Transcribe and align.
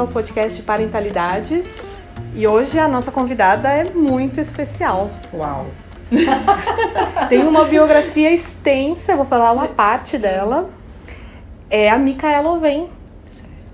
ao 0.00 0.08
podcast 0.08 0.62
Parentalidades. 0.62 1.78
E 2.34 2.46
hoje 2.46 2.78
a 2.78 2.88
nossa 2.88 3.12
convidada 3.12 3.68
é 3.68 3.84
muito 3.92 4.40
especial. 4.40 5.10
Uau! 5.32 5.66
Tem 7.28 7.46
uma 7.46 7.64
biografia 7.64 8.32
extensa, 8.32 9.12
eu 9.12 9.16
vou 9.16 9.26
falar 9.26 9.52
uma 9.52 9.68
parte 9.68 10.18
dela. 10.18 10.70
É 11.68 11.88
a 11.88 11.98
Micaela 11.98 12.50
Oven. 12.50 12.88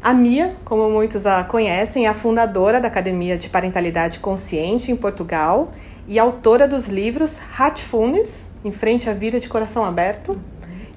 A 0.03 0.13
Mia, 0.13 0.55
como 0.65 0.89
muitos 0.91 1.27
a 1.27 1.43
conhecem, 1.43 2.07
é 2.07 2.09
a 2.09 2.15
fundadora 2.15 2.81
da 2.81 2.89
Academia 2.89 3.37
de 3.37 3.49
Parentalidade 3.49 4.21
Consciente 4.21 4.93
em 4.93 4.97
Portugal 4.97 5.73
e 6.07 6.19
autora 6.19 6.69
dos 6.69 6.89
livros 6.89 7.41
Heartfulness, 7.59 8.49
Em 8.65 8.71
Frente 8.71 9.11
à 9.11 9.13
Vida 9.13 9.41
de 9.41 9.49
Coração 9.49 9.85
Aberto, 9.85 10.39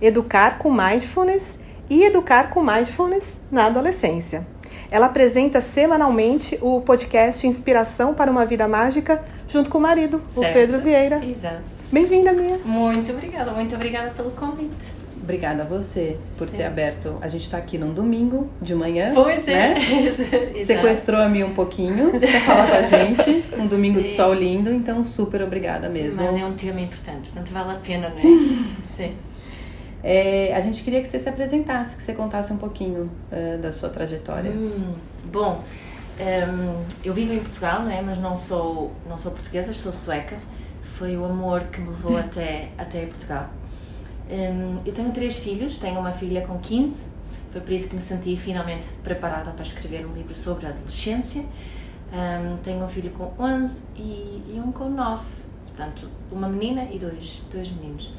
Educar 0.02 0.60
com 0.60 0.72
Mindfulness 0.72 1.60
e 1.90 2.04
Educar 2.04 2.50
com 2.50 2.62
Mindfulness 2.62 3.42
na 3.52 3.66
Adolescência. 3.66 4.46
Ela 4.92 5.06
apresenta 5.06 5.62
semanalmente 5.62 6.58
o 6.62 6.82
podcast 6.82 7.46
Inspiração 7.46 8.14
para 8.14 8.32
uma 8.32 8.46
Vida 8.46 8.68
Mágica 8.68 9.24
junto 9.48 9.70
com 9.70 9.78
o 9.78 9.82
marido, 9.82 10.22
Certo. 10.30 10.50
o 10.50 10.54
Pedro 10.54 10.80
Vieira. 10.80 11.24
Exato. 11.24 11.62
Bem-vinda, 11.92 12.34
Mia. 12.34 12.60
Muito 12.66 13.12
obrigada, 13.12 13.52
muito 13.52 13.76
obrigada 13.76 14.10
pelo 14.12 14.32
convite. 14.32 15.00
Obrigada 15.22 15.62
a 15.62 15.66
você 15.66 16.18
por 16.40 16.50
ter 16.50 16.58
Sim. 16.58 16.64
aberto. 16.64 17.18
A 17.22 17.28
gente 17.28 17.48
tá 17.52 17.58
aqui 17.58 17.78
num 17.78 17.94
domingo 17.94 18.50
de 18.60 18.74
manhã. 18.74 19.12
Pois 19.14 19.48
é. 19.48 19.76
Né? 19.76 20.12
Sequestrou 20.66 21.22
a 21.22 21.30
mim 21.30 21.44
um 21.44 21.54
pouquinho 21.54 22.20
pra 22.20 22.40
falar 22.42 22.68
com 22.68 22.76
a 22.78 22.82
gente. 22.82 23.46
Um 23.56 23.68
domingo 23.68 24.02
de 24.02 24.10
Sim. 24.10 24.16
sol 24.16 24.34
lindo, 24.34 24.74
então 24.74 25.04
super 25.04 25.44
obrigada 25.44 25.88
mesmo. 25.88 26.24
Mas 26.24 26.36
é 26.36 26.44
um 26.44 26.54
tema 26.54 26.82
importante, 26.82 27.30
portanto 27.30 27.52
vale 27.54 27.72
a 27.74 27.76
pena, 27.76 28.10
não 28.10 28.18
é? 28.18 28.24
Sim. 28.98 29.14
É, 30.04 30.54
a 30.56 30.62
gente 30.62 30.84
queria 30.84 31.02
que 31.02 31.08
você 31.08 31.20
se 31.20 31.28
apresentasse, 31.28 31.96
que 31.96 32.04
você 32.04 32.14
contasse 32.14 32.54
um 32.54 32.58
pouquinho 32.58 33.12
eh, 33.32 33.58
da 33.58 33.72
sua 33.72 33.90
trajetória. 33.90 34.50
Hum, 34.52 34.96
bom, 35.26 35.62
hum, 36.20 36.84
eu 37.04 37.14
vivo 37.14 37.34
em 37.34 37.40
Portugal, 37.40 37.84
não 37.84 37.92
é? 37.92 38.02
mas 38.02 38.18
não 38.18 38.36
sou, 38.36 38.94
não 39.08 39.18
sou 39.18 39.32
portuguesa, 39.32 39.74
sou 39.74 39.92
sueca. 39.92 40.38
Foi 40.82 41.18
o 41.18 41.26
amor 41.26 41.64
que 41.66 41.82
me 41.82 41.90
levou 41.90 42.16
até, 42.20 42.70
até 42.78 43.06
Portugal. 43.06 43.50
Hum, 44.32 44.78
eu 44.86 44.94
tenho 44.94 45.12
três 45.12 45.40
filhos, 45.40 45.80
tenho 45.80 46.00
uma 46.00 46.14
filha 46.14 46.42
com 46.42 46.58
15, 46.58 47.06
foi 47.52 47.62
por 47.62 47.74
isso 47.74 47.90
que 47.90 47.96
me 47.96 48.02
senti 48.02 48.38
finalmente 48.38 48.88
preparada 49.04 49.52
para 49.52 49.64
escrever 49.64 50.06
um 50.06 50.14
livro 50.14 50.34
sobre 50.34 50.66
a 50.66 50.70
adolescência. 50.70 51.44
Hum, 52.12 52.58
tenho 52.64 52.84
um 52.84 52.88
filho 52.88 53.12
com 53.12 53.34
11 53.38 53.82
e, 53.98 54.56
e 54.56 54.62
um 54.66 54.72
com 54.72 54.90
9, 54.90 55.24
portanto, 55.66 56.10
uma 56.32 56.48
menina 56.48 56.88
e 56.90 56.98
dois, 56.98 57.44
dois 57.52 57.70
meninos. 57.72 58.14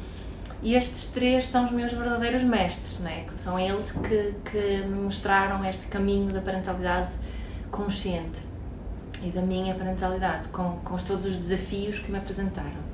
E 0.62 0.74
estes 0.74 1.10
três 1.10 1.48
são 1.48 1.64
os 1.64 1.70
meus 1.70 1.92
verdadeiros 1.92 2.42
mestres, 2.42 3.00
né? 3.00 3.24
São 3.38 3.58
eles 3.58 3.92
que, 3.92 4.34
que 4.50 4.84
me 4.86 5.02
mostraram 5.02 5.64
este 5.64 5.86
caminho 5.86 6.30
da 6.30 6.40
parentalidade 6.40 7.12
consciente 7.70 8.42
e 9.22 9.30
da 9.30 9.40
minha 9.40 9.74
parentalidade, 9.74 10.48
com, 10.48 10.78
com 10.84 10.96
todos 10.96 11.26
os 11.26 11.36
desafios 11.36 11.98
que 11.98 12.10
me 12.10 12.18
apresentaram. 12.18 12.90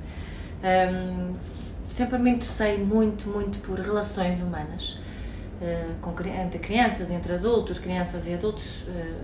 Hum, 0.62 1.34
sempre 1.90 2.18
me 2.18 2.30
interessei 2.30 2.78
muito, 2.78 3.28
muito 3.28 3.58
por 3.60 3.78
relações 3.78 4.40
humanas, 4.42 4.98
eh, 5.60 5.88
com, 6.00 6.10
entre 6.28 6.58
crianças, 6.58 7.10
entre 7.10 7.34
adultos, 7.34 7.78
crianças 7.78 8.26
e 8.26 8.34
adultos, 8.34 8.84
eh, 8.88 9.14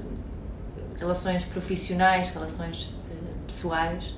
relações 0.99 1.45
profissionais, 1.45 2.29
relações 2.31 2.95
eh, 3.11 3.15
pessoais. 3.47 4.15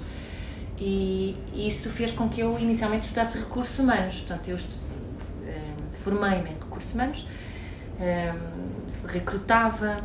E 0.78 1.36
isso 1.54 1.88
fez 1.90 2.10
com 2.10 2.28
que 2.28 2.40
eu 2.40 2.58
inicialmente 2.58 3.04
estudasse 3.04 3.38
recursos 3.38 3.78
humanos. 3.78 4.20
Portanto, 4.20 4.48
eu 4.48 4.56
eh, 4.56 5.72
formei-me 6.00 6.50
em 6.50 6.54
recursos 6.54 6.92
humanos, 6.94 7.26
eh, 8.00 8.34
recrutava, 9.06 10.02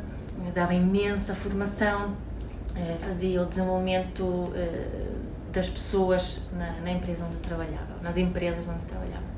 dava 0.53 0.73
imensa 0.73 1.33
formação, 1.33 2.15
eh, 2.75 2.97
fazia 3.01 3.41
o 3.41 3.45
desenvolvimento 3.45 4.53
das 5.51 5.67
pessoas 5.67 6.49
na, 6.83 6.91
empresa 6.91 7.25
onde 7.25 7.35
eu 7.35 7.41
trabalhava, 7.41 7.97
nas 8.03 8.17
empresas 8.17 8.67
onde 8.67 8.81
eu 8.83 8.85
trabalhava. 8.85 9.29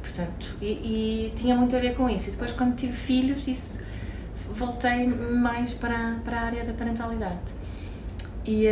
Portanto, 0.00 0.56
e, 0.60 0.66
e 0.66 1.32
tinha 1.34 1.56
muito 1.56 1.74
a 1.74 1.80
ver 1.80 1.96
com 1.96 2.08
isso. 2.08 2.28
E 2.28 2.30
depois, 2.32 2.52
quando 2.52 2.76
tive 2.76 2.92
filhos, 2.92 3.48
isso 3.48 3.82
voltei 4.52 5.06
mais 5.06 5.74
para, 5.74 6.20
para 6.24 6.40
a 6.40 6.44
área 6.44 6.64
da 6.64 6.72
parentalidade. 6.72 7.40
E, 8.44 8.66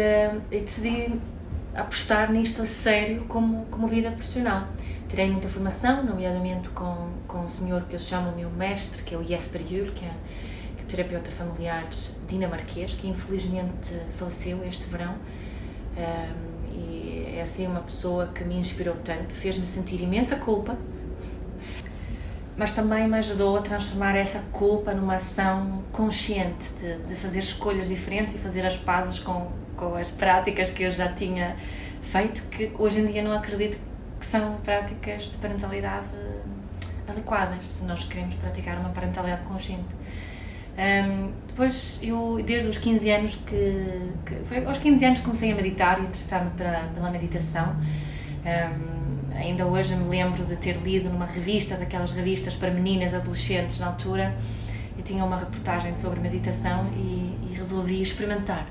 e 0.51 0.61
decidi 0.61 1.13
apostar 1.81 2.31
nisto 2.33 2.63
a 2.63 2.67
sério 2.67 3.25
como, 3.29 3.67
como 3.67 3.89
vida 3.89 4.11
profissional. 4.11 4.69
Tirei 5.09 5.31
muita 5.31 5.49
formação, 5.49 6.05
nomeadamente 6.05 6.69
com, 6.71 7.09
com 7.27 7.41
um 7.41 7.49
senhor 7.49 7.83
que 7.83 7.95
eu 7.95 7.99
chamo 7.99 8.31
o 8.31 8.37
meu 8.37 8.49
mestre, 8.51 9.03
que 9.03 9.15
é 9.15 9.19
o 9.19 9.25
Jesper 9.25 9.61
Juhl, 9.63 9.93
que 9.93 10.05
é, 10.05 10.13
que 10.77 10.83
é 10.83 10.85
terapeuta 10.87 11.31
familiar 11.31 11.89
dinamarquês, 12.29 12.95
que 12.95 13.09
infelizmente 13.09 13.95
faleceu 14.17 14.65
este 14.65 14.89
verão. 14.89 15.17
Um, 15.97 16.61
e 16.73 17.35
é 17.37 17.43
assim 17.43 17.67
uma 17.67 17.81
pessoa 17.81 18.29
que 18.29 18.45
me 18.45 18.57
inspirou 18.57 18.95
tanto, 19.05 19.35
fez-me 19.35 19.67
sentir 19.67 20.01
imensa 20.01 20.37
culpa, 20.37 20.79
mas 22.57 22.73
também 22.73 23.09
me 23.09 23.17
ajudou 23.17 23.57
a 23.57 23.63
transformar 23.63 24.15
essa 24.15 24.41
culpa 24.53 24.93
numa 24.93 25.17
ação 25.17 25.83
consciente 25.93 26.69
de, 26.75 26.97
de 27.05 27.15
fazer 27.17 27.39
escolhas 27.39 27.89
diferentes 27.89 28.37
e 28.37 28.39
fazer 28.39 28.65
as 28.67 28.77
pazes 28.77 29.19
com, 29.19 29.51
com 29.81 29.97
as 29.97 30.11
práticas 30.11 30.71
que 30.71 30.83
eu 30.83 30.91
já 30.91 31.09
tinha 31.09 31.57
feito, 32.03 32.43
que 32.51 32.71
hoje 32.79 33.01
em 33.01 33.07
dia 33.07 33.23
não 33.23 33.33
acredito 33.33 33.79
que 34.19 34.27
são 34.27 34.57
práticas 34.57 35.31
de 35.31 35.39
parentalidade 35.39 36.07
adequadas, 37.09 37.65
se 37.65 37.85
nós 37.85 38.05
queremos 38.05 38.35
praticar 38.35 38.79
uma 38.79 38.91
parentalidade 38.91 39.41
consciente. 39.43 39.89
Um, 40.79 41.33
depois, 41.49 42.01
eu, 42.03 42.41
desde 42.45 42.69
os 42.69 42.79
15 42.79 43.11
anos 43.11 43.37
que, 43.37 44.13
que. 44.25 44.35
Foi 44.47 44.65
aos 44.65 44.79
15 44.79 45.05
anos 45.05 45.21
comecei 45.21 45.51
a 45.51 45.55
meditar 45.55 45.99
e 45.99 46.03
interessar-me 46.03 46.51
pela 46.51 47.11
meditação. 47.11 47.75
Um, 48.45 49.35
ainda 49.35 49.67
hoje 49.67 49.97
me 49.97 50.09
lembro 50.09 50.45
de 50.45 50.57
ter 50.57 50.77
lido 50.77 51.11
numa 51.11 51.27
revista, 51.27 51.77
daquelas 51.77 52.13
revistas 52.13 52.55
para 52.55 52.71
meninas 52.71 53.15
adolescentes 53.15 53.79
na 53.79 53.89
altura, 53.89 54.37
e 54.99 55.03
tinha 55.03 55.25
uma 55.25 55.39
reportagem 55.39 55.95
sobre 55.95 56.21
meditação 56.21 56.87
e, 56.95 57.51
e 57.51 57.55
resolvi 57.57 58.01
experimentar. 58.01 58.67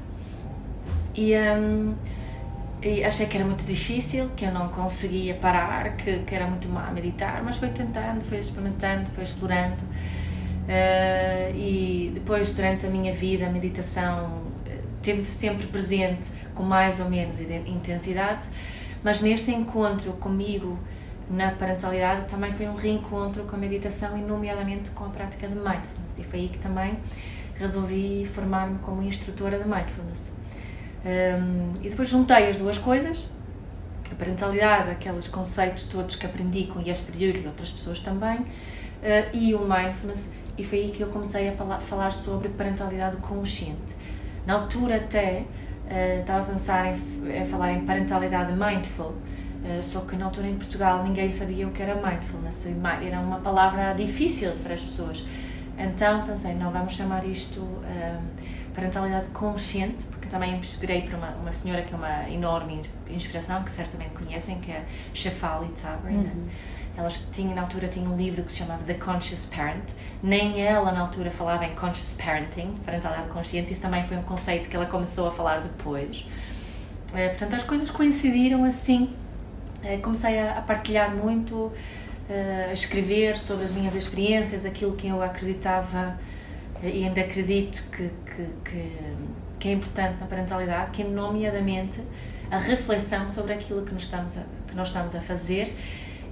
E, 1.20 1.34
um, 1.36 1.96
e 2.82 3.04
achei 3.04 3.26
que 3.26 3.36
era 3.36 3.46
muito 3.46 3.66
difícil, 3.66 4.30
que 4.38 4.46
eu 4.46 4.54
não 4.54 4.70
conseguia 4.70 5.34
parar, 5.34 5.98
que, 5.98 6.20
que 6.20 6.34
era 6.34 6.48
muito 6.48 6.70
má 6.70 6.88
a 6.88 6.92
meditar, 6.94 7.44
mas 7.44 7.58
foi 7.58 7.68
tentando, 7.68 8.24
foi 8.24 8.38
experimentando, 8.38 9.12
foi 9.12 9.26
explorando. 9.26 9.84
Uh, 9.84 11.54
e 11.58 12.12
depois, 12.14 12.54
durante 12.54 12.86
a 12.86 12.90
minha 12.90 13.14
vida, 13.14 13.48
a 13.48 13.50
meditação 13.50 14.44
eh, 14.66 14.78
teve 15.02 15.30
sempre 15.30 15.68
presente, 15.68 16.32
com 16.56 16.64
mais 16.64 17.02
ou 17.02 17.10
menos 17.10 17.42
intensidade, 17.42 18.48
mas 19.04 19.20
neste 19.20 19.52
encontro 19.52 20.14
comigo 20.14 20.80
na 21.30 21.52
parentalidade 21.52 22.30
também 22.30 22.54
foi 22.54 22.68
um 22.68 22.76
reencontro 22.76 23.44
com 23.44 23.58
a 23.58 23.60
meditação 23.60 24.18
e, 24.18 24.22
nomeadamente, 24.22 24.92
com 24.92 25.04
a 25.04 25.10
prática 25.10 25.50
de 25.50 25.56
mindfulness. 25.56 26.18
E 26.18 26.24
foi 26.24 26.40
aí 26.40 26.48
que 26.48 26.60
também 26.60 26.98
resolvi 27.56 28.26
formar-me 28.26 28.80
como 28.80 29.04
instrutora 29.04 29.60
de 29.60 29.68
mindfulness. 29.68 30.39
Um, 31.06 31.74
e 31.82 31.90
depois 31.90 32.10
juntei 32.10 32.50
as 32.50 32.60
duas 32.60 32.78
coisas, 32.78 33.28
a 34.12 34.16
parentalidade, 34.16 34.92
aqueles 34.92 35.28
conceitos 35.30 35.88
todos 35.88 36.16
que 36.18 36.26
aprendi 36.26 36.66
com 36.66 36.82
Jesper 36.84 37.16
Juhl 37.16 37.42
e 37.42 37.48
outras 37.48 37.70
pessoas 37.70 38.02
também, 38.02 38.40
uh, 38.40 38.46
e 39.32 39.54
o 39.56 39.60
mindfulness, 39.62 40.34
e 40.58 40.64
foi 40.64 40.80
aí 40.80 40.92
que 40.92 41.02
eu 41.02 41.08
comecei 41.08 41.48
a 41.48 41.54
falar 41.80 42.12
sobre 42.12 42.50
parentalidade 42.50 43.18
consciente. 43.18 43.96
Na 44.46 44.56
altura 44.56 44.98
até 44.98 45.44
uh, 45.86 46.20
estava 46.20 46.42
a 46.42 46.46
pensar 46.54 46.86
em, 46.88 47.46
falar 47.46 47.72
em 47.72 47.86
parentalidade 47.86 48.52
mindful, 48.52 49.06
uh, 49.06 49.82
só 49.82 50.02
que 50.02 50.18
na 50.18 50.26
altura 50.26 50.48
em 50.48 50.56
Portugal 50.58 51.02
ninguém 51.02 51.32
sabia 51.32 51.66
o 51.66 51.72
que 51.72 51.82
era 51.82 51.96
mindfulness, 51.96 52.66
mi- 52.66 53.08
era 53.08 53.22
uma 53.22 53.40
palavra 53.40 53.94
difícil 53.94 54.52
para 54.64 54.74
as 54.74 54.82
pessoas. 54.82 55.26
Então 55.78 56.26
pensei, 56.26 56.56
não, 56.56 56.72
vamos 56.72 56.94
chamar 56.94 57.26
isto 57.26 57.62
parentalidade 58.80 59.28
consciente, 59.32 60.06
porque 60.06 60.28
também 60.30 60.54
me 60.54 60.60
inspirei 60.60 61.02
por 61.02 61.16
uma, 61.16 61.30
uma 61.32 61.52
senhora 61.52 61.82
que 61.82 61.94
é 61.94 61.98
uma 61.98 62.30
enorme 62.30 62.82
inspiração, 63.10 63.62
que 63.64 63.70
certamente 63.70 64.12
conhecem, 64.12 64.60
que 64.60 64.72
é 64.72 64.86
Shefali 65.14 65.70
Tabri. 65.70 66.14
né? 66.14 66.32
Ela 66.96 67.10
tinha, 67.32 67.54
na 67.54 67.62
altura 67.62 67.88
tinha 67.88 68.10
um 68.10 68.16
livro 68.16 68.44
que 68.44 68.52
se 68.52 68.58
chamava 68.58 68.84
The 68.84 68.96
Conscious 68.96 69.46
Parent. 69.46 69.92
Nem 70.24 70.62
ela, 70.62 70.92
na 70.92 71.02
altura, 71.02 71.30
falava 71.32 71.66
em 71.66 71.76
Conscious 71.76 72.14
Parenting, 72.14 72.76
parentalidade 72.86 73.30
consciente. 73.30 73.72
Isso 73.72 73.82
também 73.82 74.04
foi 74.04 74.18
um 74.18 74.24
conceito 74.24 74.68
que 74.68 74.76
ela 74.76 74.86
começou 74.86 75.28
a 75.28 75.32
falar 75.32 75.62
depois. 75.62 76.26
Eh, 77.14 77.30
portanto, 77.30 77.56
as 77.56 77.64
coisas 77.64 77.90
coincidiram 77.90 78.66
assim. 78.66 79.14
Eh, 79.84 79.98
comecei 79.98 80.40
a, 80.40 80.58
a 80.58 80.62
partilhar 80.62 81.16
muito 81.16 81.72
a 82.70 82.72
escrever 82.72 83.38
sobre 83.38 83.66
as 83.66 83.72
minhas 83.72 83.96
experiências, 83.96 84.64
aquilo 84.64 84.94
que 84.96 85.08
eu 85.08 85.20
acreditava 85.20 86.16
e 86.82 87.06
ainda 87.06 87.22
acredito 87.22 87.90
que, 87.92 88.10
que, 88.26 88.48
que, 88.64 88.92
que 89.60 89.68
é 89.68 89.72
importante 89.74 90.18
na 90.20 90.28
parentalidade, 90.28 90.92
que 90.92 91.02
é 91.02 91.06
nomeadamente 91.06 92.02
a 92.50 92.58
reflexão 92.58 93.28
sobre 93.28 93.54
aquilo 93.54 93.84
que 93.84 93.94
nós 93.94 94.04
estamos 94.04 94.38
a, 94.38 94.46
que 94.68 94.76
nós 94.76 94.88
estamos 94.88 95.14
a 95.14 95.22
fazer 95.22 95.74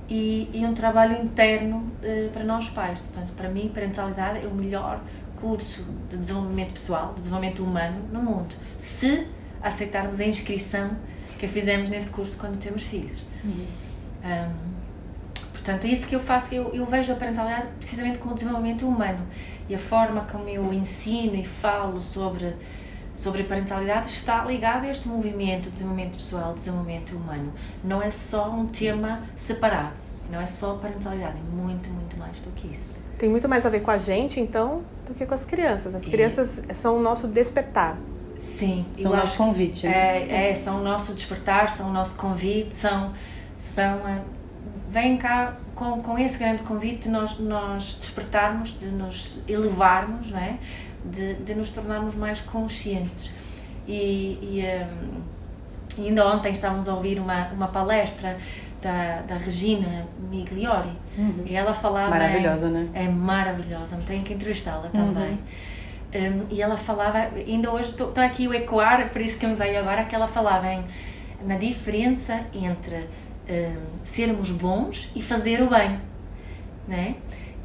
e, 0.10 0.50
e 0.54 0.66
um 0.66 0.74
trabalho 0.74 1.22
interno 1.22 1.78
uh, 1.78 2.30
para 2.32 2.44
nós 2.44 2.70
pais. 2.70 3.02
Portanto, 3.02 3.34
para 3.34 3.50
mim, 3.50 3.70
parentalidade 3.74 4.46
é 4.46 4.48
o 4.48 4.54
melhor 4.54 5.02
curso 5.40 5.86
de 6.10 6.18
desenvolvimento 6.18 6.74
pessoal, 6.74 7.10
de 7.10 7.20
desenvolvimento 7.20 7.64
humano 7.64 8.02
no 8.12 8.22
mundo, 8.22 8.56
se 8.78 9.28
aceitarmos 9.62 10.20
a 10.20 10.26
inscrição 10.26 10.92
que 11.38 11.48
fizemos 11.48 11.90
nesse 11.90 12.10
curso 12.10 12.38
quando 12.38 12.58
temos 12.58 12.84
filhos. 12.84 13.20
Uhum. 13.44 13.66
Um, 14.24 15.52
portanto, 15.52 15.86
é 15.86 15.90
isso 15.90 16.08
que 16.08 16.16
eu 16.16 16.20
faço, 16.20 16.56
eu, 16.56 16.74
eu 16.74 16.86
vejo 16.86 17.12
a 17.12 17.16
parentalidade 17.16 17.68
precisamente 17.78 18.18
como 18.18 18.34
desenvolvimento 18.34 18.88
humano 18.88 19.24
e 19.70 19.76
a 19.76 19.80
forma 19.80 20.22
como 20.32 20.48
eu 20.48 20.74
ensino 20.74 21.36
e 21.36 21.44
falo 21.44 22.02
sobre 22.02 22.56
sobre 23.18 23.42
a 23.42 23.46
parentalidade 23.46 24.10
está 24.10 24.46
ligada 24.46 24.86
a 24.86 24.92
este 24.92 25.08
movimento 25.08 25.64
de 25.64 25.72
desenvolvimento 25.72 26.18
pessoal, 26.18 26.54
desenvolvimento 26.54 27.16
humano. 27.16 27.52
Não 27.84 28.00
é 28.00 28.12
só 28.12 28.52
um 28.52 28.68
tema 28.68 29.24
separado, 29.36 30.00
não 30.32 30.40
é 30.40 30.46
só 30.46 30.76
parentalidade, 30.76 31.38
é 31.38 31.56
muito, 31.56 31.90
muito 31.90 32.16
mais 32.16 32.40
do 32.42 32.52
que 32.52 32.68
isso. 32.68 32.96
Tem 33.18 33.28
muito 33.28 33.50
mais 33.50 33.66
a 33.66 33.70
ver 33.70 33.80
com 33.80 33.90
a 33.90 33.98
gente, 33.98 34.40
então, 34.40 34.84
do 35.08 35.16
que 35.16 35.26
com 35.26 35.34
as 35.34 35.44
crianças. 35.44 35.96
As 35.96 36.06
crianças 36.06 36.64
e... 36.70 36.74
são 36.76 36.98
o 36.98 37.02
nosso 37.02 37.28
despertar. 37.28 37.98
Sim, 38.38 38.86
são 38.94 39.12
o 39.12 39.16
nosso 39.16 39.36
convite. 39.36 39.88
Né? 39.88 40.28
É, 40.30 40.52
é, 40.52 40.56
são 40.56 40.80
o 40.80 40.84
nosso 40.84 41.16
despertar, 41.16 41.70
são 41.70 41.90
o 41.90 41.92
nosso 41.92 42.16
convite, 42.16 42.76
são. 42.76 43.14
são 43.56 44.00
vem 44.92 45.18
cá 45.18 45.58
com, 45.78 46.02
com 46.02 46.18
esse 46.18 46.40
grande 46.40 46.64
convite 46.64 47.08
nós, 47.08 47.40
nós 47.40 47.96
despertarmos, 47.96 48.76
de 48.76 48.88
nos 48.88 49.40
elevarmos, 49.48 50.32
não 50.32 50.40
é? 50.40 50.58
de, 51.06 51.36
de 51.36 51.56
nos 51.56 51.72
tornarmos 51.72 52.16
mais 52.16 52.42
conscientes. 52.42 53.34
E, 53.88 54.38
e, 54.42 54.64
um, 56.00 56.04
ainda 56.04 56.28
ontem 56.28 56.52
estávamos 56.52 56.90
a 56.90 56.94
ouvir 56.94 57.20
uma, 57.20 57.48
uma 57.50 57.68
palestra 57.68 58.38
da, 58.82 59.22
da 59.22 59.38
Regina 59.38 60.06
Migliori 60.30 60.92
uhum. 61.18 61.44
e 61.46 61.56
ela 61.56 61.74
falava. 61.74 62.10
Maravilhosa, 62.10 62.70
né? 62.70 62.90
É 62.94 63.08
maravilhosa, 63.08 63.98
tenho 64.06 64.24
que 64.24 64.34
entrevistá-la 64.34 64.90
também. 64.90 65.32
Uhum. 65.32 65.38
Um, 66.16 66.46
e 66.50 66.62
ela 66.62 66.78
falava, 66.78 67.30
ainda 67.36 67.70
hoje 67.70 67.90
estou 67.90 68.12
aqui 68.18 68.48
o 68.48 68.54
ecoar, 68.54 69.10
por 69.10 69.22
isso 69.22 69.38
que 69.38 69.46
me 69.46 69.56
veio 69.56 69.80
agora, 69.80 70.06
que 70.06 70.16
ela 70.16 70.28
falava 70.28 70.68
em, 70.68 70.84
na 71.46 71.58
diferença 71.58 72.46
entre 72.54 73.08
um, 73.50 74.04
sermos 74.04 74.52
bons 74.52 75.10
e 75.16 75.22
fazer 75.22 75.62
o 75.62 75.70
bem. 75.70 76.00
Né? 76.88 77.16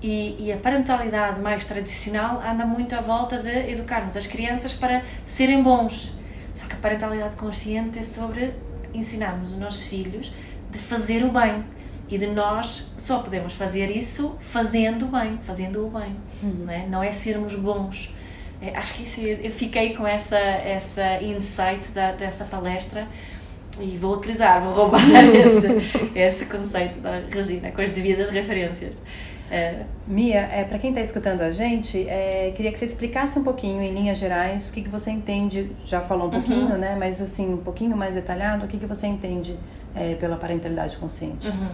E, 0.03 0.47
e, 0.47 0.53
a 0.53 0.57
parentalidade 0.57 1.41
mais 1.41 1.65
tradicional 1.65 2.43
anda 2.45 2.67
muito 2.67 2.95
à 2.95 3.01
volta 3.01 3.39
de 3.39 3.71
educarmos 3.71 4.17
as 4.17 4.27
crianças 4.27 4.75
para 4.75 5.03
serem 5.25 5.63
bons. 5.63 6.19
Só 6.53 6.67
que 6.67 6.75
a 6.75 6.79
parentalidade 6.79 7.37
consciente 7.37 7.99
é 7.99 8.03
sobre 8.03 8.53
ensinarmos 8.93 9.53
os 9.53 9.59
nossos 9.59 9.85
filhos 9.87 10.35
de 10.71 10.79
fazer 10.79 11.25
o 11.25 11.31
bem. 11.31 11.65
E 12.09 12.19
de 12.19 12.27
nós 12.27 12.93
só 12.99 13.21
podemos 13.21 13.55
fazer 13.55 13.91
isso 13.91 14.37
fazendo 14.41 15.07
bem, 15.07 15.39
fazendo 15.45 15.87
o 15.87 15.91
bem. 15.91 16.17
Uhum. 16.43 16.65
Não, 16.67 16.73
é? 16.73 16.87
não 16.87 17.03
é 17.03 17.13
sermos 17.13 17.55
bons. 17.55 18.13
É, 18.61 18.77
acho 18.77 18.95
que 18.95 19.05
isso, 19.05 19.21
eu 19.21 19.51
fiquei 19.51 19.95
com 19.97 20.07
essa, 20.07 20.39
essa 20.39 21.23
insight 21.23 21.91
da, 21.93 22.13
dessa 22.13 22.45
palestra 22.45 23.09
e 23.81 23.97
vou 23.97 24.17
utilizar, 24.17 24.63
vou 24.63 24.73
roubar 24.73 25.03
esse, 25.35 26.11
esse 26.15 26.47
conceito 26.47 27.01
da 27.01 27.21
Regina 27.33 27.71
com 27.71 27.81
as 27.81 27.91
devidas 27.91 28.29
referências. 28.31 28.95
É, 29.51 29.83
Mia, 30.07 30.41
é, 30.41 30.65
para 30.65 30.79
quem 30.79 30.91
está 30.91 31.03
escutando 31.03 31.43
a 31.43 31.53
gente, 31.53 32.09
é, 32.09 32.55
queria 32.57 32.73
que 32.73 32.79
você 32.79 32.87
explicasse 32.87 33.39
um 33.39 33.45
pouquinho, 33.45 33.83
em 33.83 33.93
linhas 33.93 34.17
gerais, 34.17 34.71
o 34.71 34.73
que, 34.73 34.81
que 34.81 34.89
você 34.89 35.11
entende, 35.11 35.71
já 35.85 36.01
falou 36.01 36.25
um 36.25 36.35
uhum. 36.35 36.41
pouquinho, 36.41 36.71
uhum. 36.71 36.79
né? 36.79 36.97
Mas 36.99 37.21
assim, 37.21 37.53
um 37.53 37.59
pouquinho 37.59 37.95
mais 37.95 38.15
detalhado, 38.15 38.65
o 38.65 38.69
que, 38.69 38.79
que 38.79 38.87
você 38.87 39.07
entende 39.07 39.59
é, 39.95 40.15
pela 40.15 40.39
parentalidade 40.39 40.97
consciente? 40.97 41.49
Uhum. 41.49 41.69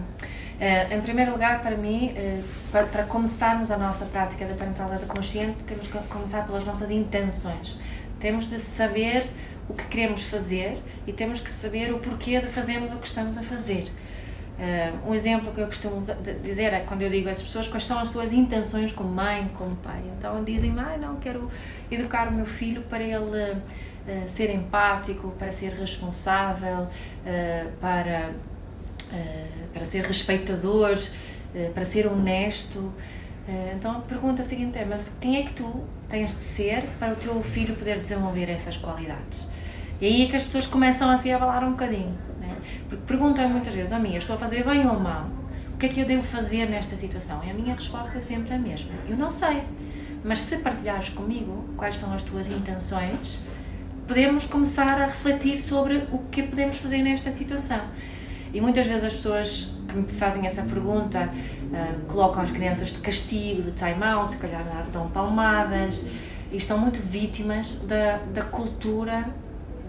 É, 0.59 0.93
em 0.93 0.99
primeiro 0.99 1.31
lugar, 1.31 1.61
para 1.61 1.77
mim, 1.77 2.11
é, 2.17 2.41
para, 2.69 2.85
para, 2.85 3.03
começarmos 3.05 3.71
a 3.71 3.77
nossa 3.77 4.03
prática 4.07 4.45
da 4.45 4.55
parentalidade 4.55 5.05
consciente, 5.05 5.63
temos 5.63 5.87
que 5.87 5.97
começar 6.09 6.45
pelas 6.45 6.65
nossas 6.65 6.91
intenções. 6.91 7.79
Temos 8.19 8.49
de 8.49 8.59
saber 8.59 9.25
o 9.69 9.73
que 9.73 9.85
queremos 9.85 10.23
fazer 10.23 10.77
e 11.05 11.13
temos 11.13 11.39
que 11.39 11.49
saber 11.49 11.93
o 11.93 11.99
porquê 11.99 12.41
de 12.41 12.47
fazermos 12.47 12.91
o 12.91 12.97
que 12.97 13.07
estamos 13.07 13.37
a 13.37 13.43
fazer. 13.43 13.85
Uh, 14.59 15.09
um 15.09 15.15
exemplo 15.15 15.53
que 15.53 15.61
eu 15.61 15.67
costumo 15.67 16.01
dizer 16.43 16.73
é 16.73 16.81
quando 16.81 17.01
eu 17.01 17.09
digo 17.09 17.29
às 17.29 17.41
pessoas 17.41 17.69
quais 17.69 17.85
são 17.85 17.97
as 17.97 18.09
suas 18.09 18.33
intenções 18.33 18.91
como 18.91 19.09
mãe, 19.09 19.49
como 19.57 19.73
pai. 19.77 20.01
Então 20.17 20.43
dizem, 20.43 20.75
ah, 20.77 20.97
não, 20.97 21.15
quero 21.15 21.49
educar 21.89 22.27
o 22.27 22.31
meu 22.31 22.45
filho 22.45 22.81
para 22.81 23.01
ele 23.01 23.53
uh, 23.53 24.27
ser 24.27 24.53
empático, 24.53 25.29
para 25.39 25.49
ser 25.51 25.71
responsável, 25.71 26.81
uh, 26.81 27.71
para, 27.79 28.31
para 29.73 29.85
ser 29.85 30.03
respeitador, 30.03 30.99
para 31.73 31.83
ser 31.83 32.05
honesto. 32.05 32.93
então 33.75 33.91
a 33.97 34.01
pergunta 34.01 34.43
seguinte 34.43 34.77
é, 34.77 34.85
mas 34.85 35.17
quem 35.19 35.37
é 35.37 35.43
que 35.43 35.53
tu 35.53 35.83
tens 36.07 36.35
de 36.35 36.43
ser 36.43 36.83
para 36.99 37.13
o 37.13 37.15
teu 37.15 37.41
filho 37.41 37.75
poder 37.75 37.99
desenvolver 37.99 38.49
essas 38.49 38.77
qualidades? 38.77 39.49
E 40.01 40.05
aí 40.05 40.23
é 40.23 40.27
que 40.27 40.35
as 40.35 40.43
pessoas 40.43 40.65
começam 40.65 41.09
a 41.09 41.17
se 41.17 41.31
abalar 41.31 41.63
um 41.63 41.71
bocadinho 41.71 42.29
porque 42.89 43.03
perguntam 43.05 43.47
muitas 43.47 43.73
vezes 43.73 43.93
a 43.93 43.99
mim, 43.99 44.15
estou 44.15 44.35
a 44.35 44.39
fazer 44.39 44.65
bem 44.65 44.85
ou 44.87 44.99
mal? 44.99 45.27
O 45.73 45.77
que 45.77 45.85
é 45.85 45.89
que 45.89 46.01
eu 46.01 46.05
devo 46.05 46.23
fazer 46.23 46.67
nesta 46.67 46.95
situação? 46.95 47.41
E 47.45 47.51
a 47.51 47.53
minha 47.53 47.73
resposta 47.73 48.17
é 48.17 48.21
sempre 48.21 48.53
a 48.53 48.59
mesma. 48.59 48.91
Eu 49.07 49.15
não 49.15 49.29
sei. 49.29 49.63
Mas 50.23 50.41
se 50.41 50.57
partilhares 50.57 51.09
comigo 51.09 51.65
quais 51.77 51.95
são 51.95 52.13
as 52.13 52.23
tuas 52.23 52.49
intenções, 52.49 53.43
podemos 54.07 54.45
começar 54.45 54.99
a 54.99 55.05
refletir 55.05 55.57
sobre 55.57 56.03
o 56.11 56.17
que 56.31 56.43
podemos 56.43 56.77
fazer 56.77 57.01
nesta 57.01 57.31
situação. 57.31 57.79
E 58.53 58.59
muitas 58.59 58.87
vezes 58.87 59.03
as 59.03 59.13
pessoas 59.13 59.75
que 59.87 59.95
me 59.95 60.07
fazem 60.07 60.45
essa 60.45 60.63
pergunta 60.63 61.29
uh, 61.29 62.05
colocam 62.07 62.41
as 62.41 62.51
crianças 62.51 62.89
de 62.89 62.97
castigo, 62.97 63.61
de 63.61 63.71
time-out, 63.71 64.33
se 64.33 64.37
calhar 64.37 64.63
dão 64.91 65.07
palmadas 65.09 66.09
e 66.51 66.57
estão 66.57 66.77
muito 66.77 66.99
vítimas 66.99 67.75
da, 67.87 68.17
da 68.33 68.41
cultura 68.41 69.29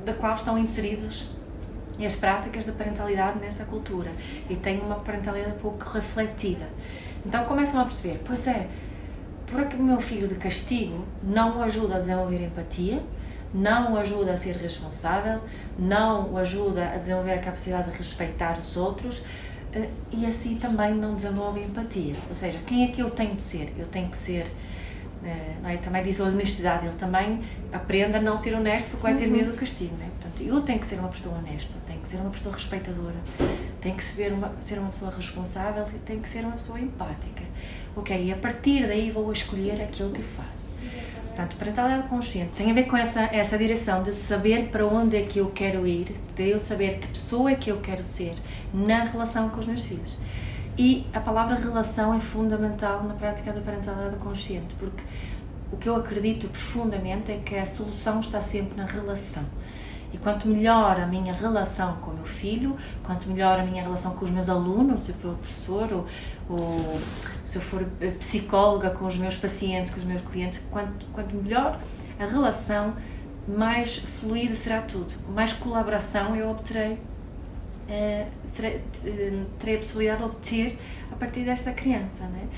da 0.05 0.15
qual 0.15 0.35
estão 0.35 0.59
inseridos 0.59 1.31
e 1.99 2.07
as 2.07 2.17
práticas 2.17 2.67
da 2.67 2.73
parentalidade 2.73 3.39
nessa 3.39 3.65
cultura 3.65 4.11
e 4.49 4.57
têm 4.57 4.81
uma 4.81 4.97
parentalidade 4.97 5.59
pouco 5.61 5.85
refletida. 5.91 6.67
Então 7.25 7.45
começam 7.45 7.81
a 7.81 7.85
perceber, 7.85 8.21
pois 8.25 8.47
é, 8.47 8.69
porque 9.47 9.77
o 9.77 9.83
meu 9.83 10.01
filho 10.01 10.27
de 10.27 10.37
castigo 10.37 11.05
não 11.23 11.59
o 11.59 11.63
ajuda 11.63 11.97
a 11.97 11.99
desenvolver 11.99 12.43
empatia, 12.43 13.03
não 13.53 13.95
o 13.95 13.99
ajuda 13.99 14.33
a 14.33 14.37
ser 14.37 14.57
responsável, 14.57 15.41
não 15.79 16.33
o 16.33 16.39
ajuda 16.39 16.91
a 16.93 16.97
desenvolver 16.97 17.33
a 17.33 17.39
capacidade 17.39 17.91
de 17.91 17.99
respeitar 17.99 18.59
os 18.59 18.77
outros 18.77 19.23
eh, 19.73 19.89
e 20.13 20.25
assim 20.25 20.57
também 20.57 20.95
não 20.95 21.15
desenvolve 21.15 21.61
empatia. 21.61 22.15
Ou 22.29 22.35
seja, 22.35 22.59
quem 22.67 22.85
é 22.85 22.89
que 22.89 23.03
eu 23.03 23.11
tenho 23.11 23.35
de 23.35 23.43
ser? 23.43 23.75
Eu 23.77 23.87
tenho 23.87 24.09
que 24.09 24.17
ser 24.17 24.45
é, 25.25 25.75
é? 25.75 25.77
Também 25.77 26.03
diz 26.03 26.21
a 26.21 26.25
honestidade, 26.25 26.87
ele 26.87 26.95
também 26.95 27.41
aprende 27.73 28.17
a 28.17 28.21
não 28.21 28.37
ser 28.37 28.55
honesto 28.55 28.91
porque 28.91 29.03
vai 29.03 29.15
ter 29.15 29.27
uhum. 29.27 29.37
medo 29.37 29.53
do 29.53 29.57
castigo. 29.57 29.95
Né? 29.97 30.09
Portanto, 30.21 30.43
eu 30.43 30.61
tenho 30.63 30.79
que 30.79 30.87
ser 30.87 30.99
uma 30.99 31.09
pessoa 31.09 31.39
honesta, 31.39 31.75
tenho 31.87 32.01
que 32.01 32.09
ser 32.09 32.17
uma 32.17 32.31
pessoa 32.31 32.55
respeitadora, 32.55 33.17
tenho 33.81 33.95
que 33.95 34.03
ser 34.03 34.33
uma, 34.33 34.53
ser 34.61 34.79
uma 34.79 34.89
pessoa 34.89 35.11
responsável 35.11 35.85
e 35.95 35.99
tenho 35.99 36.21
que 36.21 36.29
ser 36.29 36.45
uma 36.45 36.53
pessoa 36.53 36.81
empática. 36.81 37.43
Ok, 37.97 38.25
e 38.25 38.33
a 38.33 38.37
partir 38.37 38.87
daí 38.87 39.11
vou 39.11 39.31
escolher 39.33 39.83
aquilo 39.83 40.11
que 40.11 40.23
faço. 40.23 40.75
Portanto, 41.27 41.57
parentalidade 41.57 42.09
consciente 42.09 42.53
tem 42.57 42.71
a 42.71 42.75
ver 42.75 42.85
com 42.85 42.97
essa, 42.97 43.23
essa 43.33 43.57
direção 43.57 44.03
de 44.03 44.13
saber 44.13 44.69
para 44.69 44.87
onde 44.87 45.17
é 45.17 45.23
que 45.23 45.39
eu 45.39 45.51
quero 45.51 45.87
ir, 45.87 46.15
de 46.35 46.49
eu 46.49 46.59
saber 46.59 46.99
que 46.99 47.09
pessoa 47.09 47.51
é 47.51 47.55
que 47.55 47.71
eu 47.71 47.79
quero 47.79 48.03
ser 48.03 48.35
na 48.73 49.05
relação 49.05 49.49
com 49.49 49.61
os 49.61 49.67
meus 49.67 49.85
filhos. 49.85 50.17
E 50.83 51.05
a 51.13 51.21
palavra 51.21 51.57
relação 51.57 52.15
é 52.15 52.21
fundamental 52.21 53.05
na 53.05 53.13
prática 53.13 53.53
da 53.53 53.61
parentalidade 53.61 54.17
consciente, 54.17 54.75
porque 54.77 55.03
o 55.71 55.77
que 55.77 55.87
eu 55.87 55.95
acredito 55.95 56.49
profundamente 56.49 57.31
é 57.31 57.37
que 57.37 57.55
a 57.55 57.67
solução 57.67 58.19
está 58.21 58.41
sempre 58.41 58.79
na 58.79 58.87
relação. 58.87 59.45
E 60.11 60.17
quanto 60.17 60.49
melhor 60.49 60.99
a 60.99 61.07
minha 61.07 61.35
relação 61.35 61.97
com 61.97 62.13
o 62.13 62.15
meu 62.15 62.25
filho, 62.25 62.79
quanto 63.05 63.29
melhor 63.29 63.61
a 63.61 63.63
minha 63.63 63.83
relação 63.83 64.15
com 64.15 64.25
os 64.25 64.31
meus 64.31 64.49
alunos, 64.49 65.03
se 65.03 65.11
eu 65.11 65.17
for 65.17 65.35
professor 65.35 65.93
ou, 65.93 66.07
ou 66.49 67.01
se 67.45 67.59
eu 67.59 67.63
for 67.63 67.87
eh, 68.01 68.13
psicóloga 68.13 68.89
com 68.89 69.05
os 69.05 69.19
meus 69.19 69.37
pacientes, 69.37 69.93
com 69.93 70.01
os 70.01 70.07
meus 70.07 70.23
clientes, 70.23 70.67
quanto, 70.71 71.05
quanto 71.13 71.37
melhor 71.37 71.79
a 72.19 72.25
relação, 72.25 72.95
mais 73.47 73.99
fluido 73.99 74.57
será 74.57 74.81
tudo, 74.81 75.13
mais 75.29 75.53
colaboração 75.53 76.35
eu 76.35 76.51
obterei 76.51 76.99
terei 79.59 79.75
a 79.75 79.79
possibilidade 79.79 80.19
de 80.19 80.25
obter 80.25 80.79
a 81.11 81.17
partir 81.17 81.41
desta 81.41 81.73
criança, 81.73 82.25
né? 82.25 82.49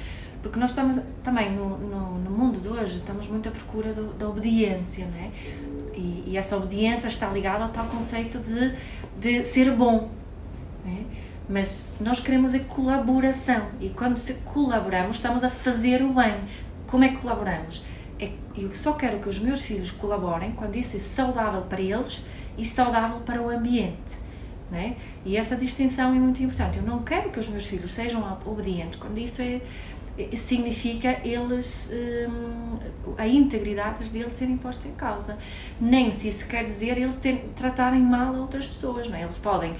Porque 0.43 0.59
nós 0.59 0.71
estamos 0.71 0.99
também 1.23 1.53
no, 1.53 1.79
no, 1.79 2.19
no 2.19 2.31
mundo 2.31 2.61
de 2.61 2.69
hoje, 2.69 2.97
estamos 2.97 3.29
muito 3.29 3.49
à 3.49 3.53
procura 3.53 3.93
do, 3.93 4.13
da 4.15 4.29
obediência, 4.29 5.07
né? 5.07 5.31
E, 5.95 6.25
e, 6.27 6.37
essa 6.37 6.57
obediência 6.57 7.07
está 7.07 7.29
ligada 7.29 7.65
ao 7.65 7.71
tal 7.71 7.87
conceito 7.87 8.39
de, 8.39 8.75
de 9.21 9.45
ser 9.45 9.71
bom, 9.71 10.11
né? 10.85 11.05
Mas 11.49 11.93
nós 12.01 12.19
queremos 12.19 12.55
a 12.55 12.61
colaboração 12.61 13.69
e 13.81 13.89
quando 13.91 14.17
se 14.17 14.35
colaboramos 14.35 15.17
estamos 15.17 15.45
a 15.45 15.51
fazer 15.51 16.03
o 16.03 16.13
bem. 16.13 16.41
Como 16.89 17.05
é 17.05 17.09
que 17.09 17.19
colaboramos? 17.19 17.85
É, 18.19 18.31
eu 18.57 18.73
só 18.73 18.93
quero 18.93 19.19
que 19.19 19.29
os 19.29 19.39
meus 19.39 19.63
filhos 19.63 19.91
colaborem 19.91 20.53
quando 20.53 20.77
isso 20.77 20.97
é 20.97 21.01
saudável 21.01 21.63
para 21.63 21.81
eles 21.81 22.25
e 22.59 22.65
saudável 22.65 23.21
para 23.21 23.41
o 23.41 23.49
ambiente. 23.49 24.22
Né? 24.73 24.97
E 25.23 25.37
essa 25.37 25.55
distinção 25.55 26.15
é 26.15 26.19
muito 26.19 26.43
importante. 26.43 26.79
Eu 26.79 26.85
não 26.85 27.03
quero 27.03 27.29
que 27.29 27.39
os 27.39 27.47
meus 27.47 27.67
filhos 27.67 27.93
sejam 27.93 28.39
obedientes 28.47 28.99
quando 28.99 29.19
isso 29.19 29.43
é, 29.43 29.61
é 30.19 30.35
significa 30.35 31.21
eles 31.23 31.93
hum, 31.93 32.79
a 33.19 33.29
integridade 33.29 34.05
deles 34.05 34.33
serem 34.33 34.57
postos 34.57 34.87
em 34.87 34.93
causa. 34.93 35.39
Nem 35.79 36.11
se 36.11 36.29
isso 36.29 36.49
quer 36.49 36.65
dizer 36.65 36.97
eles 36.97 37.17
ter, 37.17 37.51
tratarem 37.55 38.01
mal 38.01 38.35
a 38.35 38.39
outras 38.39 38.67
pessoas. 38.67 39.07
Não 39.09 39.15
é? 39.15 39.25
Eles 39.25 39.37
podem 39.37 39.75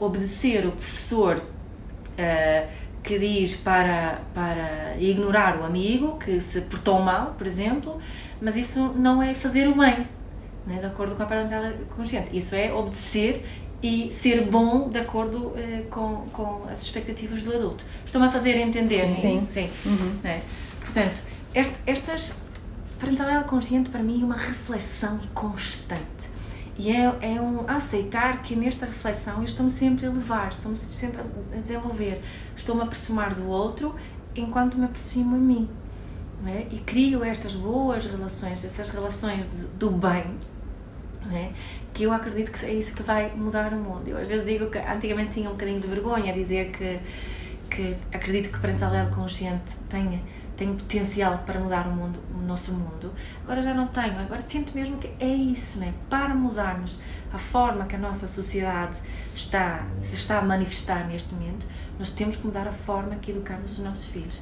obedecer 0.00 0.66
o 0.66 0.72
professor 0.72 1.36
uh, 1.36 2.68
que 3.02 3.18
diz 3.18 3.54
para, 3.54 4.22
para 4.32 4.96
ignorar 4.98 5.60
o 5.60 5.64
amigo 5.64 6.16
que 6.16 6.40
se 6.40 6.62
portou 6.62 7.02
mal, 7.02 7.34
por 7.36 7.46
exemplo, 7.46 7.98
mas 8.40 8.56
isso 8.56 8.94
não 8.96 9.22
é 9.22 9.34
fazer 9.34 9.68
o 9.68 9.74
bem. 9.74 10.06
É? 10.70 10.80
de 10.80 10.86
acordo 10.86 11.16
com 11.16 11.22
a 11.22 11.26
parentalidade 11.26 11.82
consciente. 11.96 12.36
Isso 12.36 12.54
é 12.54 12.72
obedecer 12.72 13.42
e 13.82 14.12
ser 14.12 14.46
bom 14.46 14.88
de 14.88 14.98
acordo 14.98 15.48
uh, 15.48 15.54
com, 15.90 16.26
com 16.32 16.64
as 16.70 16.82
expectativas 16.82 17.44
do 17.44 17.54
adulto. 17.54 17.84
Estão-me 18.04 18.26
a 18.26 18.30
fazer 18.30 18.56
entender? 18.56 19.12
Sim. 19.12 19.14
Sim. 19.14 19.46
sim. 19.46 19.70
Uhum. 19.86 20.18
É. 20.24 20.40
Portanto, 20.80 21.22
este, 21.54 21.74
estas. 21.86 22.36
Parentalidade 22.98 23.44
consciente 23.44 23.90
para 23.90 24.02
mim 24.02 24.22
é 24.22 24.24
uma 24.24 24.36
reflexão 24.36 25.20
constante. 25.32 26.28
E 26.76 26.90
é, 26.90 27.04
é 27.20 27.40
um 27.40 27.68
aceitar 27.68 28.42
que 28.42 28.56
nesta 28.56 28.86
reflexão 28.86 29.38
eu 29.38 29.44
estou-me 29.44 29.70
sempre 29.70 30.06
a 30.06 30.10
levar, 30.10 30.48
estou-me 30.48 30.76
sempre 30.76 31.20
a 31.20 31.60
desenvolver, 31.60 32.20
estou-me 32.56 32.80
a 32.80 32.84
aproximar 32.84 33.34
do 33.34 33.48
outro 33.48 33.94
enquanto 34.34 34.76
me 34.78 34.84
aproximo 34.84 35.36
a 35.36 35.38
mim. 35.38 35.68
É? 36.44 36.66
E 36.72 36.78
crio 36.80 37.22
estas 37.22 37.54
boas 37.54 38.06
relações, 38.06 38.64
essas 38.64 38.90
relações 38.90 39.44
de, 39.50 39.66
do 39.76 39.90
bem, 39.90 40.24
é? 41.32 41.50
Que 41.98 42.04
eu 42.04 42.12
acredito 42.12 42.52
que 42.52 42.64
é 42.64 42.72
isso 42.72 42.94
que 42.94 43.02
vai 43.02 43.32
mudar 43.34 43.72
o 43.72 43.76
mundo. 43.76 44.06
Eu 44.06 44.18
às 44.18 44.28
vezes 44.28 44.46
digo 44.46 44.70
que 44.70 44.78
antigamente 44.78 45.32
tinha 45.32 45.48
um 45.48 45.54
bocadinho 45.54 45.80
de 45.80 45.88
vergonha 45.88 46.32
a 46.32 46.34
dizer 46.34 46.70
que, 46.70 47.00
que 47.68 47.96
acredito 48.14 48.52
que 48.52 48.60
parentalidade 48.60 49.12
consciente 49.12 49.74
tenha, 49.88 50.22
tem 50.56 50.72
potencial 50.76 51.38
para 51.44 51.58
mudar 51.58 51.88
o 51.88 51.90
mundo, 51.90 52.20
o 52.32 52.38
nosso 52.38 52.72
mundo. 52.72 53.12
Agora 53.42 53.60
já 53.60 53.74
não 53.74 53.88
tenho, 53.88 54.16
agora 54.16 54.40
sinto 54.40 54.72
mesmo 54.76 54.96
que 54.98 55.10
é 55.18 55.26
isso, 55.26 55.80
né? 55.80 55.92
para 56.08 56.36
mudarmos 56.36 57.00
a 57.32 57.38
forma 57.38 57.84
que 57.84 57.96
a 57.96 57.98
nossa 57.98 58.28
sociedade 58.28 59.00
está, 59.34 59.84
se 59.98 60.14
está 60.14 60.38
a 60.38 60.42
manifestar 60.42 61.04
neste 61.08 61.34
momento, 61.34 61.66
nós 61.98 62.10
temos 62.10 62.36
que 62.36 62.46
mudar 62.46 62.68
a 62.68 62.72
forma 62.72 63.16
que 63.16 63.32
educamos 63.32 63.72
os 63.72 63.84
nossos 63.84 64.06
filhos. 64.06 64.40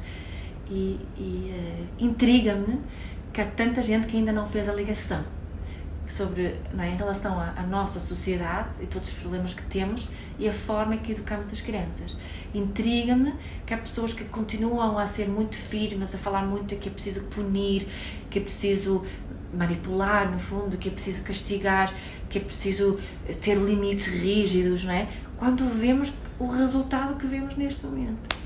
E, 0.69 1.01
e 1.17 1.55
uh, 1.55 2.05
intriga-me 2.05 2.83
que 3.33 3.41
há 3.41 3.47
tanta 3.47 3.83
gente 3.83 4.07
que 4.07 4.19
ainda 4.19 4.31
não 4.31 4.47
fez 4.47 4.69
a 4.69 4.75
ligação 4.75 5.25
sobre 6.07 6.43
é, 6.45 6.89
em 6.89 6.97
relação 6.97 7.41
à, 7.41 7.55
à, 7.57 7.63
nossa 7.63 7.99
sociedade 7.99 8.71
e 8.81 8.87
todos 8.87 9.09
os 9.09 9.15
problemas 9.15 9.55
que 9.55 9.63
temos 9.65 10.09
e 10.39 10.49
a 10.49 10.53
forma 10.53 10.97
que 10.97 11.13
educamos 11.13 11.53
as 11.53 11.61
crianças. 11.61 12.17
Intriga-me 12.55 13.35
que 13.65 13.75
há 13.75 13.79
pessoas 13.79 14.13
que 14.13 14.25
continuam 14.25 14.99
a 14.99 15.07
ser 15.07 15.29
muito 15.29 15.57
firmes, 15.57 16.15
a 16.15 16.19
falar 16.19 16.47
muito 16.47 16.77
que 16.77 16.89
é 16.89 16.93
preciso 16.93 17.23
punir, 17.25 17.87
que 18.31 18.39
é 18.39 18.43
preciso 18.43 19.05
manipular, 19.53 20.31
no 20.31 20.39
fundo, 20.39 20.77
que 20.77 20.89
é 20.89 20.93
preciso 20.93 21.23
castigar, 21.23 21.95
que 22.29 22.39
é 22.39 22.41
preciso 22.41 22.99
ter 23.41 23.55
limites 23.55 24.07
rígidos, 24.07 24.85
não 24.85 24.93
é? 24.93 25.09
Quando 25.39 25.65
vemos 25.69 26.13
o 26.39 26.47
resultado 26.47 27.17
que 27.17 27.27
vemos 27.27 27.57
neste 27.57 27.87
momento. 27.87 28.37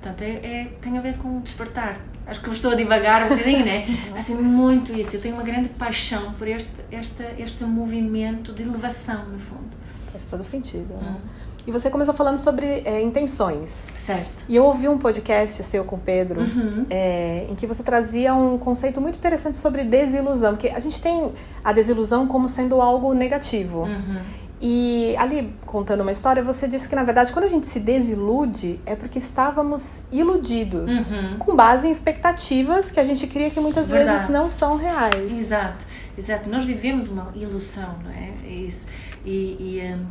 Portanto, 0.00 0.22
é, 0.22 0.30
é 0.30 0.72
tem 0.80 0.96
a 0.98 1.00
ver 1.00 1.16
com 1.18 1.40
despertar 1.40 2.00
acho 2.28 2.40
que 2.40 2.50
estou 2.50 2.70
a 2.70 2.74
divagar 2.74 3.24
um 3.24 3.28
bocadinho, 3.30 3.64
né? 3.64 3.86
Assim, 4.16 4.34
muito 4.34 4.92
isso. 4.92 5.16
Eu 5.16 5.20
tenho 5.20 5.34
uma 5.34 5.42
grande 5.42 5.70
paixão 5.70 6.32
por 6.34 6.46
este, 6.46 6.82
este, 6.92 7.24
este 7.38 7.64
movimento 7.64 8.52
de 8.52 8.62
elevação, 8.62 9.24
no 9.26 9.38
fundo. 9.38 9.70
Faz 10.12 10.26
todo 10.26 10.42
sentido. 10.42 10.94
Né? 10.94 11.08
Uhum. 11.08 11.20
E 11.66 11.70
você 11.70 11.90
começou 11.90 12.14
falando 12.14 12.38
sobre 12.38 12.82
é, 12.84 13.02
intenções. 13.02 13.68
Certo. 13.70 14.38
E 14.48 14.56
eu 14.56 14.64
ouvi 14.64 14.88
um 14.88 14.96
podcast 14.96 15.62
seu 15.62 15.84
com 15.84 15.96
o 15.96 15.98
Pedro, 15.98 16.40
uhum. 16.40 16.86
é, 16.88 17.46
em 17.48 17.54
que 17.54 17.66
você 17.66 17.82
trazia 17.82 18.34
um 18.34 18.56
conceito 18.56 19.00
muito 19.00 19.18
interessante 19.18 19.56
sobre 19.56 19.84
desilusão, 19.84 20.52
porque 20.52 20.68
a 20.68 20.80
gente 20.80 21.00
tem 21.00 21.30
a 21.62 21.72
desilusão 21.72 22.26
como 22.26 22.48
sendo 22.48 22.80
algo 22.80 23.12
negativo. 23.12 23.80
Uhum. 23.80 24.20
E 24.60 25.14
ali, 25.16 25.54
contando 25.64 26.00
uma 26.00 26.10
história, 26.10 26.42
você 26.42 26.66
disse 26.66 26.88
que, 26.88 26.96
na 26.96 27.04
verdade, 27.04 27.32
quando 27.32 27.44
a 27.44 27.48
gente 27.48 27.66
se 27.66 27.78
desilude, 27.78 28.80
é 28.84 28.96
porque 28.96 29.18
estávamos 29.18 30.02
iludidos, 30.10 31.06
uhum. 31.06 31.38
com 31.38 31.54
base 31.54 31.86
em 31.86 31.90
expectativas 31.90 32.90
que 32.90 32.98
a 32.98 33.04
gente 33.04 33.26
cria 33.28 33.50
que 33.50 33.60
muitas 33.60 33.88
verdade. 33.88 34.18
vezes 34.18 34.30
não 34.30 34.50
são 34.50 34.76
reais. 34.76 35.32
Exato, 35.32 35.86
exato. 36.16 36.50
Nós 36.50 36.64
vivemos 36.64 37.08
uma 37.08 37.30
ilusão, 37.36 37.98
não 38.02 38.10
é? 38.10 38.32
é 38.44 38.52
isso. 38.52 38.84
E, 39.24 39.56
e 39.60 39.94
um, 39.94 40.06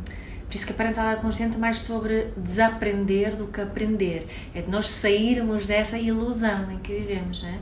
por 0.48 0.54
isso 0.54 0.66
que 0.66 0.72
a 0.72 0.76
parentalidade 0.76 1.20
consciente 1.20 1.56
é 1.56 1.58
mais 1.58 1.80
sobre 1.80 2.28
desaprender 2.34 3.36
do 3.36 3.48
que 3.48 3.60
aprender. 3.60 4.28
É 4.54 4.62
de 4.62 4.70
nós 4.70 4.88
sairmos 4.88 5.66
dessa 5.66 5.98
ilusão 5.98 6.72
em 6.72 6.78
que 6.78 6.94
vivemos, 6.94 7.42
não 7.42 7.50
é? 7.50 7.58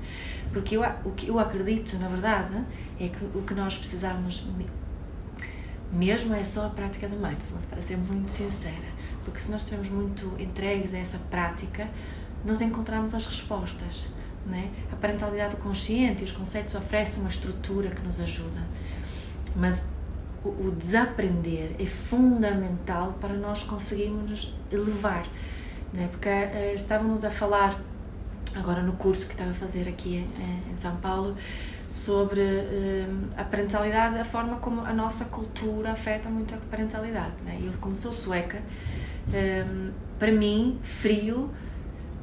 Porque 0.52 0.76
eu, 0.76 0.85
o 1.05 1.11
que 1.11 1.26
eu 1.26 1.40
acredito, 1.40 1.99
na 1.99 2.07
verdade, 2.07 2.55
é 3.00 3.09
que 3.09 3.25
o 3.37 3.43
que 3.43 3.55
nós 3.55 3.76
precisamos 3.76 4.47
mesmo 5.93 6.35
é 6.35 6.45
só 6.45 6.66
a 6.66 6.71
prática 6.71 7.09
do 7.09 7.16
mindfulness, 7.16 7.66
para 7.66 7.81
ser 7.81 7.97
muito 7.97 8.28
sincera. 8.28 8.97
Porque 9.25 9.40
se 9.40 9.50
nós 9.50 9.62
estivermos 9.62 9.90
muito 9.90 10.33
entregues 10.38 10.95
a 10.95 10.99
essa 10.99 11.19
prática, 11.31 11.88
nós 12.45 12.61
encontramos 12.61 13.14
as 13.14 13.26
respostas. 13.26 14.09
Né? 14.47 14.71
A 14.93 14.97
parentalidade 14.97 15.57
consciente 15.57 16.23
e 16.23 16.25
os 16.25 16.33
conceitos 16.33 16.75
oferecem 16.75 17.21
uma 17.21 17.31
estrutura 17.31 17.90
que 17.90 18.02
nos 18.02 18.21
ajuda. 18.21 18.61
Mas 19.55 19.83
o, 20.45 20.49
o 20.49 20.71
desaprender 20.71 21.75
é 21.78 21.87
fundamental 21.87 23.16
para 23.21 23.35
nós 23.35 23.62
conseguirmos 23.62 24.31
nos 24.31 24.55
elevar. 24.71 25.26
Né? 25.93 26.09
Porque 26.11 26.28
uh, 26.28 26.75
estávamos 26.75 27.25
a 27.25 27.31
falar, 27.31 27.81
agora 28.55 28.83
no 28.83 28.93
curso 28.93 29.26
que 29.26 29.33
estava 29.33 29.50
a 29.50 29.55
fazer 29.55 29.88
aqui 29.88 30.16
em, 30.16 30.71
em 30.71 30.76
São 30.76 30.97
Paulo, 30.97 31.37
sobre 31.87 32.40
um, 32.40 33.28
a 33.37 33.45
parentalidade, 33.45 34.19
a 34.19 34.25
forma 34.25 34.57
como 34.57 34.81
a 34.83 34.93
nossa 34.93 35.26
cultura 35.26 35.93
afeta 35.93 36.28
muito 36.28 36.55
a 36.55 36.59
parentalidade. 36.71 37.35
Né? 37.45 37.59
Eu, 37.62 37.73
como 37.81 37.95
sou 37.95 38.12
sueca, 38.12 38.61
um, 39.28 39.90
para 40.19 40.33
mim, 40.33 40.78
frio, 40.83 41.50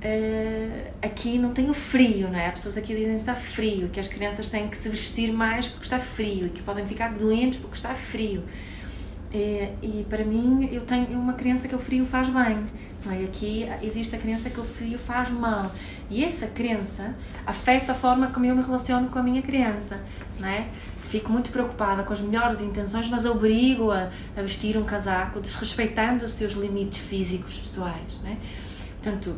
uh, 0.03 0.91
aqui 1.01 1.37
não 1.37 1.53
tenho 1.53 1.73
frio, 1.73 2.29
não 2.29 2.37
é? 2.37 2.47
Há 2.47 2.51
pessoas 2.51 2.77
aqui 2.77 2.93
dizem 2.93 3.13
que 3.13 3.19
está 3.19 3.35
frio, 3.35 3.89
que 3.89 3.99
as 3.99 4.07
crianças 4.07 4.49
têm 4.49 4.67
que 4.67 4.75
se 4.75 4.89
vestir 4.89 5.31
mais 5.31 5.67
porque 5.67 5.85
está 5.85 5.99
frio 5.99 6.47
e 6.47 6.49
que 6.49 6.61
podem 6.61 6.85
ficar 6.85 7.13
doentes 7.13 7.59
porque 7.59 7.75
está 7.75 7.95
frio. 7.95 8.43
E 9.35 10.05
para 10.07 10.23
mim, 10.23 10.69
eu 10.71 10.81
tenho 10.81 11.19
uma 11.19 11.33
criança 11.33 11.67
que 11.67 11.73
o 11.73 11.79
frio 11.79 12.05
faz 12.05 12.29
bem. 12.29 12.67
É? 13.11 13.23
Aqui 13.25 13.67
existe 13.81 14.15
a 14.15 14.19
crença 14.19 14.49
que 14.49 14.59
o 14.59 14.63
frio 14.63 14.97
faz 14.97 15.29
mal. 15.29 15.71
E 16.09 16.23
essa 16.23 16.47
crença 16.47 17.15
afeta 17.45 17.91
a 17.91 17.95
forma 17.95 18.27
como 18.27 18.45
eu 18.45 18.55
me 18.55 18.61
relaciono 18.61 19.09
com 19.09 19.19
a 19.19 19.23
minha 19.23 19.41
criança. 19.41 19.99
Não 20.39 20.47
é? 20.47 20.67
Fico 21.09 21.31
muito 21.31 21.51
preocupada 21.51 22.03
com 22.03 22.13
as 22.13 22.21
melhores 22.21 22.61
intenções, 22.61 23.09
mas 23.09 23.25
obrigo-a 23.25 24.09
a 24.35 24.41
vestir 24.41 24.77
um 24.77 24.83
casaco, 24.83 25.39
desrespeitando 25.39 26.25
os 26.25 26.31
seus 26.31 26.53
limites 26.53 26.99
físicos 26.99 27.59
pessoais. 27.59 28.19
Não 28.23 28.31
é? 28.31 28.37
Portanto, 29.01 29.35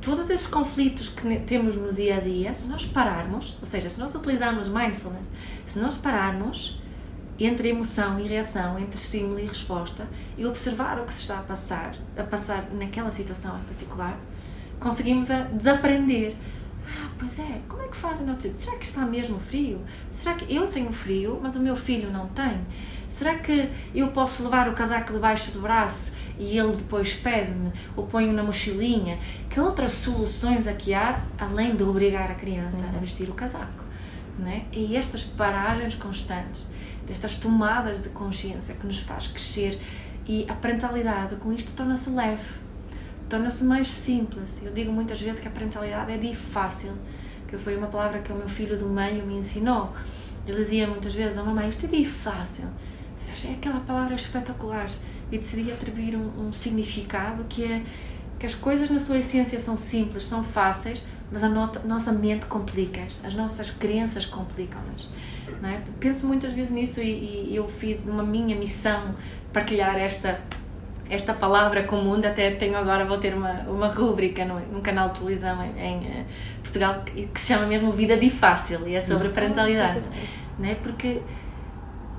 todos 0.00 0.28
esses 0.28 0.46
conflitos 0.46 1.08
que 1.08 1.38
temos 1.40 1.76
no 1.76 1.92
dia 1.92 2.16
a 2.16 2.20
dia, 2.20 2.52
se 2.52 2.66
nós 2.66 2.84
pararmos, 2.84 3.56
ou 3.60 3.66
seja, 3.66 3.88
se 3.88 3.98
nós 3.98 4.14
utilizarmos 4.14 4.68
mindfulness, 4.68 5.28
se 5.64 5.78
nós 5.78 5.96
pararmos 5.96 6.80
entre 7.38 7.68
emoção 7.68 8.18
e 8.18 8.26
reação, 8.26 8.78
entre 8.78 8.96
estímulo 8.96 9.38
e 9.38 9.46
resposta, 9.46 10.06
e 10.38 10.46
observar 10.46 10.98
o 10.98 11.04
que 11.04 11.12
se 11.12 11.22
está 11.22 11.38
a 11.38 11.42
passar, 11.42 11.94
a 12.16 12.22
passar 12.22 12.70
naquela 12.72 13.10
situação 13.10 13.58
em 13.58 13.62
particular, 13.64 14.18
conseguimos 14.80 15.30
a 15.30 15.40
desaprender. 15.40 16.36
Ah, 16.88 17.10
pois 17.18 17.38
é, 17.38 17.60
como 17.68 17.82
é 17.82 17.88
que 17.88 17.96
fazem 17.96 18.26
no 18.26 18.36
Será 18.40 18.76
que 18.76 18.84
está 18.84 19.04
mesmo 19.04 19.40
frio? 19.40 19.80
Será 20.08 20.34
que 20.34 20.54
eu 20.54 20.68
tenho 20.68 20.92
frio, 20.92 21.38
mas 21.42 21.56
o 21.56 21.60
meu 21.60 21.76
filho 21.76 22.10
não 22.10 22.28
tem? 22.28 22.60
Será 23.08 23.36
que 23.36 23.68
eu 23.94 24.08
posso 24.08 24.42
levar 24.42 24.68
o 24.68 24.72
casaco 24.72 25.12
debaixo 25.12 25.50
do 25.50 25.60
braço 25.60 26.16
e 26.38 26.56
ele 26.58 26.76
depois 26.76 27.12
pede-me 27.12 27.72
ou 27.96 28.06
ponho 28.06 28.32
na 28.32 28.42
mochilinha? 28.42 29.18
Que 29.50 29.60
outras 29.60 29.92
soluções 29.92 30.66
aqui 30.66 30.94
há, 30.94 31.24
além 31.38 31.74
de 31.74 31.82
obrigar 31.82 32.30
a 32.30 32.34
criança 32.34 32.84
a 32.94 32.98
vestir 32.98 33.28
o 33.28 33.34
casaco? 33.34 33.84
Né? 34.38 34.66
E 34.70 34.96
estas 34.96 35.22
paragens 35.22 35.94
constantes 35.94 36.68
destas 37.06 37.34
tomadas 37.34 38.02
de 38.02 38.08
consciência 38.10 38.74
que 38.74 38.86
nos 38.86 38.98
faz 38.98 39.28
crescer 39.28 39.80
e 40.26 40.44
a 40.48 40.54
parentalidade 40.54 41.36
com 41.36 41.52
isto 41.52 41.72
torna-se 41.74 42.10
leve, 42.10 42.54
torna-se 43.28 43.64
mais 43.64 43.88
simples. 43.88 44.60
Eu 44.62 44.72
digo 44.72 44.92
muitas 44.92 45.20
vezes 45.20 45.40
que 45.40 45.48
a 45.48 45.50
parentalidade 45.50 46.12
é 46.12 46.18
de 46.18 46.34
fácil, 46.34 46.92
que 47.46 47.56
foi 47.56 47.76
uma 47.76 47.86
palavra 47.86 48.20
que 48.20 48.32
o 48.32 48.36
meu 48.36 48.48
filho 48.48 48.76
do 48.76 48.88
meio 48.88 49.24
me 49.24 49.34
ensinou. 49.34 49.92
Ele 50.46 50.56
dizia 50.58 50.86
muitas 50.86 51.14
vezes, 51.14 51.38
oh 51.38 51.44
mamãe, 51.44 51.68
isto 51.68 51.86
é 51.86 51.88
de 51.88 52.04
fácil. 52.04 52.68
É 53.44 53.52
aquela 53.52 53.80
palavra 53.80 54.14
espetacular. 54.14 54.88
e 55.30 55.38
decidi 55.38 55.70
atribuir 55.72 56.16
um, 56.16 56.48
um 56.48 56.52
significado 56.52 57.44
que 57.48 57.64
é 57.64 57.82
que 58.38 58.46
as 58.46 58.54
coisas 58.54 58.90
na 58.90 58.98
sua 58.98 59.18
essência 59.18 59.58
são 59.58 59.76
simples, 59.76 60.26
são 60.26 60.44
fáceis, 60.44 61.02
mas 61.30 61.42
a 61.42 61.48
no 61.48 61.70
nossa 61.84 62.12
mente 62.12 62.46
complica-as, 62.46 63.24
as 63.24 63.34
nossas 63.34 63.70
crenças 63.70 64.26
complicam-nas. 64.26 65.08
É? 65.62 65.80
Penso 65.98 66.26
muitas 66.26 66.52
vezes 66.52 66.72
nisso 66.72 67.00
e, 67.00 67.50
e 67.50 67.56
eu 67.56 67.68
fiz 67.68 68.04
uma 68.04 68.22
minha 68.22 68.56
missão 68.56 69.14
partilhar 69.52 69.96
esta 69.96 70.40
esta 71.08 71.32
palavra 71.32 71.84
comum, 71.84 72.14
até 72.14 72.50
tenho 72.50 72.76
agora, 72.76 73.04
vou 73.04 73.18
ter 73.18 73.34
uma, 73.34 73.52
uma 73.68 73.88
rúbrica 73.88 74.44
no, 74.44 74.58
num 74.72 74.80
canal 74.80 75.10
de 75.10 75.20
televisão 75.20 75.62
em, 75.64 75.78
em 75.78 75.98
uh, 75.98 76.24
Portugal 76.62 77.02
que, 77.04 77.26
que, 77.26 77.40
se 77.40 77.52
chama 77.52 77.66
mesmo 77.66 77.92
Vida 77.92 78.16
de 78.16 78.28
Fácil 78.28 78.86
e 78.88 78.94
é 78.94 79.00
sobre 79.00 79.28
parentalidade. 79.28 80.00
Né? 80.58 80.76
Porque 80.82 81.22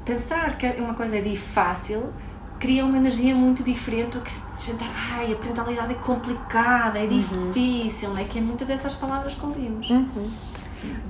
pensar 0.06 0.58
que 0.58 0.68
uma 0.80 0.94
coisa 0.94 1.18
é 1.18 1.22
de 1.22 1.36
fácil 1.36 2.14
cria 2.60 2.86
uma 2.86 2.98
energia 2.98 3.36
muito 3.36 3.62
diferente 3.62 4.18
do 4.18 4.22
que 4.22 4.32
se 4.32 4.72
gente, 4.72 4.84
ai, 5.12 5.34
a 5.34 5.36
parentalidade 5.36 5.92
é 5.92 5.96
complicada, 5.96 6.98
é 6.98 7.04
uhum. 7.04 7.52
difícil, 7.52 8.18
é 8.18 8.24
que 8.24 8.40
é 8.40 8.42
muitas 8.42 8.68
dessas 8.70 8.96
palavras 8.96 9.34
que 9.34 9.46
ouvimos. 9.46 9.90
Uhum. 9.90 10.30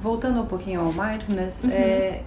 Voltando 0.02 0.42
um 0.42 0.46
pouquinho 0.46 0.82
ao 0.82 0.94
mindfulness, 0.94 1.64
uhum. 1.64 1.72
é, 1.72 2.24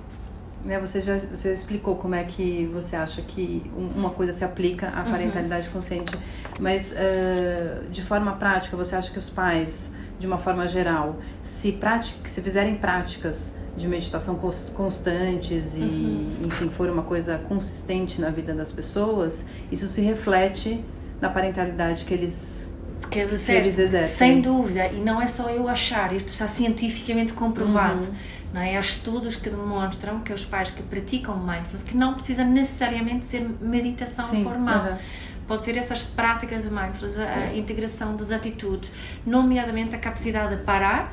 né, 0.64 0.78
você 0.78 1.00
já 1.00 1.18
você 1.18 1.52
explicou 1.52 1.96
como 1.96 2.14
é 2.14 2.24
que 2.24 2.68
você 2.72 2.96
acha 2.96 3.22
que 3.22 3.70
uma 3.76 4.10
coisa 4.10 4.32
se 4.32 4.44
aplica 4.44 4.88
à 4.90 5.04
uhum. 5.04 5.10
parentalidade 5.10 5.66
uhum. 5.68 5.72
consciente, 5.72 6.18
mas 6.58 6.92
uh, 6.92 7.88
de 7.90 8.02
forma 8.02 8.32
prática, 8.32 8.76
você 8.76 8.94
acha 8.94 9.10
que 9.10 9.18
os 9.18 9.30
pais, 9.30 9.94
de 10.18 10.26
uma 10.26 10.38
forma 10.38 10.68
geral, 10.68 11.16
se, 11.42 11.72
pratic, 11.72 12.28
se 12.28 12.42
fizerem 12.42 12.76
práticas 12.76 13.56
de 13.76 13.88
meditação 13.88 14.38
constantes 14.74 15.76
e, 15.76 15.80
uhum. 15.80 16.46
enfim, 16.46 16.68
for 16.68 16.90
uma 16.90 17.02
coisa 17.02 17.38
consistente 17.38 18.20
na 18.20 18.28
vida 18.28 18.52
das 18.52 18.70
pessoas, 18.70 19.46
isso 19.70 19.86
se 19.86 20.02
reflete 20.02 20.84
na 21.20 21.30
parentalidade 21.30 22.04
que 22.04 22.12
eles 22.12 22.69
que 23.06 23.18
eles 23.18 23.32
exercem. 23.32 24.04
Sem 24.04 24.40
dúvida, 24.40 24.86
e 24.88 25.00
não 25.00 25.20
é 25.20 25.26
só 25.26 25.48
eu 25.50 25.68
achar, 25.68 26.12
isto 26.12 26.28
está 26.28 26.46
cientificamente 26.46 27.32
comprovado. 27.32 28.04
Uhum 28.04 28.14
não 28.52 28.60
é? 28.60 28.76
Há 28.76 28.80
estudos 28.80 29.36
que 29.36 29.48
demonstram 29.48 30.20
que 30.20 30.32
os 30.32 30.44
pais 30.44 30.70
que 30.70 30.82
praticam 30.82 31.36
mindfulness, 31.36 31.82
que 31.82 31.96
não 31.96 32.14
precisa 32.14 32.44
necessariamente 32.44 33.26
ser 33.26 33.48
meditação 33.60 34.24
Sim, 34.24 34.42
formal, 34.42 34.78
uh 34.78 34.94
-huh. 34.94 34.98
pode 35.46 35.64
ser 35.64 35.76
essas 35.76 36.02
práticas 36.02 36.64
de 36.64 36.70
mindfulness, 36.70 37.18
a, 37.18 37.54
integração 37.54 38.16
das 38.16 38.30
atitudes, 38.30 38.90
nomeadamente 39.24 39.94
a 39.94 39.98
capacidade 39.98 40.56
de 40.56 40.62
parar 40.62 41.12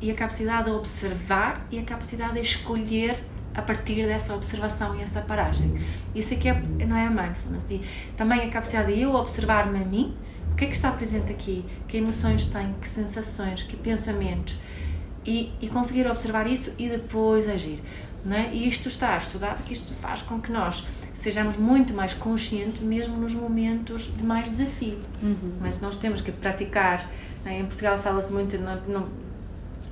e 0.00 0.10
a 0.10 0.14
capacidade 0.14 0.64
de 0.64 0.70
observar 0.70 1.66
e 1.70 1.78
a 1.78 1.82
capacidade 1.82 2.34
de 2.34 2.40
escolher 2.40 3.18
a 3.54 3.60
partir 3.60 4.06
dessa 4.06 4.34
observação 4.34 4.96
e 4.96 5.02
essa 5.02 5.20
paragem. 5.20 5.78
Isso 6.14 6.32
aqui 6.34 6.48
é, 6.48 6.54
não 6.86 6.96
é 6.96 7.06
a 7.06 7.10
mindfulness. 7.10 7.66
E 7.70 7.82
também 8.16 8.40
a 8.40 8.48
capacidade 8.48 8.94
de 8.94 9.00
eu 9.00 9.14
observar-me 9.14 9.78
a 9.78 9.84
mim, 9.84 10.14
que 10.58 10.64
é 10.64 10.68
que 10.68 10.74
está 10.74 10.90
presente 10.90 11.30
aqui, 11.30 11.64
que 11.86 11.96
emoções 11.96 12.44
tenho, 12.46 12.74
que 12.74 12.88
sensações, 12.88 13.62
que 13.62 13.76
pensamentos, 13.76 14.56
e, 15.24 15.52
e 15.60 15.68
conseguir 15.68 16.06
observar 16.08 16.48
isso 16.48 16.72
e 16.76 16.88
depois 16.88 17.48
agir. 17.48 17.80
Não 18.24 18.36
é? 18.36 18.50
E 18.52 18.66
isto 18.66 18.88
está 18.88 19.16
estudado 19.16 19.62
que 19.62 19.72
isto 19.72 19.94
faz 19.94 20.20
com 20.20 20.40
que 20.40 20.50
nós 20.50 20.84
sejamos 21.14 21.56
muito 21.56 21.94
mais 21.94 22.12
conscientes 22.12 22.82
mesmo 22.82 23.16
nos 23.16 23.34
momentos 23.34 24.12
de 24.16 24.24
mais 24.24 24.50
desafio. 24.50 24.98
Uhum. 25.22 25.58
Mas 25.60 25.80
nós 25.80 25.96
temos 25.96 26.20
que 26.20 26.32
praticar. 26.32 27.08
É? 27.46 27.60
Em 27.60 27.64
Portugal 27.64 27.96
fala-se 27.98 28.32
muito, 28.32 28.58
não, 28.58 28.80
não, 28.88 29.08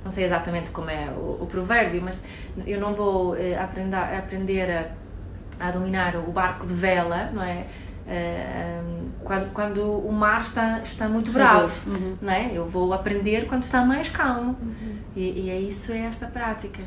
não, 0.03 0.11
sei 0.11 0.25
exatamente 0.25 0.71
como 0.71 0.89
é 0.89 1.09
o, 1.11 1.43
o, 1.43 1.47
provérbio, 1.49 2.01
mas 2.01 2.25
eu 2.65 2.79
não 2.79 2.93
vou 2.93 3.37
eh, 3.37 3.57
aprender, 3.57 3.95
aprender 3.95 4.69
a, 4.69 5.67
a 5.67 5.71
dominar 5.71 6.17
o 6.17 6.31
barco 6.31 6.67
de 6.67 6.73
vela, 6.73 7.31
não 7.31 7.41
é? 7.41 7.67
Uh, 8.07 9.09
quando, 9.25 9.51
quando 9.51 9.81
o 9.83 10.11
mar 10.13 10.39
está, 10.39 10.79
está 10.79 11.09
muito 11.09 11.31
bravo, 11.33 11.89
uhum. 11.89 12.13
não 12.21 12.31
é? 12.31 12.49
Eu 12.53 12.65
vou 12.65 12.93
aprender 12.93 13.45
quando 13.47 13.63
está 13.63 13.83
mais 13.83 14.09
calmo. 14.09 14.57
Uhum. 14.61 14.97
E, 15.13 15.41
e 15.45 15.49
é 15.49 15.59
isso, 15.59 15.91
é 15.91 15.99
esta 15.99 16.27
prática. 16.27 16.81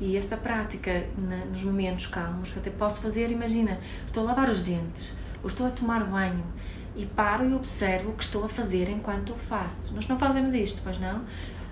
E 0.00 0.16
esta 0.16 0.36
prática, 0.36 1.06
na, 1.16 1.36
nos 1.46 1.62
momentos 1.62 2.08
calmos, 2.08 2.50
que 2.50 2.58
até 2.58 2.70
posso 2.70 3.00
fazer, 3.00 3.30
imagina, 3.30 3.78
estou 4.06 4.24
a 4.24 4.26
lavar 4.26 4.48
os 4.50 4.62
dentes, 4.62 5.12
ou 5.42 5.48
estou 5.48 5.66
a 5.66 5.70
tomar 5.70 6.02
banho, 6.02 6.44
e 6.96 7.06
paro 7.06 7.48
e 7.48 7.54
observo 7.54 8.10
o 8.10 8.14
que 8.14 8.24
estou 8.24 8.44
a 8.44 8.48
fazer 8.48 8.88
enquanto 8.88 9.30
o 9.30 9.36
faço. 9.36 9.94
Nós 9.94 10.08
não 10.08 10.18
fazemos 10.18 10.54
isto, 10.54 10.80
pois 10.82 10.98
não? 10.98 11.22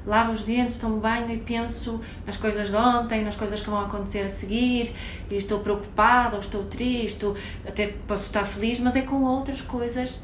Lavo 0.07 0.33
os 0.33 0.43
dentes, 0.43 0.79
tomo 0.79 0.99
banho 0.99 1.31
e 1.31 1.39
penso 1.39 2.01
nas 2.27 2.37
coisas 2.37 2.69
de 2.69 2.77
ontem, 2.77 3.25
nas 3.25 3.37
coisas 3.37 3.61
que 3.61 3.71
vão 3.71 3.81
acontecer 3.81 4.21
a 4.21 4.29
seguir, 4.29 4.93
e 5.31 5.37
estou 5.37 5.61
preocupada, 5.61 6.35
ou 6.35 6.41
estou 6.41 6.65
triste, 6.65 7.25
ou 7.25 7.37
até 7.67 7.89
posso 8.07 8.27
estar 8.27 8.45
feliz, 8.45 8.81
mas 8.81 8.97
é 8.97 9.03
com 9.03 9.23
outras 9.23 9.61
coisas 9.61 10.23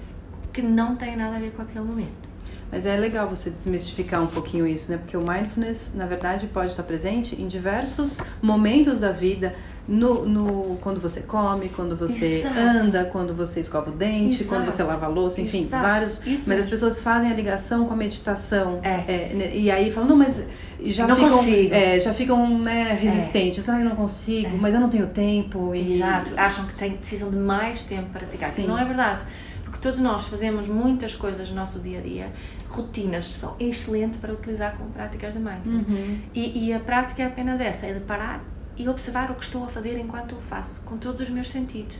que 0.52 0.62
não 0.62 0.96
têm 0.96 1.16
nada 1.16 1.36
a 1.36 1.38
ver 1.38 1.52
com 1.52 1.62
aquele 1.62 1.84
momento. 1.84 2.27
Mas 2.70 2.84
é 2.84 2.96
legal 2.96 3.28
você 3.28 3.48
desmistificar 3.48 4.22
um 4.22 4.26
pouquinho 4.26 4.66
isso, 4.66 4.90
né? 4.90 4.98
Porque 4.98 5.16
o 5.16 5.22
mindfulness, 5.22 5.92
na 5.94 6.06
verdade, 6.06 6.46
pode 6.46 6.70
estar 6.70 6.82
presente 6.82 7.40
em 7.40 7.48
diversos 7.48 8.20
momentos 8.42 9.00
da 9.00 9.10
vida, 9.10 9.54
no, 9.88 10.26
no, 10.26 10.76
quando 10.82 11.00
você 11.00 11.22
come, 11.22 11.70
quando 11.70 11.96
você 11.96 12.40
Exato. 12.40 12.60
anda, 12.60 13.04
quando 13.06 13.34
você 13.34 13.60
escova 13.60 13.90
o 13.90 13.94
dente, 13.94 14.42
Exato. 14.42 14.48
quando 14.48 14.66
você 14.66 14.82
lava 14.82 15.06
a 15.06 15.08
louça, 15.08 15.40
enfim, 15.40 15.62
Exato. 15.62 15.82
vários. 15.82 16.26
Isso 16.26 16.48
mas 16.48 16.60
as 16.60 16.68
pessoas 16.68 17.00
fazem 17.00 17.30
a 17.30 17.34
ligação 17.34 17.86
com 17.86 17.94
a 17.94 17.96
meditação. 17.96 18.80
É. 18.82 19.04
É, 19.08 19.34
né, 19.34 19.56
e 19.56 19.70
aí 19.70 19.90
falam, 19.90 20.10
não, 20.10 20.16
mas 20.16 20.44
já 20.84 21.06
não 21.06 21.16
ficam, 21.16 21.38
consigo. 21.38 21.74
É, 21.74 21.98
já 21.98 22.12
ficam 22.12 22.58
né, 22.58 22.98
resistentes. 23.00 23.66
É. 23.66 23.72
Ah, 23.72 23.78
eu 23.78 23.84
não 23.86 23.96
consigo, 23.96 24.56
é. 24.56 24.60
mas 24.60 24.74
eu 24.74 24.80
não 24.80 24.90
tenho 24.90 25.06
tempo. 25.06 25.74
E... 25.74 25.96
Exato. 25.96 26.32
Acham 26.36 26.66
que 26.66 26.74
tem, 26.74 26.92
precisam 26.92 27.30
de 27.30 27.36
mais 27.36 27.84
tempo 27.84 28.10
para 28.10 28.20
praticar. 28.20 28.50
Sim. 28.50 28.66
Não 28.66 28.78
é 28.78 28.84
verdade. 28.84 29.20
Porque 29.64 29.78
todos 29.80 30.00
nós 30.00 30.26
fazemos 30.26 30.68
muitas 30.68 31.14
coisas 31.14 31.48
no 31.50 31.56
nosso 31.56 31.80
dia 31.80 31.98
a 31.98 32.02
dia. 32.02 32.32
Rotinas 32.68 33.26
são 33.26 33.56
excelentes 33.58 34.20
para 34.20 34.32
utilizar 34.32 34.76
como 34.76 34.90
práticas 34.90 35.34
de 35.34 35.40
mindfulness. 35.40 35.88
Uhum. 35.88 36.20
E, 36.34 36.66
e 36.66 36.72
a 36.72 36.78
prática 36.78 37.22
é 37.22 37.26
apenas 37.26 37.60
essa, 37.60 37.86
é 37.86 37.94
de 37.94 38.00
parar 38.00 38.44
e 38.76 38.88
observar 38.88 39.30
o 39.30 39.34
que 39.34 39.44
estou 39.44 39.64
a 39.64 39.68
fazer 39.68 39.98
enquanto 39.98 40.32
o 40.32 40.40
faço, 40.40 40.84
com 40.84 40.98
todos 40.98 41.22
os 41.22 41.30
meus 41.30 41.50
sentidos. 41.50 41.98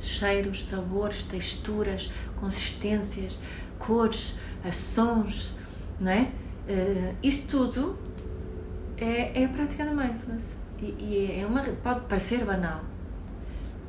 Cheiros, 0.00 0.64
sabores, 0.64 1.22
texturas, 1.22 2.12
consistências, 2.38 3.44
cores, 3.78 4.40
sons, 4.72 5.56
não 5.98 6.10
é? 6.10 6.30
Uh, 6.68 7.14
isto 7.22 7.48
tudo 7.48 7.98
é, 8.96 9.42
é 9.42 9.44
a 9.44 9.48
prática 9.48 9.84
da 9.84 9.92
mindfulness. 9.92 10.56
E, 10.80 10.84
e 10.84 11.40
é 11.40 11.46
uma, 11.46 11.62
pode 11.62 12.00
parecer 12.02 12.44
banal, 12.44 12.82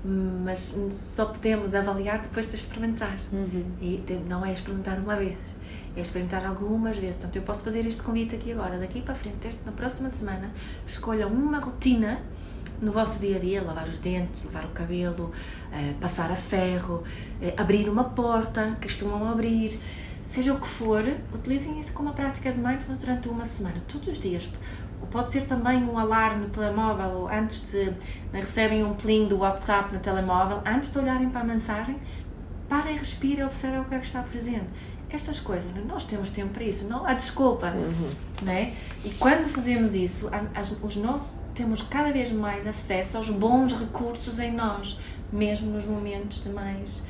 mas 0.04 0.78
só 0.92 1.26
podemos 1.26 1.76
avaliar 1.76 2.22
depois 2.22 2.50
de 2.50 2.56
experimentar. 2.56 3.20
Uhum. 3.32 3.66
E 3.82 4.04
não 4.28 4.46
é 4.46 4.54
experimentar 4.54 4.98
uma 4.98 5.16
vez, 5.16 5.38
é 5.96 6.02
experimentar 6.02 6.46
algumas 6.46 6.98
vezes. 6.98 7.18
Portanto, 7.18 7.36
eu 7.36 7.42
posso 7.42 7.64
fazer 7.64 7.86
este 7.86 8.02
convite 8.02 8.36
aqui 8.36 8.52
agora, 8.52 8.78
daqui 8.78 9.02
para 9.02 9.16
frente, 9.16 9.50
na 9.66 9.72
próxima 9.72 10.10
semana, 10.10 10.52
escolham 10.88 11.30
uma 11.30 11.60
rotina 11.60 12.20
no 12.82 12.92
vosso 12.92 13.20
dia 13.20 13.38
a 13.38 13.40
dia, 13.40 13.62
lavar 13.62 13.88
os 13.88 14.00
dentes, 14.00 14.46
lavar 14.46 14.66
o 14.66 14.70
cabelo, 14.70 15.32
eh, 15.72 15.94
passar 16.00 16.32
a 16.32 16.36
ferro, 16.36 17.04
eh, 17.42 17.54
abrir 17.58 17.90
uma 17.90 18.06
porta, 18.06 18.78
costumam 18.82 19.30
abrir, 19.30 19.78
seja 20.24 20.54
o 20.54 20.60
que 20.60 20.68
for, 20.68 21.04
utilizem 21.34 21.80
isso 21.80 21.94
como 21.94 22.10
uma 22.10 22.16
prática 22.16 22.52
de 22.52 22.58
mindfulness 22.58 23.00
durante 23.00 23.28
uma 23.28 23.46
semana, 23.46 23.82
todos 23.88 24.08
os 24.08 24.20
dias. 24.20 24.50
Pode 25.12 25.32
ser 25.32 25.46
também 25.46 25.84
um 25.84 25.98
alarme 25.98 26.46
no 26.46 26.50
telemóvel, 26.50 27.22
ou 27.22 27.28
antes 27.28 27.72
de 27.72 27.92
recebem 28.32 28.84
um 28.84 28.94
plim 28.94 29.28
do 29.28 29.40
WhatsApp 29.40 29.94
no 29.94 30.00
telemóvel, 30.00 30.62
antes 30.66 30.92
de 30.92 31.00
olharem 31.00 31.30
para 31.30 31.42
a 31.42 31.44
mensagem, 31.44 31.98
parem, 32.68 32.96
respirem 32.96 33.40
e 33.40 33.44
observem 33.44 33.82
o 33.82 33.86
que 33.86 33.96
é 33.96 34.00
que 34.00 34.06
está 34.06 34.22
presente 34.22 34.68
estas 35.12 35.40
coisas, 35.40 35.72
nós 35.88 36.04
temos 36.04 36.30
tempo 36.30 36.54
para 36.54 36.64
isso, 36.64 36.88
não 36.88 37.06
há 37.06 37.14
desculpa, 37.14 37.72
uhum. 37.72 38.12
não 38.44 38.52
é? 38.52 38.74
E 39.04 39.10
quando 39.12 39.50
fazemos 39.50 39.96
isso, 39.96 40.30
as, 40.54 40.72
os 40.84 40.96
nossos, 40.96 41.42
temos 41.56 41.82
cada 41.82 42.12
vez 42.12 42.32
mais 42.32 42.68
acesso 42.68 43.18
aos 43.18 43.30
bons 43.30 43.74
recursos 43.74 44.38
em 44.38 44.52
nós, 44.52 44.98
mesmo 45.34 45.72
nos 45.72 45.86
momentos 45.86 46.44
de 46.44 46.50
mais, 46.50 47.04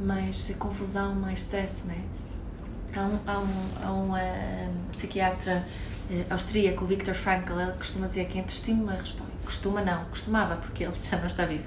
mais 0.00 0.54
confusão, 0.58 1.14
mais 1.14 1.40
stress, 1.40 1.86
não 1.86 1.94
é? 1.94 2.98
Há 2.98 3.02
um, 3.02 3.18
há 3.26 3.38
um, 3.38 3.86
há 3.86 3.92
um 3.92 4.12
uh, 4.12 4.72
psiquiatra 4.90 5.66
uh, 6.10 6.32
austríaco, 6.32 6.86
Viktor 6.86 7.14
Frankl, 7.14 7.60
ele 7.60 7.72
costuma 7.72 8.06
dizer 8.06 8.26
que 8.26 8.38
entre 8.38 8.54
estímulo 8.54 8.90
e 8.90 8.96
resposta, 8.96 9.32
costuma 9.44 9.82
não, 9.82 10.04
costumava, 10.06 10.56
porque 10.56 10.84
ele 10.84 10.94
já 11.10 11.18
não 11.18 11.26
está 11.26 11.44
vivo, 11.44 11.64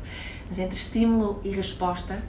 mas 0.50 0.58
entre 0.58 0.78
estímulo 0.80 1.40
e 1.44 1.52
resposta 1.52 2.20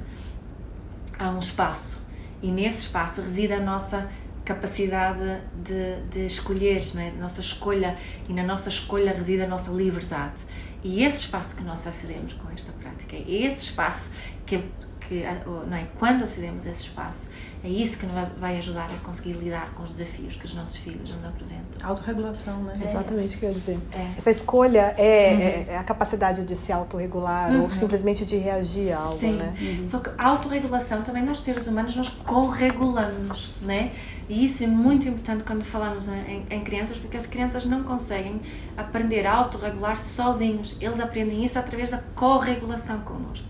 há 1.18 1.30
um 1.30 1.38
espaço 1.38 2.07
e 2.42 2.50
nesse 2.50 2.80
espaço 2.80 3.20
reside 3.20 3.52
a 3.52 3.60
nossa 3.60 4.08
capacidade 4.44 5.42
de, 5.62 6.00
de 6.10 6.26
escolher, 6.26 6.82
não 6.94 7.02
é? 7.02 7.10
nossa 7.10 7.40
escolha, 7.40 7.96
e 8.28 8.32
na 8.32 8.42
nossa 8.42 8.68
escolha 8.68 9.12
reside 9.12 9.42
a 9.42 9.46
nossa 9.46 9.70
liberdade. 9.70 10.42
E 10.82 11.02
esse 11.02 11.22
espaço 11.22 11.56
que 11.56 11.62
nós 11.64 11.86
acedemos 11.86 12.32
com 12.32 12.48
esta 12.50 12.72
prática, 12.72 13.16
é 13.16 13.24
esse 13.28 13.64
espaço 13.64 14.14
que, 14.46 14.62
que, 15.00 15.24
não 15.66 15.76
é? 15.76 15.86
Quando 15.98 16.22
acedemos 16.22 16.64
esse 16.66 16.84
espaço, 16.84 17.30
é 17.64 17.68
isso 17.68 17.98
que 17.98 18.06
nos 18.06 18.28
vai 18.38 18.56
ajudar 18.58 18.90
a 18.90 18.98
conseguir 18.98 19.32
lidar 19.32 19.72
com 19.74 19.82
os 19.82 19.90
desafios 19.90 20.36
que 20.36 20.46
os 20.46 20.54
nossos 20.54 20.76
filhos 20.76 21.10
nos 21.10 21.24
apresentam. 21.24 21.64
Autorregulação, 21.82 22.62
né? 22.62 22.78
É. 22.80 22.84
Exatamente 22.84 23.36
o 23.36 23.38
que 23.38 23.44
eu 23.46 23.48
ia 23.48 23.54
dizer. 23.54 23.78
É. 23.94 24.06
Essa 24.16 24.30
escolha 24.30 24.94
é, 24.96 25.64
uhum. 25.66 25.72
é, 25.74 25.76
a 25.76 25.82
capacidade 25.82 26.44
de 26.44 26.54
se 26.54 26.72
autorregular 26.72 27.50
uhum. 27.50 27.62
ou 27.62 27.70
simplesmente 27.70 28.24
de 28.24 28.36
reagir 28.36 28.92
a 28.92 28.98
algo, 28.98 29.18
Sim. 29.18 29.32
né? 29.32 29.54
Uhum. 29.60 29.86
Só 29.86 29.98
que 29.98 30.10
a 30.16 30.28
autorregulação 30.28 31.02
também 31.02 31.24
nós 31.24 31.40
seres 31.40 31.66
humanos 31.66 31.96
nós 31.96 32.08
corregulamos, 32.08 33.50
né? 33.60 33.90
E 34.28 34.44
isso 34.44 34.62
é 34.62 34.66
muito 34.66 35.08
importante 35.08 35.42
quando 35.42 35.64
falamos 35.64 36.06
em, 36.06 36.44
em, 36.50 36.60
crianças, 36.60 36.98
porque 36.98 37.16
as 37.16 37.26
crianças 37.26 37.64
não 37.64 37.82
conseguem 37.82 38.40
aprender 38.76 39.26
a 39.26 39.34
autorregular-se 39.34 40.10
sozinhos. 40.10 40.76
Eles 40.80 41.00
aprendem 41.00 41.42
isso 41.42 41.58
através 41.58 41.90
da 41.90 41.98
corregulação 42.14 43.00
connosco. 43.00 43.46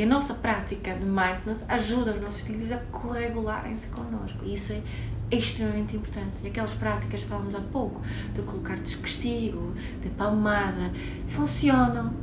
E 0.00 0.02
a 0.02 0.06
nossa 0.06 0.32
prática 0.32 0.94
de 0.94 1.04
mindfulness 1.04 1.62
ajuda 1.68 2.12
os 2.12 2.22
nossos 2.22 2.40
filhos 2.40 2.72
a 2.72 2.78
corregularem-se 2.78 3.86
connosco. 3.88 4.42
Isso 4.46 4.72
é 4.72 4.80
extremamente 5.30 5.94
importante. 5.94 6.40
E 6.42 6.46
aquelas 6.46 6.72
práticas 6.72 7.22
que 7.22 7.28
falamos 7.28 7.54
há 7.54 7.60
pouco, 7.60 8.00
de 8.32 8.40
colocar 8.40 8.78
descastigo, 8.78 9.74
de 10.00 10.08
palmada, 10.08 10.90
funcionam. 11.28 12.14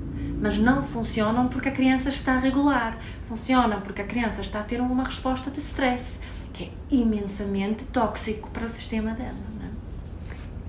Mas 0.42 0.58
não 0.58 0.82
funcionam 0.82 1.50
porque 1.50 1.70
a 1.70 1.72
criança 1.72 2.10
está 2.10 2.40
regular. 2.40 2.98
Funcionam 3.28 3.80
porque 3.82 4.02
a 4.02 4.08
criança 4.08 4.42
está 4.42 4.62
a 4.62 4.64
ter 4.64 4.82
uma 4.82 5.04
resposta 5.04 5.52
de 5.52 5.60
stress, 5.60 6.20
que 6.54 6.64
é 6.64 6.72
imensamente 6.90 7.86
tóxico 7.86 8.50
para 8.50 8.66
o 8.66 8.70
sistema 8.70 9.12
dela. 9.12 9.57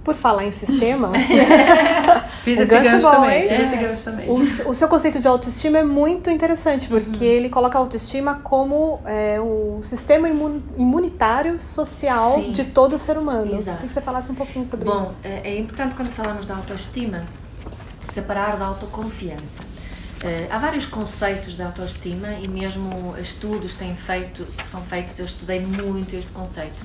Por 0.08 0.14
falar 0.14 0.46
em 0.46 0.50
sistema, 0.50 1.12
fiz 2.42 2.58
esse 2.58 2.74
gancho, 2.74 2.92
gancho, 2.92 3.10
também. 3.10 3.46
É. 3.46 3.62
esse 3.62 3.76
gancho 3.76 4.02
também. 4.02 4.30
O, 4.30 4.36
o, 4.36 4.74
seu 4.74 4.88
conceito 4.88 5.20
de 5.20 5.28
autoestima 5.28 5.76
é 5.80 5.84
muito 5.84 6.30
interessante, 6.30 6.88
porque 6.88 7.26
uhum. 7.26 7.30
ele 7.30 7.50
coloca 7.50 7.76
a 7.76 7.80
autoestima 7.82 8.40
como 8.42 9.02
é, 9.04 9.38
o 9.38 9.80
sistema 9.82 10.26
imun, 10.26 10.62
imunitário 10.78 11.60
social 11.60 12.36
Sim. 12.36 12.52
de 12.52 12.64
todo 12.64 12.96
ser 12.98 13.18
humano. 13.18 13.52
Exato. 13.52 13.76
Queria 13.76 13.86
que 13.86 13.92
você 13.92 14.00
falasse 14.00 14.32
um 14.32 14.34
pouquinho 14.34 14.64
sobre 14.64 14.86
Bom, 14.86 14.94
isso. 14.96 15.10
Bom, 15.10 15.14
é, 15.22 15.50
é 15.50 15.58
importante 15.58 15.94
quando 15.94 16.08
falamos 16.08 16.46
da 16.46 16.56
autoestima 16.56 17.26
separar 18.10 18.56
da 18.56 18.64
autoconfiança. 18.64 19.62
Uh, 19.62 20.48
há 20.50 20.56
vários 20.56 20.86
conceitos 20.86 21.54
de 21.54 21.62
autoestima 21.62 22.32
e 22.40 22.48
mesmo 22.48 23.14
estudos 23.18 23.74
têm 23.74 23.94
feito, 23.94 24.50
são 24.52 24.80
feitos, 24.80 25.18
eu 25.18 25.26
estudei 25.26 25.60
muito 25.60 26.16
este 26.16 26.32
conceito. 26.32 26.82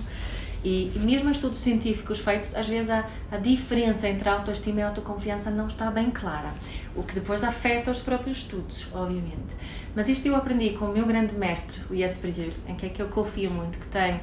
E, 0.63 0.91
mesmo 0.95 1.27
em 1.27 1.31
estudos 1.31 1.59
científicos 1.59 2.19
feitos, 2.19 2.55
às 2.55 2.67
vezes 2.67 2.89
a, 2.89 3.05
a 3.29 3.37
diferença 3.37 4.07
entre 4.07 4.29
a 4.29 4.33
autoestima 4.33 4.79
e 4.79 4.83
a 4.83 4.87
autoconfiança 4.87 5.51
não 5.51 5.67
está 5.67 5.91
bem 5.91 6.09
clara, 6.09 6.53
o 6.95 7.03
que 7.03 7.13
depois 7.13 7.43
afeta 7.43 7.91
os 7.91 7.99
próprios 7.99 8.37
estudos, 8.37 8.87
obviamente. 8.93 9.55
Mas 9.93 10.07
isto 10.07 10.25
eu 10.25 10.35
aprendi 10.35 10.71
com 10.71 10.85
o 10.85 10.93
meu 10.93 11.05
grande 11.05 11.35
mestre, 11.35 11.81
o 11.89 11.95
Jesper 11.95 12.33
em 12.67 12.75
que 12.75 12.85
é 12.85 12.89
que 12.89 13.01
eu 13.01 13.09
confio 13.09 13.51
muito, 13.51 13.77
que 13.77 13.87
tem, 13.87 14.21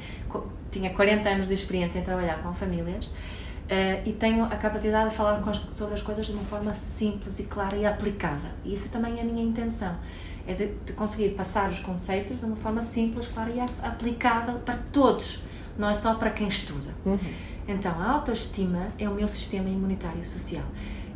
tinha 0.70 0.90
40 0.90 1.28
anos 1.28 1.48
de 1.48 1.54
experiência 1.54 1.98
em 1.98 2.02
trabalhar 2.02 2.42
com 2.42 2.54
famílias, 2.54 3.12
Uh, 3.70 4.02
e 4.04 4.12
tenho 4.12 4.42
a 4.42 4.56
capacidade 4.56 5.10
de 5.10 5.14
falar 5.14 5.40
as, 5.48 5.58
sobre 5.76 5.94
as 5.94 6.02
coisas 6.02 6.26
de 6.26 6.32
uma 6.32 6.42
forma 6.42 6.74
simples 6.74 7.38
e 7.38 7.44
clara 7.44 7.76
e 7.76 7.86
aplicável. 7.86 8.50
E 8.64 8.72
isso 8.72 8.88
também 8.88 9.16
é 9.18 9.20
a 9.20 9.24
minha 9.24 9.44
intenção, 9.44 9.96
é 10.44 10.52
de, 10.54 10.72
de 10.84 10.92
conseguir 10.92 11.28
passar 11.36 11.70
os 11.70 11.78
conceitos 11.78 12.40
de 12.40 12.46
uma 12.46 12.56
forma 12.56 12.82
simples, 12.82 13.28
clara 13.28 13.48
e 13.48 13.60
aplicável 13.60 14.58
para 14.58 14.76
todos 14.90 15.44
não 15.80 15.88
é 15.88 15.94
só 15.94 16.14
para 16.14 16.30
quem 16.30 16.46
estuda. 16.46 16.90
Uhum. 17.06 17.18
Então, 17.66 17.98
a 17.98 18.10
autoestima 18.10 18.88
é 18.98 19.08
o 19.08 19.14
meu 19.14 19.26
sistema 19.26 19.68
imunitário 19.68 20.24
social. 20.24 20.64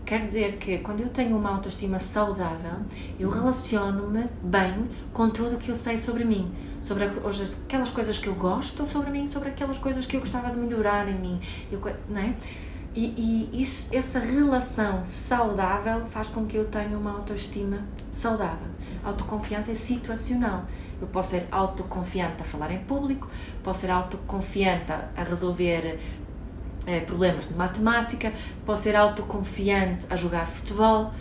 Quer 0.07 0.27
dizer 0.27 0.57
que 0.57 0.79
quando 0.79 1.00
eu 1.00 1.09
tenho 1.09 1.37
uma 1.37 1.50
autoestima 1.50 1.98
saudável, 1.98 2.72
eu 3.18 3.29
relaciono-me 3.29 4.24
bem 4.42 4.88
com 5.12 5.29
tudo 5.31 5.57
o 5.57 5.59
que 5.59 5.70
eu 5.70 5.77
sei 5.77 5.96
sobre 5.96 6.24
mim, 6.24 6.53
sobre 6.81 7.05
aquelas 7.05 7.90
coisas 7.90 8.18
que 8.18 8.27
eu 8.27 8.35
gosto 8.35 8.87
sobre 8.87 9.11
mim, 9.11 9.27
sobre 9.29 9.48
aquelas 9.50 9.79
coisas 9.79 10.05
que 10.05 10.16
eu 10.16 10.20
gostava 10.20 10.50
de 10.50 10.59
melhorar 10.59 11.09
em 11.09 11.14
mim, 11.14 11.40
eu, 11.72 11.81
não 12.09 12.20
é? 12.20 12.35
E, 12.94 13.50
e 13.53 13.62
isso, 13.62 13.88
essa 13.92 14.20
relação 14.20 15.05
saudável 15.05 16.07
faz 16.07 16.29
com 16.29 16.46
que 16.46 16.57
eu 16.57 16.66
tenha 16.66 16.96
uma 16.96 17.12
autoestima 17.12 17.79
saudável. 18.12 18.68
A 19.03 19.09
autoconfiança 19.09 19.72
é 19.72 19.74
situacional. 19.74 20.64
Eu 21.05 21.09
posso 21.09 21.33
ser 21.33 21.47
autoconfiante 21.53 22.40
a 22.40 22.45
falar 22.45 22.73
em 22.73 22.79
público, 22.79 23.29
posso 23.62 23.83
ser 23.83 23.90
autoconfiante 23.90 24.90
a 24.90 25.23
resolver 25.23 26.01
é, 26.87 27.01
problemas 27.01 27.47
de 27.47 27.53
matemática, 27.53 28.33
posso 28.64 28.85
ser 28.85 28.97
autoconfiante 28.97 30.07
a 30.09 30.17
jogar 30.17 30.49
futebol, 30.49 31.12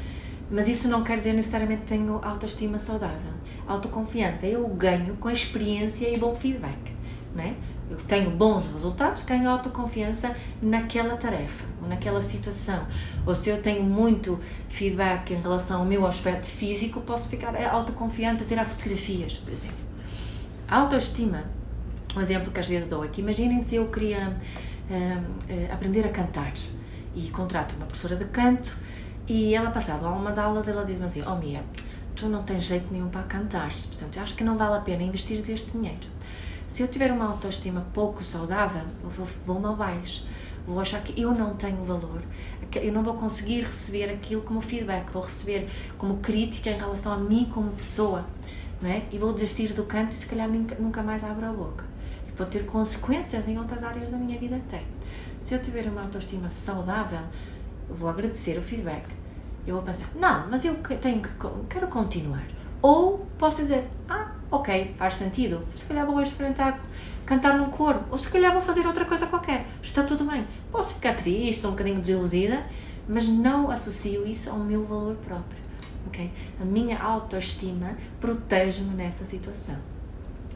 mas 0.50 0.69
isso 0.69 0.88
não 0.88 1.04
quer 1.04 1.17
dizer 1.17 1.34
necessariamente 1.34 1.82
que 1.82 1.88
tenho 1.88 2.17
autoestima 2.24 2.80
saudável. 2.80 3.34
Autoconfiança 3.67 4.46
eu 4.46 4.65
ganho 4.69 5.17
com 5.17 5.30
experiência 5.30 6.08
e 6.08 6.17
bom 6.17 6.34
feedback, 6.34 6.96
né? 7.36 7.58
Eu 7.89 7.98
tenho 7.98 8.32
bons 8.32 8.67
resultados, 8.72 9.24
ganho 9.24 9.50
autoconfiança 9.50 10.36
naquela 10.62 11.17
tarefa 11.17 11.65
ou 11.82 11.88
naquela 11.88 12.22
situação. 12.22 12.86
Ou 13.26 13.36
se 13.36 13.50
eu 13.50 13.62
tenho 13.62 13.84
muito 13.84 14.39
feedback 14.69 15.34
em 15.34 15.41
relação 15.41 15.82
ao 15.82 15.86
meu 15.86 16.06
aspecto 16.08 16.48
físico, 16.48 17.02
posso 17.02 17.30
ficar 17.30 17.56
autoconfiante 17.72 18.43
a 18.43 18.46
tirar 18.46 18.65
fotografias, 18.65 19.38
por 19.38 19.52
exemplo. 19.52 19.78
A 20.67 20.78
autoestima, 20.78 21.43
um 22.15 22.22
exemplo 22.22 22.52
que 22.52 22.60
às 22.60 22.67
vezes 22.67 22.89
dou 22.89 23.04
aqui, 23.04 23.22
imaginem 23.22 23.62
se 23.62 23.76
eu 23.76 23.88
queria 23.88 24.36
uh, 24.89 25.74
aprender 25.74 26.06
a 26.06 26.10
cantar 26.10 26.54
e 27.15 27.30
contrato 27.30 27.76
uma 27.76 27.86
professora 27.86 28.15
de 28.15 28.26
canto 28.26 28.76
e 29.28 29.54
ela 29.54 29.69
passava 29.72 30.10
umas 30.10 30.38
aulas 30.38 30.67
ela 30.67 30.84
diz-me 30.84 31.06
assim, 31.06 31.22
oh 31.28 31.36
Mia, 31.36 31.63
tu 32.15 32.28
não 32.28 32.43
tens 32.43 32.63
jeito 32.63 32.91
nenhum 32.91 33.10
para 33.10 33.24
cantar, 33.24 33.72
portanto 33.72 34.19
acho 34.19 34.36
que 34.36 34.43
não 34.43 34.58
vale 34.58 34.78
a 34.78 34.82
pena 34.82 35.04
investir 35.04 35.38
este 35.38 35.72
dinheiro 35.72 36.13
se 36.67 36.82
eu 36.82 36.88
tiver 36.88 37.12
uma 37.12 37.26
autoestima 37.26 37.86
pouco 37.93 38.23
saudável, 38.23 38.84
eu 39.04 39.10
vou, 39.10 39.26
vou-me 39.45 39.67
abaixo. 39.67 40.26
Vou 40.65 40.80
achar 40.80 41.02
que 41.02 41.21
eu 41.21 41.34
não 41.34 41.56
tenho 41.56 41.84
valor, 41.84 42.23
eu 42.76 42.93
não 42.93 43.04
vou 43.04 43.15
conseguir 43.15 43.63
receber 43.63 44.10
aquilo 44.10 44.41
como 44.41 44.62
feedback, 44.62 45.12
vou 45.12 45.21
receber 45.21 45.69
como 45.97 46.17
crítica 46.17 46.69
em 46.69 46.78
relação 46.78 47.12
a 47.12 47.17
mim 47.17 47.49
como 47.54 47.71
pessoa, 47.71 48.26
não 48.82 48.89
é? 48.89 49.04
E 49.12 49.17
vou 49.17 49.34
desistir 49.34 49.73
do 49.73 49.84
canto 49.84 50.13
e 50.13 50.15
se 50.15 50.26
calhar 50.26 50.49
nunca 50.49 51.04
mais 51.04 51.23
abro 51.23 51.45
a 51.45 51.52
boca. 51.52 51.84
E 52.28 52.32
pode 52.32 52.52
ter 52.52 52.65
consequências 52.65 53.47
em 53.47 53.58
outras 53.58 53.84
áreas 53.84 54.10
da 54.10 54.17
minha 54.17 54.39
vida 54.39 54.56
até. 54.56 54.84
Se 55.41 55.54
eu 55.54 55.62
tiver 55.62 55.86
uma 55.88 56.02
autoestima 56.02 56.49
saudável, 56.49 57.21
eu 57.89 57.95
vou 57.95 58.10
agradecer 58.10 58.58
o 58.58 58.62
feedback. 58.62 59.04
Eu 59.67 59.76
vou 59.76 59.84
pensar, 59.84 60.10
não, 60.15 60.49
mas 60.49 60.63
eu 60.65 60.76
tenho 61.02 61.21
que, 61.21 61.30
quero 61.69 61.88
continuar. 61.88 62.45
Ou 62.82 63.26
posso 63.38 63.62
dizer, 63.62 63.89
ah, 64.10 64.33
ok, 64.53 64.93
faz 64.97 65.15
sentido. 65.15 65.67
Se 65.75 65.83
calhar 65.85 66.05
vou 66.05 66.21
experimentar 66.21 66.79
cantar 67.25 67.57
num 67.57 67.69
coro, 67.69 68.01
ou 68.11 68.17
se 68.17 68.29
calhar 68.29 68.53
vou 68.53 68.61
fazer 68.61 68.85
outra 68.85 69.05
coisa 69.05 69.25
qualquer. 69.25 69.65
Está 69.81 70.03
tudo 70.03 70.23
bem. 70.25 70.45
Posso 70.71 70.95
ficar 70.95 71.15
triste, 71.15 71.65
um 71.65 71.71
bocadinho 71.71 71.99
desiludida, 71.99 72.63
mas 73.07 73.27
não 73.27 73.71
associo 73.71 74.27
isso 74.27 74.49
ao 74.49 74.59
meu 74.59 74.85
valor 74.85 75.15
próprio. 75.15 75.59
ok? 76.07 76.31
A 76.61 76.65
minha 76.65 76.99
autoestima 76.99 77.97
protege-me 78.19 78.93
nessa 78.93 79.25
situação. 79.25 79.77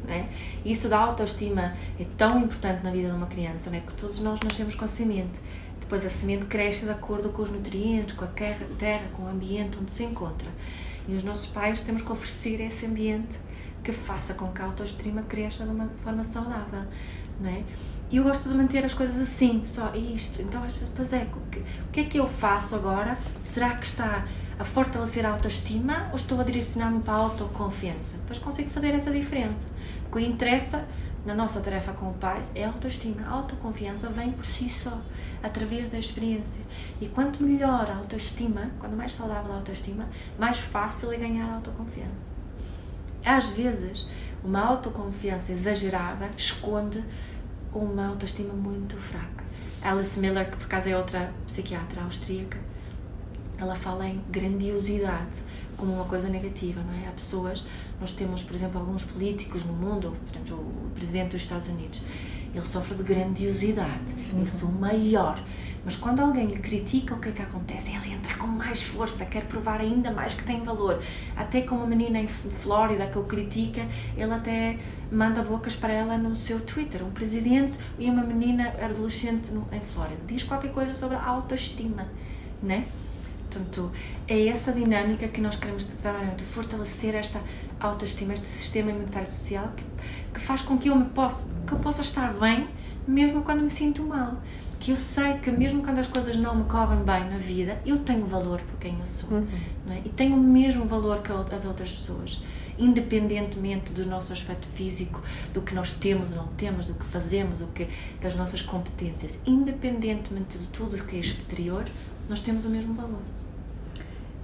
É? 0.07 0.25
Isso 0.63 0.87
da 0.87 0.99
autoestima 0.99 1.73
é 1.99 2.05
tão 2.15 2.39
importante 2.39 2.83
na 2.83 2.91
vida 2.91 3.09
de 3.09 3.15
uma 3.15 3.25
criança, 3.25 3.69
não 3.71 3.77
é? 3.77 3.81
que 3.81 3.93
todos 3.93 4.19
nós 4.21 4.39
nascemos 4.41 4.75
com 4.75 4.85
a 4.85 4.87
semente. 4.87 5.39
Depois 5.79 6.05
a 6.05 6.09
semente 6.09 6.45
cresce 6.45 6.85
de 6.85 6.91
acordo 6.91 7.29
com 7.29 7.41
os 7.41 7.49
nutrientes, 7.49 8.15
com 8.15 8.23
a 8.23 8.27
terra, 8.27 9.07
com 9.15 9.23
o 9.23 9.27
ambiente 9.27 9.77
onde 9.81 9.91
se 9.91 10.03
encontra. 10.03 10.49
E 11.07 11.15
os 11.15 11.23
nossos 11.23 11.47
pais 11.47 11.81
temos 11.81 12.01
que 12.01 12.11
oferecer 12.11 12.61
esse 12.61 12.85
ambiente 12.85 13.39
que 13.87 13.93
faça 13.93 14.33
com 14.33 14.51
que 14.51 14.61
a 14.61 14.65
autoestima 14.65 15.21
cresça 15.21 15.63
de 15.63 15.69
uma 15.69 15.87
forma 15.99 16.21
saudável, 16.21 16.83
não 17.39 17.49
é? 17.49 17.63
E 18.11 18.17
eu 18.17 18.23
gosto 18.23 18.49
de 18.49 18.53
manter 18.53 18.83
as 18.83 18.93
coisas 18.93 19.17
assim, 19.17 19.63
só 19.65 19.95
isto. 19.95 20.41
Então 20.41 20.61
as 20.61 20.73
pessoas, 20.73 20.91
pois 20.93 21.13
é, 21.13 21.23
o 21.23 21.49
que, 21.49 21.59
o 21.59 21.91
que 21.93 21.99
é 22.01 22.03
que 22.03 22.19
eu 22.19 22.27
faço 22.27 22.75
agora? 22.75 23.17
Será 23.39 23.75
que 23.75 23.85
está 23.85 24.25
a 24.59 24.65
fortalecer 24.65 25.25
a 25.25 25.29
autoestima 25.29 26.07
ou 26.09 26.17
estou 26.17 26.41
a 26.41 26.43
direcionar-me 26.43 27.01
para 27.01 27.13
a 27.13 27.17
autoconfiança? 27.17 28.17
Depois 28.17 28.39
consigo 28.39 28.69
fazer 28.71 28.93
essa 28.93 29.09
diferença. 29.09 29.65
O 30.05 30.13
que 30.13 30.21
interessa 30.21 30.85
na 31.25 31.33
nossa 31.33 31.61
tarefa 31.61 31.93
com 31.93 32.09
o 32.09 32.13
pai 32.13 32.41
é 32.55 32.65
a 32.65 32.67
autoestima. 32.67 33.25
A 33.25 33.31
autoconfiança 33.31 34.09
vem 34.09 34.33
por 34.33 34.45
si 34.45 34.69
só, 34.69 35.01
através 35.41 35.89
da 35.89 35.97
experiência. 35.97 36.61
E 36.99 37.07
quanto 37.07 37.41
melhor 37.41 37.89
a 37.89 37.95
autoestima, 37.95 38.69
quanto 38.79 38.97
mais 38.97 39.13
saudável 39.13 39.53
a 39.53 39.55
autoestima, 39.55 40.09
mais 40.37 40.59
fácil 40.59 41.13
é 41.13 41.15
ganhar 41.15 41.49
a 41.49 41.55
autoconfiança. 41.55 42.26
Às 43.23 43.47
vezes, 43.49 44.05
uma 44.43 44.61
autoconfiança 44.61 45.51
exagerada 45.51 46.29
esconde 46.37 47.03
uma 47.73 48.07
autoestima 48.07 48.53
muito 48.53 48.95
fraca. 48.97 49.43
Alice 49.81 50.19
Miller, 50.19 50.49
que 50.49 50.57
por 50.57 50.65
acaso 50.65 50.89
é 50.89 50.97
outra 50.97 51.33
psiquiatra 51.45 52.01
austríaca, 52.03 52.57
ela 53.57 53.75
fala 53.75 54.07
em 54.07 54.21
grandiosidade 54.29 55.41
como 55.75 55.93
uma 55.93 56.05
coisa 56.05 56.27
negativa, 56.27 56.81
não 56.81 56.93
é? 56.93 57.07
Há 57.07 57.11
pessoas, 57.11 57.63
nós 58.01 58.11
temos, 58.11 58.41
por 58.41 58.55
exemplo, 58.55 58.79
alguns 58.79 59.03
políticos 59.03 59.63
no 59.63 59.73
mundo, 59.73 60.15
por 60.25 60.35
exemplo, 60.35 60.57
o 60.57 60.91
presidente 60.95 61.31
dos 61.31 61.41
Estados 61.41 61.67
Unidos, 61.67 62.01
ele 62.53 62.65
sofre 62.65 62.95
de 62.95 63.03
grandiosidade, 63.03 64.15
eu 64.33 64.47
sou 64.47 64.71
maior. 64.71 65.41
Mas 65.85 65.95
quando 65.95 66.19
alguém 66.19 66.47
lhe 66.47 66.57
critica, 66.57 67.13
o 67.13 67.19
que 67.19 67.29
é 67.29 67.31
que 67.31 67.41
acontece? 67.41 67.91
Ele 67.91 68.16
com 68.47 68.51
mais 68.53 68.81
força, 68.81 69.25
quer 69.25 69.43
provar 69.45 69.81
ainda 69.81 70.09
mais 70.09 70.33
que 70.33 70.43
tem 70.43 70.63
valor. 70.63 71.01
Até 71.35 71.61
com 71.61 71.75
uma 71.75 71.85
menina 71.85 72.17
em 72.17 72.27
Flórida 72.27 73.05
que 73.07 73.19
o 73.19 73.23
critica, 73.23 73.85
ele 74.15 74.33
até 74.33 74.79
manda 75.11 75.43
bocas 75.43 75.75
para 75.75 75.91
ela 75.91 76.17
no 76.17 76.33
seu 76.35 76.61
Twitter. 76.61 77.03
Um 77.03 77.11
presidente 77.11 77.77
e 77.99 78.09
uma 78.09 78.23
menina 78.23 78.73
adolescente 78.81 79.51
em 79.71 79.81
Flórida. 79.81 80.21
Diz 80.25 80.43
qualquer 80.43 80.71
coisa 80.71 80.93
sobre 80.93 81.17
a 81.17 81.25
autoestima, 81.25 82.07
né? 82.63 82.85
Portanto, 83.49 83.91
é 84.27 84.47
essa 84.47 84.71
dinâmica 84.71 85.27
que 85.27 85.41
nós 85.41 85.57
queremos 85.57 85.83
trabalhar, 85.85 86.35
de 86.35 86.43
fortalecer 86.43 87.15
esta 87.15 87.41
autoestima, 87.79 88.33
este 88.33 88.47
sistema 88.47 88.91
imunitário 88.91 89.27
social 89.27 89.71
que, 89.75 89.83
que 90.33 90.39
faz 90.39 90.61
com 90.61 90.77
que 90.77 90.89
eu 90.89 90.95
me 90.95 91.05
possa, 91.05 91.53
que 91.65 91.73
eu 91.73 91.79
possa 91.79 92.01
estar 92.01 92.33
bem 92.33 92.67
mesmo 93.07 93.41
quando 93.41 93.61
me 93.61 93.69
sinto 93.69 94.03
mal. 94.03 94.37
Que 94.79 94.91
eu 94.91 94.95
sei 94.95 95.35
que 95.35 95.51
mesmo 95.51 95.81
quando 95.81 95.99
as 95.99 96.07
coisas 96.07 96.35
não 96.35 96.55
me 96.55 96.63
correm 96.65 96.99
bem 96.99 97.29
na 97.29 97.37
vida, 97.37 97.77
eu 97.85 97.97
tenho 97.99 98.25
valor 98.25 98.61
por 98.61 98.77
quem 98.79 98.99
eu 98.99 99.05
sou. 99.05 99.37
Uhum. 99.37 99.47
É? 99.89 100.01
E 100.05 100.09
tenho 100.09 100.35
o 100.35 100.39
mesmo 100.39 100.85
valor 100.85 101.21
que 101.21 101.31
as 101.53 101.65
outras 101.65 101.91
pessoas. 101.91 102.41
Independentemente 102.77 103.91
do 103.91 104.05
nosso 104.05 104.31
aspecto 104.31 104.67
físico, 104.67 105.21
do 105.53 105.61
que 105.61 105.73
nós 105.73 105.93
temos 105.93 106.31
ou 106.31 106.37
não 106.37 106.47
temos, 106.49 106.87
do 106.87 106.93
que 106.93 107.05
fazemos, 107.05 107.59
do 107.59 107.67
que, 107.67 107.87
das 108.21 108.35
nossas 108.35 108.61
competências. 108.61 109.41
Independentemente 109.47 110.57
de 110.57 110.67
tudo 110.67 110.95
que 111.03 111.15
é 111.15 111.19
exterior, 111.19 111.85
nós 112.29 112.39
temos 112.39 112.65
o 112.65 112.69
mesmo 112.69 112.93
valor. 112.93 113.21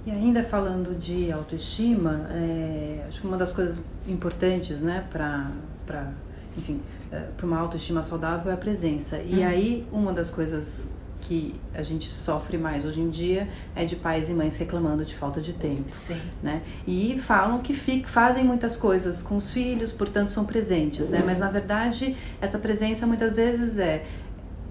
E 0.06 0.10
ainda 0.10 0.44
falando 0.44 0.98
de 0.98 1.32
autoestima, 1.32 2.26
é, 2.30 3.06
acho 3.08 3.22
que 3.22 3.26
uma 3.26 3.38
das 3.38 3.52
coisas 3.52 3.86
importantes, 4.06 4.82
né, 4.82 5.06
para, 5.10 6.12
enfim, 6.56 6.80
é, 7.10 7.20
para 7.36 7.46
uma 7.46 7.58
autoestima 7.58 8.02
saudável 8.02 8.50
é 8.50 8.54
a 8.54 8.58
presença. 8.58 9.18
E 9.18 9.40
uhum. 9.40 9.46
aí, 9.46 9.86
uma 9.92 10.12
das 10.12 10.30
coisas 10.30 10.92
que 11.24 11.58
a 11.74 11.82
gente 11.82 12.08
sofre 12.08 12.58
mais 12.58 12.84
hoje 12.84 13.00
em 13.00 13.08
dia 13.08 13.48
é 13.74 13.84
de 13.84 13.96
pais 13.96 14.28
e 14.28 14.34
mães 14.34 14.56
reclamando 14.56 15.04
de 15.04 15.14
falta 15.14 15.40
de 15.40 15.54
tempo. 15.54 15.84
Sim. 15.86 16.20
Né? 16.42 16.62
E 16.86 17.18
falam 17.18 17.60
que 17.60 17.72
fico, 17.72 18.08
fazem 18.08 18.44
muitas 18.44 18.76
coisas 18.76 19.22
com 19.22 19.36
os 19.36 19.50
filhos, 19.50 19.90
portanto 19.90 20.30
são 20.30 20.44
presentes, 20.44 21.08
né? 21.08 21.22
Mas 21.24 21.38
na 21.38 21.48
verdade, 21.48 22.14
essa 22.40 22.58
presença 22.58 23.06
muitas 23.06 23.32
vezes 23.32 23.78
é 23.78 24.04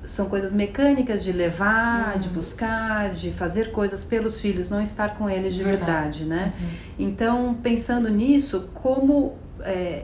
são 0.05 0.27
coisas 0.27 0.53
mecânicas 0.53 1.23
de 1.23 1.31
levar, 1.31 2.15
uhum. 2.15 2.19
de 2.19 2.29
buscar, 2.29 3.13
de 3.13 3.31
fazer 3.31 3.71
coisas 3.71 4.03
pelos 4.03 4.39
filhos, 4.39 4.69
não 4.69 4.81
estar 4.81 5.15
com 5.17 5.29
eles 5.29 5.53
de 5.53 5.63
verdade, 5.63 6.25
verdade 6.25 6.25
né? 6.25 6.53
Uhum. 6.59 6.67
Então, 7.07 7.53
pensando 7.63 8.09
nisso, 8.09 8.69
como 8.73 9.37
é, 9.61 10.03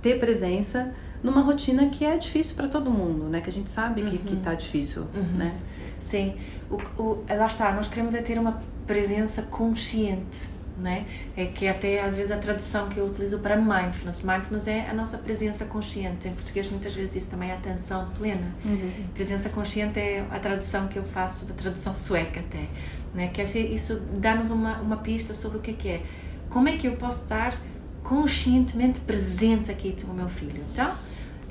ter 0.00 0.20
presença 0.20 0.94
numa 1.24 1.40
rotina 1.40 1.88
que 1.88 2.04
é 2.04 2.16
difícil 2.16 2.54
para 2.54 2.68
todo 2.68 2.88
mundo, 2.90 3.24
né? 3.24 3.40
Que 3.40 3.50
a 3.50 3.52
gente 3.52 3.70
sabe 3.70 4.02
uhum. 4.02 4.10
que, 4.10 4.18
que 4.18 4.36
tá 4.36 4.54
difícil, 4.54 5.06
uhum. 5.14 5.36
né? 5.36 5.56
Sim, 5.98 6.34
o, 6.70 6.76
o, 7.02 7.24
lá 7.28 7.46
está, 7.46 7.72
nós 7.72 7.88
queremos 7.88 8.14
é 8.14 8.22
ter 8.22 8.38
uma 8.38 8.62
presença 8.86 9.42
consciente 9.42 10.54
né? 10.76 11.06
É 11.36 11.46
que 11.46 11.68
até 11.68 12.02
às 12.02 12.14
vezes 12.14 12.32
a 12.32 12.36
tradução 12.36 12.88
que 12.88 12.98
eu 12.98 13.06
utilizo 13.06 13.38
para 13.38 13.56
mindfulness. 13.56 14.22
Mindfulness 14.22 14.66
é 14.66 14.88
a 14.88 14.94
nossa 14.94 15.18
presença 15.18 15.64
consciente. 15.64 16.28
Em 16.28 16.34
português 16.34 16.70
muitas 16.70 16.94
vezes 16.94 17.12
diz 17.12 17.24
também 17.26 17.52
atenção 17.52 18.08
plena. 18.18 18.54
Uhum. 18.64 19.06
Presença 19.14 19.48
consciente 19.48 19.98
é 19.98 20.26
a 20.30 20.38
tradução 20.38 20.88
que 20.88 20.98
eu 20.98 21.04
faço, 21.04 21.46
da 21.46 21.54
tradução 21.54 21.94
sueca 21.94 22.40
até, 22.40 22.66
né? 23.14 23.28
Que 23.28 23.42
isso 23.42 24.00
dá-nos 24.18 24.50
uma, 24.50 24.78
uma 24.78 24.96
pista 24.96 25.32
sobre 25.32 25.58
o 25.58 25.60
que 25.60 25.70
é 25.70 25.74
que 25.74 25.88
é. 25.88 26.02
Como 26.50 26.68
é 26.68 26.76
que 26.76 26.86
eu 26.86 26.96
posso 26.96 27.22
estar 27.22 27.56
conscientemente 28.02 29.00
presente 29.00 29.70
aqui 29.70 29.94
com 30.04 30.12
o 30.12 30.14
meu 30.14 30.28
filho? 30.28 30.62
Então, 30.72 30.92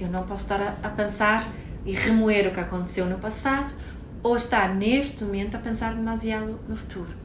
eu 0.04 0.10
não 0.10 0.24
posso 0.24 0.44
estar 0.44 0.62
a, 0.62 0.76
a 0.84 0.90
pensar 0.90 1.48
e 1.86 1.94
remoer 1.94 2.48
o 2.48 2.52
que 2.52 2.60
aconteceu 2.60 3.06
no 3.06 3.18
passado 3.18 3.74
ou 4.22 4.36
estar 4.36 4.74
neste 4.74 5.24
momento 5.24 5.56
a 5.56 5.60
pensar 5.60 5.94
demasiado 5.94 6.60
no 6.68 6.76
futuro 6.76 7.24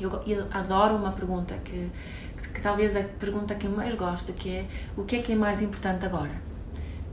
eu, 0.00 0.10
eu 0.26 0.46
adoro 0.50 0.96
uma 0.96 1.12
pergunta 1.12 1.56
que, 1.64 1.90
que, 2.36 2.48
que, 2.48 2.60
talvez 2.60 2.94
a 2.94 3.02
pergunta 3.02 3.54
que 3.54 3.66
eu 3.66 3.70
mais 3.70 3.94
gosto, 3.94 4.32
que 4.32 4.50
é 4.50 4.66
o 4.96 5.04
que 5.04 5.16
é 5.16 5.22
que 5.22 5.32
é 5.32 5.36
mais 5.36 5.62
importante 5.62 6.04
agora? 6.04 6.32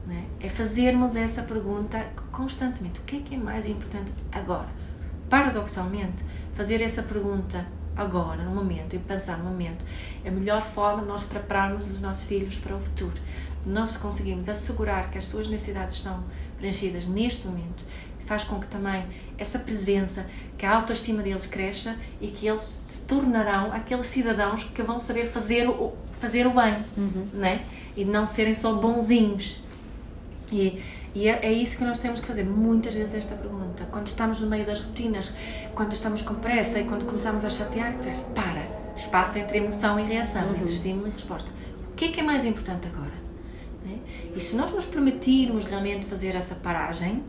Né? 0.06 0.26
É 0.40 0.48
fazermos 0.48 1.16
essa 1.16 1.42
pergunta 1.42 2.06
constantemente. 2.30 3.00
O 3.00 3.04
que 3.04 3.16
é 3.16 3.20
que 3.20 3.34
é 3.34 3.38
mais 3.38 3.66
importante 3.66 4.12
agora? 4.30 4.68
Paradoxalmente, 5.30 6.22
fazer 6.52 6.82
essa 6.82 7.02
pergunta 7.02 7.66
agora, 7.96 8.42
no 8.42 8.50
momento, 8.50 8.94
e 8.94 8.98
pensar 8.98 9.38
no 9.38 9.44
momento, 9.44 9.84
é 10.22 10.28
a 10.28 10.32
melhor 10.32 10.60
forma 10.60 11.02
de 11.02 11.08
nós 11.08 11.24
prepararmos 11.24 11.88
os 11.88 12.00
nossos 12.00 12.24
filhos 12.24 12.56
para 12.58 12.76
o 12.76 12.80
futuro. 12.80 13.14
Nós 13.66 13.96
conseguimos 13.96 14.48
assegurar 14.48 15.10
que 15.10 15.18
as 15.18 15.24
suas 15.24 15.48
necessidades 15.48 15.96
estão 15.96 16.22
preenchidas 16.58 17.06
neste 17.06 17.46
momento 17.46 17.84
faz 18.24 18.44
com 18.44 18.58
que 18.58 18.66
também 18.66 19.04
essa 19.38 19.58
presença, 19.58 20.26
que 20.56 20.64
a 20.66 20.74
autoestima 20.74 21.22
deles 21.22 21.46
cresça 21.46 21.96
e 22.20 22.28
que 22.28 22.46
eles 22.46 22.60
se 22.60 23.00
tornarão 23.02 23.72
aqueles 23.72 24.06
cidadãos 24.06 24.64
que 24.64 24.82
vão 24.82 24.98
saber 24.98 25.28
fazer 25.28 25.68
o, 25.68 25.92
fazer 26.20 26.46
o 26.46 26.50
bem, 26.50 26.82
uhum. 26.96 27.28
né? 27.32 27.64
E 27.96 28.04
não 28.04 28.26
serem 28.26 28.54
só 28.54 28.74
bonzinhos. 28.74 29.62
E, 30.50 30.82
e 31.14 31.28
é, 31.28 31.40
é, 31.46 31.52
isso 31.52 31.76
que 31.76 31.84
nós 31.84 31.98
temos 31.98 32.20
que 32.20 32.26
fazer 32.26 32.44
muitas 32.44 32.94
vezes 32.94 33.14
esta 33.14 33.34
pergunta. 33.34 33.86
Quando 33.90 34.06
estamos 34.06 34.40
no 34.40 34.46
meio 34.46 34.64
das 34.64 34.80
rotinas, 34.80 35.32
quando 35.74 35.92
estamos 35.92 36.22
com 36.22 36.34
pressa 36.34 36.80
e 36.80 36.84
quando 36.84 37.04
começamos 37.04 37.44
a 37.44 37.50
chatear, 37.50 37.94
para, 38.34 38.66
espaço 38.96 39.38
entre 39.38 39.58
emoção 39.58 40.00
e 40.00 40.04
reação, 40.04 40.44
uhum. 40.44 40.54
entre 40.54 40.72
estímulo 40.72 41.08
e 41.08 41.10
resposta. 41.10 41.50
O 41.90 41.94
que 41.94 42.06
é 42.06 42.08
que 42.08 42.20
é 42.20 42.22
mais 42.22 42.44
importante 42.44 42.88
agora? 42.88 43.23
E 44.34 44.40
se 44.40 44.56
nós 44.56 44.72
nos 44.72 44.84
permitirmos 44.84 45.64
realmente 45.64 46.06
fazer 46.06 46.34
essa 46.34 46.54
paragem, 46.54 47.22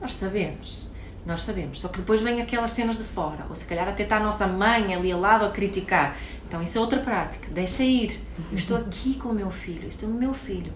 nós 0.00 0.14
sabemos. 0.14 0.92
Nós 1.26 1.42
sabemos. 1.42 1.80
Só 1.80 1.88
que 1.88 1.98
depois 1.98 2.20
vem 2.20 2.40
aquelas 2.40 2.72
cenas 2.72 2.98
de 2.98 3.04
fora. 3.04 3.44
Ou 3.48 3.54
se 3.54 3.64
calhar 3.64 3.88
até 3.88 4.02
está 4.02 4.16
a 4.16 4.20
nossa 4.20 4.46
mãe 4.46 4.94
ali 4.94 5.10
ao 5.10 5.20
lado 5.20 5.44
a 5.44 5.50
criticar. 5.50 6.16
Então 6.46 6.62
isso 6.62 6.78
é 6.78 6.80
outra 6.80 7.00
prática. 7.00 7.48
Deixa 7.50 7.82
ir. 7.82 8.20
Eu 8.50 8.58
estou 8.58 8.76
aqui 8.76 9.14
com 9.14 9.30
o 9.30 9.34
meu 9.34 9.50
filho. 9.50 9.88
Estou 9.88 10.08
o 10.08 10.14
meu 10.14 10.32
filho. 10.34 10.72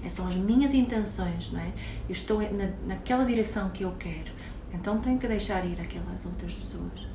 Essas 0.00 0.12
são 0.12 0.28
as 0.28 0.34
minhas 0.34 0.72
intenções, 0.72 1.52
não 1.52 1.60
é? 1.60 1.68
Eu 2.08 2.12
estou 2.12 2.40
na, 2.40 2.70
naquela 2.86 3.24
direção 3.24 3.68
que 3.70 3.84
eu 3.84 3.94
quero. 3.98 4.32
Então 4.72 4.98
tenho 4.98 5.18
que 5.18 5.28
deixar 5.28 5.64
ir 5.64 5.78
aquelas 5.80 6.24
outras 6.24 6.54
pessoas. 6.54 7.09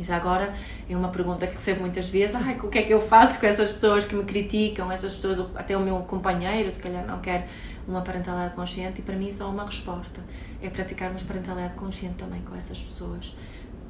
E 0.00 0.04
já 0.04 0.16
agora 0.16 0.54
é 0.88 0.96
uma 0.96 1.10
pergunta 1.10 1.46
que 1.46 1.54
recebo 1.54 1.80
muitas 1.80 2.08
vezes: 2.08 2.34
Ai, 2.34 2.58
o 2.58 2.68
que 2.68 2.78
é 2.78 2.82
que 2.82 2.92
eu 2.92 3.00
faço 3.00 3.38
com 3.38 3.46
essas 3.46 3.70
pessoas 3.70 4.06
que 4.06 4.14
me 4.14 4.24
criticam? 4.24 4.90
Essas 4.90 5.12
pessoas, 5.12 5.38
até 5.54 5.76
o 5.76 5.80
meu 5.80 5.98
companheiro, 5.98 6.70
se 6.70 6.80
calhar 6.80 7.06
não 7.06 7.20
quer 7.20 7.46
uma 7.86 8.00
parentalidade 8.00 8.54
consciente. 8.54 9.00
E 9.00 9.04
para 9.04 9.14
mim, 9.14 9.30
só 9.30 9.50
uma 9.50 9.66
resposta 9.66 10.22
é 10.62 10.70
praticarmos 10.70 11.22
parentalidade 11.22 11.74
consciente 11.74 12.14
também 12.14 12.40
com 12.40 12.56
essas 12.56 12.80
pessoas. 12.80 13.36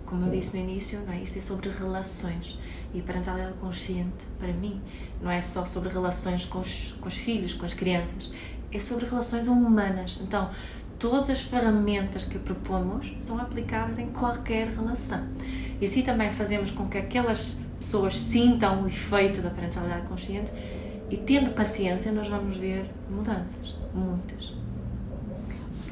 Como 0.05 0.27
eu 0.27 0.31
disse 0.31 0.57
no 0.57 0.69
início, 0.69 0.99
não 1.07 1.13
é? 1.13 1.21
isto 1.21 1.39
é 1.39 1.41
sobre 1.41 1.71
relações. 1.71 2.59
E 2.93 3.01
parentalidade 3.01 3.55
consciente, 3.61 4.27
para 4.37 4.53
mim, 4.53 4.83
não 5.23 5.31
é 5.31 5.41
só 5.41 5.65
sobre 5.65 5.91
relações 5.91 6.45
com 6.45 6.59
os, 6.59 6.97
com 7.01 7.07
os 7.07 7.17
filhos, 7.17 7.55
com 7.55 7.65
as 7.65 7.73
crianças, 7.73 8.33
é 8.73 8.79
sobre 8.81 9.07
relações 9.07 9.47
humanas. 9.47 10.19
Então, 10.21 10.51
todas 11.01 11.31
as 11.31 11.41
ferramentas 11.41 12.27
que 12.27 12.39
propomos 12.39 13.13
são 13.19 13.41
aplicáveis 13.41 13.99
em 13.99 14.09
qualquer 14.09 14.69
relação. 14.69 15.27
E 15.81 15.87
assim 15.87 16.03
também 16.03 16.31
fazemos 16.31 16.71
com 16.71 16.87
que 16.87 16.99
aquelas 16.99 17.57
pessoas 17.81 18.19
sintam 18.19 18.85
o 18.85 18.87
efeito 18.87 19.41
da 19.41 19.49
parentalidade 19.49 20.07
consciente 20.07 20.53
e 21.09 21.17
tendo 21.17 21.53
paciência 21.53 22.13
nós 22.13 22.29
vamos 22.29 22.59
ver 22.59 22.85
mudanças, 23.09 23.75
muitas. 23.95 24.50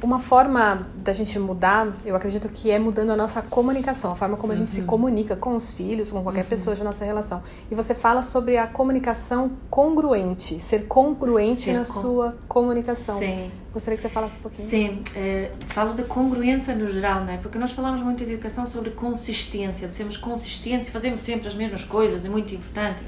Uma 0.01 0.17
forma 0.17 0.87
da 0.95 1.11
gente 1.11 1.37
mudar, 1.37 1.93
eu 2.05 2.15
acredito 2.15 2.47
que 2.47 2.71
é 2.71 2.79
mudando 2.79 3.09
a 3.09 3.17
nossa 3.17 3.41
comunicação, 3.41 4.13
a 4.13 4.15
forma 4.15 4.37
como 4.37 4.53
a 4.53 4.55
gente 4.55 4.71
se 4.71 4.79
uhum. 4.79 4.85
comunica 4.85 5.35
com 5.35 5.55
os 5.55 5.73
filhos, 5.73 6.09
com 6.09 6.23
qualquer 6.23 6.43
uhum. 6.43 6.49
pessoa 6.49 6.73
de 6.75 6.83
nossa 6.83 7.03
relação. 7.03 7.43
E 7.69 7.75
você 7.75 7.93
fala 7.93 8.21
sobre 8.21 8.57
a 8.57 8.65
comunicação 8.65 9.51
congruente, 9.69 10.57
ser 10.59 10.87
congruente 10.87 11.63
ser 11.63 11.73
na 11.73 11.79
com... 11.79 11.85
sua 11.85 12.37
comunicação. 12.47 13.19
Sim. 13.19 13.51
Gostaria 13.73 13.97
que 13.97 14.01
você 14.01 14.09
falasse 14.09 14.37
um 14.37 14.41
pouquinho. 14.41 14.69
Sim, 14.69 14.87
uh, 14.87 15.65
falo 15.67 15.93
de 15.93 16.03
congruência 16.03 16.73
no 16.73 16.87
geral, 16.87 17.25
não 17.25 17.33
é? 17.33 17.37
Porque 17.37 17.57
nós 17.57 17.71
falamos 17.71 18.01
muito 18.01 18.23
em 18.23 18.31
educação 18.31 18.65
sobre 18.65 18.91
consistência, 18.91 19.87
de 19.87 19.93
sermos 19.93 20.15
consistentes, 20.15 20.89
fazemos 20.89 21.19
sempre 21.19 21.47
as 21.47 21.55
mesmas 21.55 21.83
coisas, 21.83 22.23
é 22.23 22.29
muito 22.29 22.55
importante. 22.55 23.03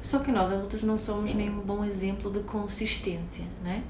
Só 0.00 0.20
que 0.20 0.30
nós 0.30 0.50
adultos 0.50 0.82
não 0.82 0.96
somos 0.96 1.34
nenhum 1.34 1.60
bom 1.60 1.84
exemplo 1.84 2.30
de 2.30 2.40
consistência, 2.40 3.44
né? 3.62 3.82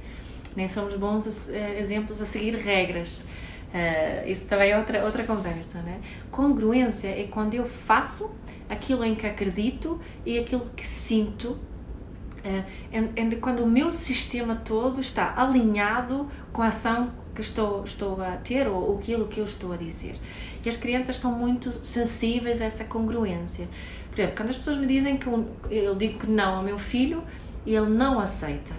Nem 0.57 0.66
somos 0.66 0.95
bons 0.95 1.49
eh, 1.51 1.79
exemplos 1.79 2.21
a 2.21 2.25
seguir 2.25 2.55
regras. 2.57 3.25
Uh, 3.66 4.27
isso 4.27 4.49
também 4.49 4.71
é 4.71 4.79
outra, 4.79 5.05
outra 5.05 5.23
conversa. 5.25 5.83
Né? 5.83 6.01
Congruência 6.31 7.09
é 7.09 7.29
quando 7.31 7.55
eu 7.55 7.66
faço 7.66 8.35
aquilo 8.71 9.05
em 9.05 9.14
que 9.14 9.27
acredito 9.27 10.01
e 10.25 10.38
aquilo 10.38 10.71
que 10.75 10.87
sinto, 10.87 11.51
uh, 11.51 12.64
é, 12.90 13.37
quando 13.37 13.61
o 13.61 13.66
meu 13.66 13.92
sistema 13.92 14.57
todo 14.64 15.01
está 15.01 15.35
alinhado 15.37 16.27
com 16.53 16.62
a 16.62 16.69
ação 16.69 17.12
que 17.35 17.42
estou, 17.42 17.85
estou 17.85 18.23
a 18.23 18.37
ter 18.37 18.66
ou, 18.66 18.92
ou 18.92 18.99
aquilo 18.99 19.27
que 19.27 19.40
eu 19.40 19.45
estou 19.45 19.73
a 19.73 19.77
dizer. 19.77 20.19
E 20.64 20.69
as 20.69 20.77
crianças 20.77 21.19
são 21.19 21.33
muito 21.33 21.71
sensíveis 21.85 22.61
a 22.62 22.64
essa 22.64 22.85
congruência. 22.85 23.69
Por 24.11 24.19
exemplo, 24.19 24.37
quando 24.37 24.51
as 24.51 24.57
pessoas 24.57 24.79
me 24.79 24.87
dizem 24.87 25.19
que 25.19 25.29
eu 25.71 25.95
digo 25.95 26.19
que 26.21 26.27
não 26.27 26.57
ao 26.57 26.62
meu 26.62 26.79
filho 26.79 27.23
e 27.66 27.75
ele 27.75 27.90
não 27.90 28.19
aceita, 28.19 28.73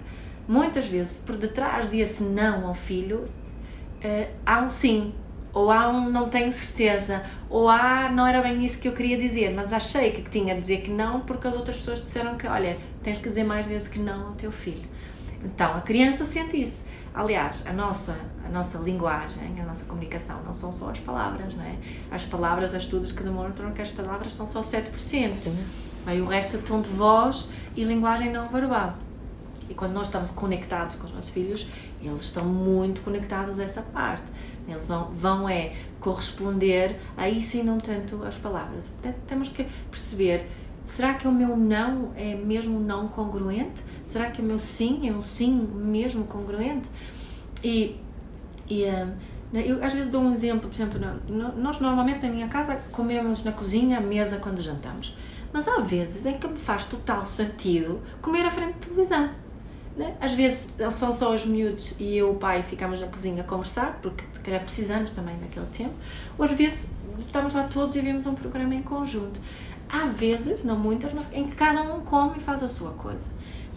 muitas 0.47 0.87
vezes 0.87 1.19
por 1.19 1.35
detrás 1.35 1.87
desse 1.87 2.23
não 2.23 2.67
ao 2.67 2.73
filho 2.73 3.23
uh, 3.23 4.27
há 4.45 4.61
um 4.61 4.69
sim 4.69 5.13
ou 5.57 5.71
há 5.71 5.89
um 5.89 6.09
não 6.11 6.29
tenho 6.29 6.51
certeza, 6.51 7.23
ou 7.49 7.67
há 7.67 8.11
não 8.11 8.27
era 8.27 8.41
bem 8.41 8.63
isso 8.63 8.79
que 8.79 8.87
eu 8.87 8.93
queria 8.93 9.17
dizer, 9.17 9.51
mas 9.55 9.73
achei 9.73 10.11
que 10.11 10.29
tinha 10.29 10.53
de 10.53 10.61
dizer 10.61 10.81
que 10.81 10.91
não 10.91 11.21
porque 11.21 11.47
as 11.47 11.55
outras 11.55 11.77
pessoas 11.77 11.99
disseram 11.99 12.37
que, 12.37 12.45
olha, 12.45 12.77
tens 13.01 13.17
que 13.17 13.27
dizer 13.27 13.43
mais 13.43 13.65
vezes 13.65 13.87
que 13.87 13.97
não 13.97 14.27
ao 14.27 14.33
teu 14.33 14.51
filho. 14.51 14.87
Então, 15.43 15.73
a 15.75 15.81
criança 15.81 16.23
sente 16.25 16.61
isso. 16.61 16.87
Aliás, 17.13 17.65
a 17.65 17.73
nossa, 17.73 18.15
a 18.45 18.49
nossa 18.49 18.77
linguagem, 18.77 19.59
a 19.59 19.65
nossa 19.65 19.85
comunicação 19.85 20.43
não 20.43 20.53
são 20.53 20.71
só 20.71 20.91
as 20.91 20.99
palavras, 20.99 21.55
não 21.55 21.63
é? 21.63 21.75
As 22.11 22.23
palavras, 22.25 22.75
há 22.75 22.77
estudos 22.77 23.11
que 23.11 23.23
demonstram 23.23 23.71
que 23.71 23.81
as 23.81 23.89
palavras 23.89 24.35
são 24.35 24.45
só 24.45 24.61
7%. 24.61 24.95
Sim. 24.97 25.57
Aí 26.05 26.21
o 26.21 26.25
resto 26.25 26.57
é 26.57 26.59
tom 26.59 26.81
de 26.81 26.89
voz 26.89 27.49
e 27.75 27.83
linguagem 27.83 28.31
não 28.31 28.47
verbal. 28.49 28.95
E 29.69 29.73
quando 29.73 29.93
nós 29.93 30.07
estamos 30.07 30.29
conectados 30.29 30.95
com 30.95 31.05
os 31.05 31.13
nossos 31.13 31.29
filhos, 31.29 31.67
eles 32.01 32.21
estão 32.21 32.45
muito 32.45 33.01
conectados 33.01 33.59
a 33.59 33.63
essa 33.63 33.81
parte. 33.81 34.23
Eles 34.67 34.87
vão, 34.87 35.05
vão 35.11 35.49
é 35.49 35.73
corresponder 35.99 36.99
a 37.15 37.29
isso 37.29 37.57
e 37.57 37.63
não 37.63 37.77
tanto 37.77 38.23
às 38.23 38.35
palavras. 38.35 38.89
Portanto, 38.89 39.17
temos 39.25 39.49
que 39.49 39.65
perceber 39.89 40.47
será 40.85 41.13
que 41.13 41.27
o 41.27 41.31
meu 41.31 41.55
não 41.55 42.11
é 42.15 42.35
mesmo 42.35 42.79
não 42.79 43.07
congruente? 43.09 43.83
Será 44.03 44.31
que 44.31 44.41
o 44.41 44.43
meu 44.43 44.57
sim 44.57 45.07
é 45.07 45.11
um 45.11 45.21
sim 45.21 45.67
mesmo 45.73 46.25
congruente? 46.25 46.89
E, 47.63 47.99
e 48.69 48.85
um, 48.85 49.13
eu 49.53 49.83
às 49.83 49.93
vezes 49.93 50.11
dou 50.11 50.21
um 50.21 50.31
exemplo, 50.31 50.69
por 50.69 50.75
exemplo, 50.75 50.99
nós 51.57 51.79
normalmente 51.79 52.25
na 52.25 52.29
minha 52.29 52.47
casa 52.47 52.75
comemos 52.91 53.43
na 53.43 53.51
cozinha, 53.51 53.97
à 53.97 54.01
mesa, 54.01 54.37
quando 54.37 54.61
jantamos. 54.61 55.15
Mas 55.53 55.67
há 55.67 55.79
vezes 55.79 56.25
em 56.25 56.37
que 56.37 56.47
me 56.47 56.59
faz 56.59 56.85
total 56.85 57.25
sentido 57.25 58.01
comer 58.21 58.45
à 58.45 58.51
frente 58.51 58.73
de 58.73 58.79
televisão. 58.87 59.29
Né? 59.97 60.15
Às 60.21 60.35
vezes 60.35 60.75
são 60.91 61.11
só 61.11 61.33
os 61.33 61.43
miúdos 61.43 61.99
e 61.99 62.17
eu, 62.17 62.31
o 62.31 62.35
pai, 62.35 62.61
ficamos 62.61 62.99
na 62.99 63.07
cozinha 63.07 63.41
a 63.41 63.43
conversar, 63.43 63.97
porque 63.99 64.23
se 64.31 64.39
calhar 64.41 64.61
precisamos 64.61 65.11
também 65.11 65.35
daquele 65.39 65.65
tempo. 65.65 65.93
Ou 66.37 66.45
às 66.45 66.51
vezes 66.51 66.91
estamos 67.19 67.55
lá 67.55 67.63
todos 67.63 67.95
e 67.95 68.01
vemos 68.01 68.27
um 68.27 68.35
programa 68.35 68.75
em 68.75 68.83
conjunto. 68.83 69.39
Há 69.89 70.05
vezes, 70.05 70.63
não 70.63 70.77
muitas, 70.77 71.13
mas 71.13 71.33
em 71.33 71.47
que 71.47 71.55
cada 71.55 71.81
um 71.81 72.01
come 72.01 72.37
e 72.37 72.39
faz 72.39 72.61
a 72.61 72.67
sua 72.67 72.91
coisa. 72.91 73.27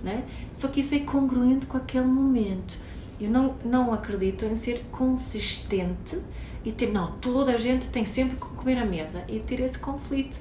Né? 0.05 0.25
Só 0.53 0.69
que 0.69 0.81
isso 0.81 0.95
é 0.95 0.99
congruente 0.99 1.67
com 1.67 1.79
aquele 1.79 2.05
momento. 2.05 2.77
Eu 3.19 3.31
não, 3.31 3.55
não 3.65 3.93
acredito 3.93 4.45
em 4.45 4.57
ser 4.57 4.85
consistente 4.91 6.19
e 6.65 6.71
ter, 6.71 6.93
não, 6.93 7.13
toda 7.13 7.53
a 7.53 7.59
gente 7.59 7.87
tem 7.89 8.05
sempre 8.05 8.37
que 8.37 8.43
comer 8.43 8.77
à 8.77 8.85
mesa 8.85 9.25
e 9.27 9.39
ter 9.39 9.61
esse 9.61 9.79
conflito 9.79 10.39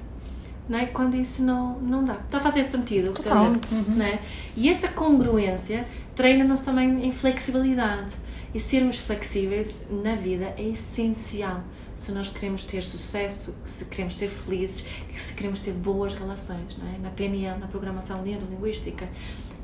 né? 0.70 0.86
quando 0.86 1.16
isso 1.16 1.42
não, 1.42 1.78
não 1.80 2.04
dá. 2.04 2.14
Está 2.14 2.38
a 2.38 2.40
fazer 2.40 2.62
sentido? 2.62 3.12
Total. 3.12 3.46
Uhum. 3.46 3.94
Né? 3.96 4.20
E 4.56 4.70
essa 4.70 4.86
congruência 4.86 5.84
treina-nos 6.14 6.60
também 6.60 7.04
em 7.04 7.10
flexibilidade. 7.10 8.12
E 8.54 8.58
sermos 8.58 8.96
flexíveis 8.98 9.88
na 9.90 10.14
vida 10.14 10.54
é 10.56 10.62
essencial 10.62 11.62
se 11.94 12.12
nós 12.12 12.28
queremos 12.30 12.64
ter 12.64 12.82
sucesso, 12.82 13.54
se 13.64 13.84
queremos 13.84 14.16
ser 14.16 14.28
felizes, 14.28 14.86
se 15.16 15.34
queremos 15.34 15.60
ter 15.60 15.72
boas 15.72 16.14
relações. 16.14 16.76
Não 16.78 16.88
é? 16.94 16.98
Na 16.98 17.10
PNL, 17.10 17.58
na 17.58 17.66
programação 17.66 18.22
neurolinguística, 18.22 19.08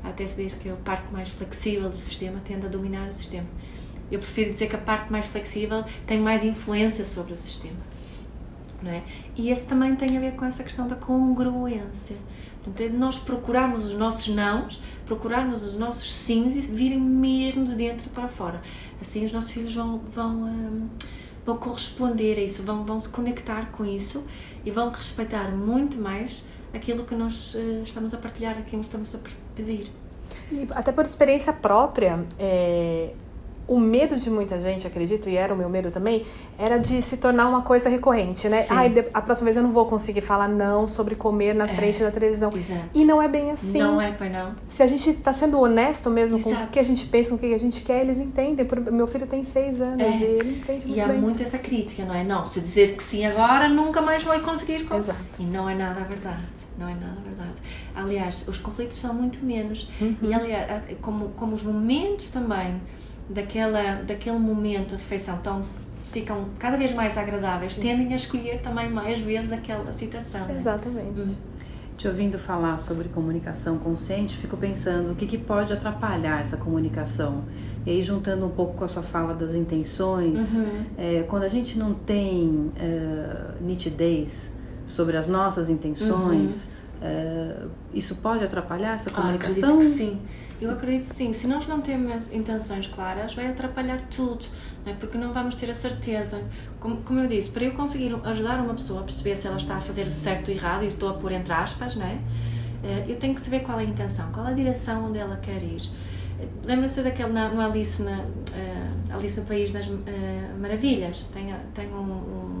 até 0.03 0.25
se 0.25 0.43
diz 0.43 0.53
que 0.53 0.69
a 0.69 0.75
parte 0.75 1.11
mais 1.11 1.29
flexível 1.29 1.89
do 1.89 1.97
sistema 1.97 2.39
tende 2.45 2.65
a 2.65 2.69
dominar 2.69 3.07
o 3.07 3.11
sistema. 3.11 3.47
Eu 4.11 4.19
prefiro 4.19 4.51
dizer 4.51 4.67
que 4.67 4.75
a 4.75 4.79
parte 4.79 5.11
mais 5.11 5.25
flexível 5.25 5.83
tem 6.05 6.19
mais 6.19 6.43
influência 6.43 7.03
sobre 7.05 7.33
o 7.33 7.37
sistema 7.37 7.96
não 8.81 8.91
é? 8.91 9.03
E 9.35 9.49
esse 9.49 9.65
também 9.65 9.95
tem 9.95 10.17
a 10.17 10.19
ver 10.19 10.35
com 10.35 10.45
essa 10.45 10.63
questão 10.63 10.87
da 10.87 10.95
congruência. 10.95 12.17
Portanto, 12.63 12.81
é 12.81 12.89
nós 12.89 13.17
procurarmos 13.17 13.85
os 13.85 13.93
nossos 13.93 14.33
nãos, 14.33 14.81
procurarmos 15.05 15.63
os 15.63 15.77
nossos 15.77 16.13
sims 16.13 16.55
e 16.55 16.61
virem 16.61 16.99
mesmo 16.99 17.65
de 17.65 17.75
dentro 17.75 18.09
para 18.09 18.27
fora. 18.27 18.61
Assim 18.99 19.23
os 19.23 19.31
nossos 19.31 19.51
filhos 19.51 19.73
vão, 19.73 19.99
vão, 19.99 20.43
um, 20.43 20.89
vão 21.45 21.57
corresponder 21.57 22.37
a 22.37 22.41
isso, 22.41 22.63
vão, 22.63 22.83
vão 22.83 22.99
se 22.99 23.09
conectar 23.09 23.71
com 23.71 23.85
isso 23.85 24.23
e 24.65 24.71
vão 24.71 24.89
respeitar 24.89 25.49
muito 25.51 25.97
mais 25.97 26.45
aquilo 26.73 27.05
que 27.05 27.15
nós 27.15 27.55
uh, 27.55 27.81
estamos 27.83 28.13
a 28.13 28.17
partilhar, 28.17 28.57
aquilo 28.57 28.81
que 28.81 28.87
estamos 28.87 29.15
a 29.15 29.19
pedir. 29.55 29.89
E 30.51 30.67
até 30.71 30.91
por 30.91 31.05
experiência 31.05 31.53
própria, 31.53 32.25
é, 32.37 33.13
o 33.67 33.79
medo 33.79 34.15
de 34.15 34.29
muita 34.29 34.59
gente, 34.59 34.87
acredito, 34.87 35.29
e 35.29 35.35
era 35.35 35.53
o 35.53 35.57
meu 35.57 35.67
medo 35.67 35.91
também, 35.91 36.25
era 36.57 36.77
de 36.77 37.01
se 37.01 37.17
tornar 37.17 37.47
uma 37.49 37.61
coisa 37.61 37.89
recorrente, 37.89 38.47
né? 38.47 38.65
Ai, 38.69 38.93
a 39.13 39.21
próxima 39.21 39.45
vez 39.45 39.57
eu 39.57 39.63
não 39.63 39.71
vou 39.71 39.85
conseguir 39.85 40.21
falar 40.21 40.47
não 40.47 40.87
sobre 40.87 41.15
comer 41.15 41.53
na 41.53 41.65
é, 41.65 41.67
frente 41.67 42.01
da 42.01 42.09
televisão. 42.09 42.51
Exato. 42.55 42.81
E 42.93 43.03
não 43.03 43.21
é 43.21 43.27
bem 43.27 43.51
assim. 43.51 43.79
Não 43.79 44.01
é, 44.01 44.13
pai, 44.13 44.29
não. 44.29 44.55
Se 44.69 44.81
a 44.81 44.87
gente 44.87 45.09
está 45.09 45.33
sendo 45.33 45.59
honesto 45.59 46.09
mesmo 46.09 46.37
exato. 46.37 46.55
com 46.55 46.63
o 46.63 46.67
que 46.67 46.79
a 46.79 46.83
gente 46.83 47.05
pensa, 47.07 47.29
com 47.29 47.35
o 47.35 47.39
que 47.39 47.53
a 47.53 47.59
gente 47.59 47.81
quer, 47.81 48.01
eles 48.01 48.19
entendem. 48.19 48.65
Meu 48.91 49.05
filho 49.05 49.27
tem 49.27 49.43
seis 49.43 49.81
anos 49.81 50.01
é. 50.01 50.17
e 50.17 50.23
ele 50.23 50.57
entende 50.59 50.87
muito 50.87 50.97
E 50.97 51.01
há 51.01 51.07
bem. 51.07 51.19
muito 51.19 51.43
essa 51.43 51.57
crítica, 51.57 52.05
não 52.05 52.15
é? 52.15 52.23
Não, 52.23 52.45
se 52.45 52.61
dizes 52.61 52.95
que 52.95 53.03
sim 53.03 53.25
agora, 53.25 53.67
nunca 53.67 54.01
mais 54.01 54.23
vai 54.23 54.39
conseguir. 54.39 54.87
Exato. 54.91 55.19
E 55.39 55.43
não 55.43 55.69
é 55.69 55.75
nada 55.75 56.05
verdade. 56.05 56.43
Não 56.77 56.87
é 56.87 56.93
nada 56.93 57.19
verdade. 57.25 57.53
Aliás, 57.95 58.47
os 58.47 58.59
conflitos 58.59 58.97
são 58.97 59.13
muito 59.13 59.43
menos. 59.43 59.89
Uhum. 59.99 60.15
E, 60.21 60.33
aliás, 60.33 60.83
como, 61.01 61.29
como 61.29 61.53
os 61.53 61.63
momentos 61.63 62.29
também 62.29 62.79
daquela, 63.29 64.01
daquele 64.03 64.37
momento 64.37 64.89
de 64.89 64.95
refeição 64.95 65.37
tão 65.37 65.63
ficam 66.11 66.45
cada 66.57 66.77
vez 66.77 66.93
mais 66.93 67.17
agradáveis, 67.17 67.73
Sim. 67.73 67.81
tendem 67.81 68.13
a 68.13 68.15
escolher 68.15 68.61
também 68.61 68.89
mais 68.89 69.19
vezes 69.19 69.51
aquela 69.51 69.91
situação. 69.93 70.45
Né? 70.45 70.57
Exatamente. 70.57 71.19
Né? 71.19 71.35
Te 71.97 72.07
ouvindo 72.07 72.37
falar 72.37 72.77
sobre 72.79 73.09
comunicação 73.09 73.77
consciente, 73.79 74.37
fico 74.37 74.55
pensando 74.55 75.11
o 75.11 75.15
que, 75.15 75.25
que 75.25 75.37
pode 75.37 75.73
atrapalhar 75.73 76.39
essa 76.39 76.55
comunicação. 76.55 77.43
E 77.85 77.89
aí, 77.89 78.03
juntando 78.03 78.45
um 78.45 78.49
pouco 78.49 78.75
com 78.75 78.83
a 78.83 78.87
sua 78.87 79.01
fala 79.01 79.33
das 79.33 79.55
intenções, 79.55 80.57
uhum. 80.57 80.85
é, 80.97 81.23
quando 81.27 81.43
a 81.43 81.47
gente 81.47 81.77
não 81.77 81.93
tem 81.93 82.71
é, 82.79 83.55
nitidez 83.61 84.53
sobre 84.85 85.17
as 85.17 85.27
nossas 85.27 85.69
intenções, 85.69 86.69
uhum. 87.01 87.07
é, 87.07 87.65
isso 87.93 88.15
pode 88.17 88.43
atrapalhar 88.43 88.93
essa 88.93 89.09
comunicação? 89.09 89.69
Ah, 89.69 89.73
acredito 89.73 89.79
que 89.79 89.85
sim. 89.85 90.21
Eu 90.59 90.71
acredito 90.71 91.03
sim. 91.03 91.33
Se 91.33 91.47
nós 91.47 91.67
não 91.67 91.81
temos 91.81 92.33
intenções 92.33 92.87
claras, 92.87 93.33
vai 93.35 93.47
atrapalhar 93.47 94.01
tudo, 94.09 94.45
não 94.85 94.93
é? 94.93 94.95
porque 94.95 95.17
não 95.17 95.31
vamos 95.31 95.55
ter 95.55 95.69
a 95.69 95.73
certeza. 95.73 96.41
Como, 96.79 96.97
como 97.03 97.19
eu 97.19 97.27
disse, 97.27 97.49
para 97.51 97.63
eu 97.65 97.73
conseguir 97.73 98.15
ajudar 98.23 98.59
uma 98.59 98.73
pessoa 98.73 99.01
a 99.01 99.03
perceber 99.03 99.35
se 99.35 99.47
ela 99.47 99.57
está 99.57 99.77
a 99.77 99.81
fazer 99.81 100.07
o 100.07 100.11
certo 100.11 100.49
ou 100.49 100.55
errado, 100.55 100.83
e 100.83 100.87
estou 100.87 101.09
a 101.09 101.13
pôr 101.13 101.31
entre 101.31 101.53
aspas, 101.53 101.95
não 101.95 102.05
é? 102.05 102.17
Eh, 102.83 103.05
eu 103.07 103.15
tenho 103.17 103.35
que 103.35 103.41
saber 103.41 103.61
qual 103.61 103.79
é 103.79 103.83
a 103.83 103.85
intenção, 103.85 104.31
qual 104.31 104.47
é 104.47 104.51
a 104.51 104.53
direção 104.53 105.05
onde 105.05 105.19
ela 105.19 105.37
quer 105.37 105.61
ir. 105.61 105.81
Lembra-se 106.63 107.01
daquele 107.01 107.29
no 107.29 107.61
Alice, 107.61 108.03
na, 108.03 108.19
uh, 108.19 109.15
Alice 109.15 109.39
no 109.39 109.47
País 109.47 109.71
das 109.71 109.87
uh, 109.87 109.99
Maravilhas? 110.59 111.23
Tem, 111.33 111.53
tem 111.73 111.91
um, 111.91 112.11
um, 112.11 112.56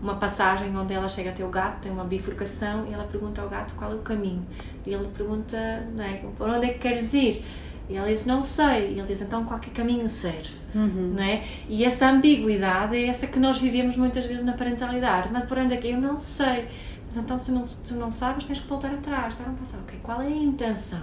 uma 0.00 0.16
passagem 0.16 0.76
onde 0.76 0.94
ela 0.94 1.08
chega 1.08 1.30
até 1.30 1.44
o 1.44 1.48
gato, 1.48 1.82
tem 1.82 1.92
uma 1.92 2.04
bifurcação 2.04 2.86
e 2.88 2.94
ela 2.94 3.04
pergunta 3.04 3.42
ao 3.42 3.48
gato 3.48 3.74
qual 3.74 3.92
é 3.92 3.94
o 3.94 3.98
caminho. 3.98 4.46
E 4.86 4.92
ele 4.92 5.08
pergunta, 5.08 5.56
não 5.94 6.04
é, 6.04 6.22
por 6.36 6.48
onde 6.48 6.66
é 6.66 6.72
que 6.72 6.78
queres 6.78 7.12
ir? 7.14 7.44
E 7.88 7.96
ela 7.96 8.06
diz, 8.06 8.26
não 8.26 8.42
sei. 8.42 8.92
E 8.92 8.98
ele 8.98 9.06
diz, 9.06 9.22
então 9.22 9.44
qualquer 9.44 9.70
caminho 9.70 10.08
serve. 10.08 10.50
Uhum. 10.74 11.14
Não 11.16 11.22
é? 11.22 11.42
E 11.68 11.84
essa 11.84 12.08
ambiguidade 12.08 12.96
é 12.96 13.06
essa 13.06 13.26
que 13.26 13.38
nós 13.38 13.58
vivemos 13.58 13.96
muitas 13.96 14.26
vezes 14.26 14.44
na 14.44 14.52
parentalidade. 14.52 15.30
Mas 15.32 15.44
por 15.44 15.58
onde 15.58 15.74
é 15.74 15.76
que 15.76 15.88
eu 15.88 16.00
não 16.00 16.18
sei? 16.18 16.68
Mas 17.06 17.16
então 17.16 17.38
se 17.38 17.50
não, 17.50 17.64
tu 17.64 17.94
não 17.94 18.10
sabes, 18.10 18.44
tens 18.44 18.60
que 18.60 18.68
voltar 18.68 18.92
atrás. 18.92 19.34
Estar 19.34 19.48
a 19.48 19.52
pensar, 19.54 19.78
ok, 19.78 19.98
qual 20.02 20.20
é 20.20 20.26
a 20.26 20.30
intenção? 20.30 21.02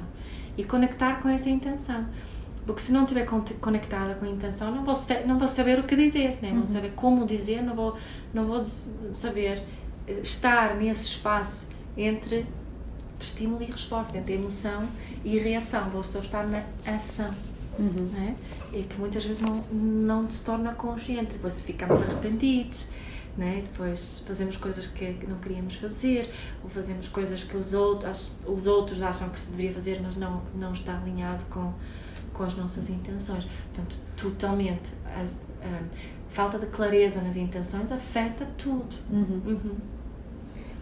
e 0.58 0.64
conectar 0.64 1.22
com 1.22 1.30
essa 1.30 1.50
intenção. 1.50 2.06
Porque 2.66 2.82
se 2.82 2.92
não 2.92 3.04
estiver 3.04 3.28
conectada 3.62 4.16
com 4.16 4.26
a 4.26 4.28
intenção, 4.28 4.74
não 4.74 4.84
vou, 4.84 4.96
não 5.28 5.38
vou 5.38 5.48
saber 5.48 5.80
o 5.80 5.84
que 5.84 5.96
dizer, 5.96 6.40
né? 6.42 6.50
não 6.50 6.52
vou 6.52 6.60
uhum. 6.62 6.66
saber 6.66 6.92
como 6.96 7.26
dizer, 7.26 7.62
não 7.62 7.76
vou, 7.76 7.96
não 8.34 8.46
vou 8.46 8.66
saber 8.66 9.62
eh, 10.08 10.20
estar 10.24 10.76
nesse 10.76 11.06
espaço 11.06 11.70
entre 11.96 12.46
estímulo 13.20 13.62
e 13.62 13.66
resposta, 13.66 14.18
entre 14.18 14.34
emoção 14.34 14.88
e 15.24 15.38
reação. 15.38 15.90
Vou 15.90 16.04
só 16.04 16.20
estar 16.20 16.46
na 16.48 16.64
ação. 16.86 17.34
Uhum. 17.78 18.10
Né? 18.12 18.36
E 18.74 18.84
que 18.84 18.98
muitas 18.98 19.24
vezes 19.24 19.42
não, 19.42 19.62
não 19.72 20.30
se 20.30 20.44
torna 20.44 20.74
consciente. 20.74 21.34
Depois 21.34 21.62
ficamos 21.62 22.02
arrependidos, 22.02 22.88
né? 23.38 23.62
depois 23.64 24.24
fazemos 24.26 24.58
coisas 24.58 24.88
que 24.88 25.18
não 25.28 25.38
queríamos 25.38 25.76
fazer, 25.76 26.30
ou 26.64 26.70
fazemos 26.70 27.08
coisas 27.10 27.44
que 27.44 27.56
os 27.56 27.74
outros, 27.74 28.32
os 28.46 28.66
outros 28.66 29.02
acham 29.02 29.30
que 29.30 29.40
se 29.40 29.52
deveria 29.52 29.74
fazer, 29.74 30.00
mas 30.02 30.16
não, 30.16 30.42
não 30.56 30.74
está 30.74 30.98
alinhado 30.98 31.46
com, 31.46 31.74
com 32.36 32.44
as 32.44 32.56
nossas 32.56 32.90
intenções. 32.90 33.46
Portanto, 33.74 33.98
totalmente. 34.16 34.92
A, 35.06 35.22
a 35.22 35.82
falta 36.30 36.60
de 36.60 36.66
clareza 36.68 37.22
nas 37.22 37.38
intenções 37.38 37.92
afeta 37.92 38.46
tudo. 38.58 38.94
Uhum. 39.10 39.42
Uhum. 39.46 39.76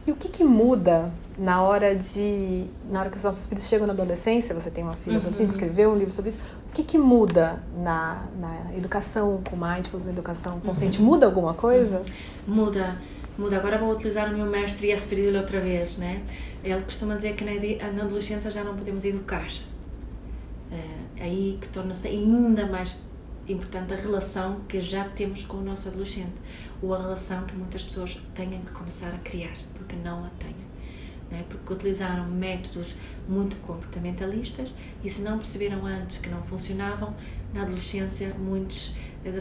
E 0.06 0.12
o 0.12 0.16
que, 0.16 0.28
que 0.28 0.44
muda 0.44 1.12
na 1.38 1.62
hora 1.62 1.96
de. 1.96 2.66
Na 2.92 3.02
hora 3.02 3.10
que 3.10 3.16
os 3.16 3.24
nossos 3.24 3.48
filhos 3.48 3.66
chegam 3.68 3.88
na 3.88 3.94
adolescência, 3.94 4.54
você 4.54 4.70
tem 4.70 4.84
uma 4.84 4.96
filha 4.96 5.16
uhum. 5.16 5.22
adolescente, 5.22 5.50
escreveu 5.52 5.92
um 5.92 5.96
livro 5.96 6.12
sobre 6.12 6.32
isso. 6.32 6.40
O 6.70 6.74
que, 6.74 6.84
que 6.84 6.98
muda 6.98 7.64
na, 7.78 8.28
na 8.38 8.76
educação 8.76 9.42
com 9.50 9.56
mindfulness, 9.56 10.06
na 10.06 10.12
educação 10.12 10.60
consciente? 10.60 11.00
Uhum. 11.00 11.06
Muda 11.06 11.26
alguma 11.26 11.54
coisa? 11.54 12.04
Uhum. 12.48 12.56
Muda. 12.56 12.98
Muda. 13.38 13.58
Agora 13.58 13.78
vou 13.78 13.92
utilizar 13.92 14.30
o 14.30 14.36
meu 14.36 14.46
mestre 14.46 14.92
e 14.92 14.98
pedir-lhe 14.98 15.38
outra 15.38 15.60
vez, 15.62 15.98
né? 15.98 16.22
Ele 16.64 16.82
costuma 16.82 17.16
dizer 17.16 17.34
que 17.36 17.46
na, 17.46 17.92
na 17.92 18.04
adolescência 18.04 18.52
já 18.52 18.64
não 18.64 18.76
podemos 18.76 19.06
educar. 19.06 19.48
É 20.72 21.03
aí 21.24 21.58
que 21.60 21.70
torna-se 21.70 22.08
ainda 22.08 22.66
mais 22.66 22.98
importante 23.48 23.94
a 23.94 23.98
relação 23.98 24.62
que 24.68 24.82
já 24.82 25.06
temos 25.06 25.44
com 25.46 25.58
o 25.58 25.62
nosso 25.62 25.90
adolescente 25.90 26.34
ou 26.82 26.94
a 26.94 26.98
relação 26.98 27.46
que 27.46 27.56
muitas 27.56 27.84
pessoas 27.84 28.22
têm 28.36 28.50
que 28.50 28.72
começar 28.72 29.10
a 29.10 29.18
criar, 29.20 29.54
porque 29.74 29.96
não 29.96 30.26
a 30.26 30.30
têm. 30.40 30.56
Né? 31.32 31.44
Porque 31.50 31.74
utilizaram 31.74 32.26
métodos 32.30 32.96
muito 33.28 33.56
comportamentalistas 33.58 34.74
e 35.04 35.10
se 35.10 35.22
não 35.22 35.38
perceberam 35.38 35.86
antes 35.86 36.18
que 36.18 36.30
não 36.30 36.44
funcionavam, 36.44 37.14
na 37.54 37.62
adolescência 37.62 38.34
muitos 38.38 38.96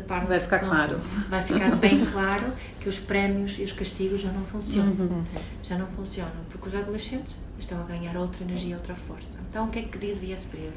parte 0.06 0.28
vai 0.28 0.38
ficar 0.38 0.60
claro 0.60 1.00
vai 1.28 1.42
ficar 1.42 1.74
bem 1.76 2.06
claro 2.12 2.52
que 2.78 2.88
os 2.88 3.00
prémios 3.00 3.58
e 3.58 3.64
os 3.64 3.72
castigos 3.72 4.20
já 4.20 4.30
não 4.30 4.44
funcionam 4.44 4.92
uhum. 4.92 5.24
já 5.62 5.76
não 5.76 5.88
funcionam 5.88 6.30
porque 6.50 6.68
os 6.68 6.74
adolescentes 6.74 7.40
estão 7.58 7.80
a 7.80 7.84
ganhar 7.84 8.16
outra 8.16 8.44
energia 8.44 8.76
outra 8.76 8.94
força 8.94 9.40
então 9.50 9.66
o 9.66 9.70
que 9.70 9.80
é 9.80 9.82
que 9.82 9.98
diz 9.98 10.18
o 10.18 10.20
Via 10.20 10.38
Superior 10.38 10.72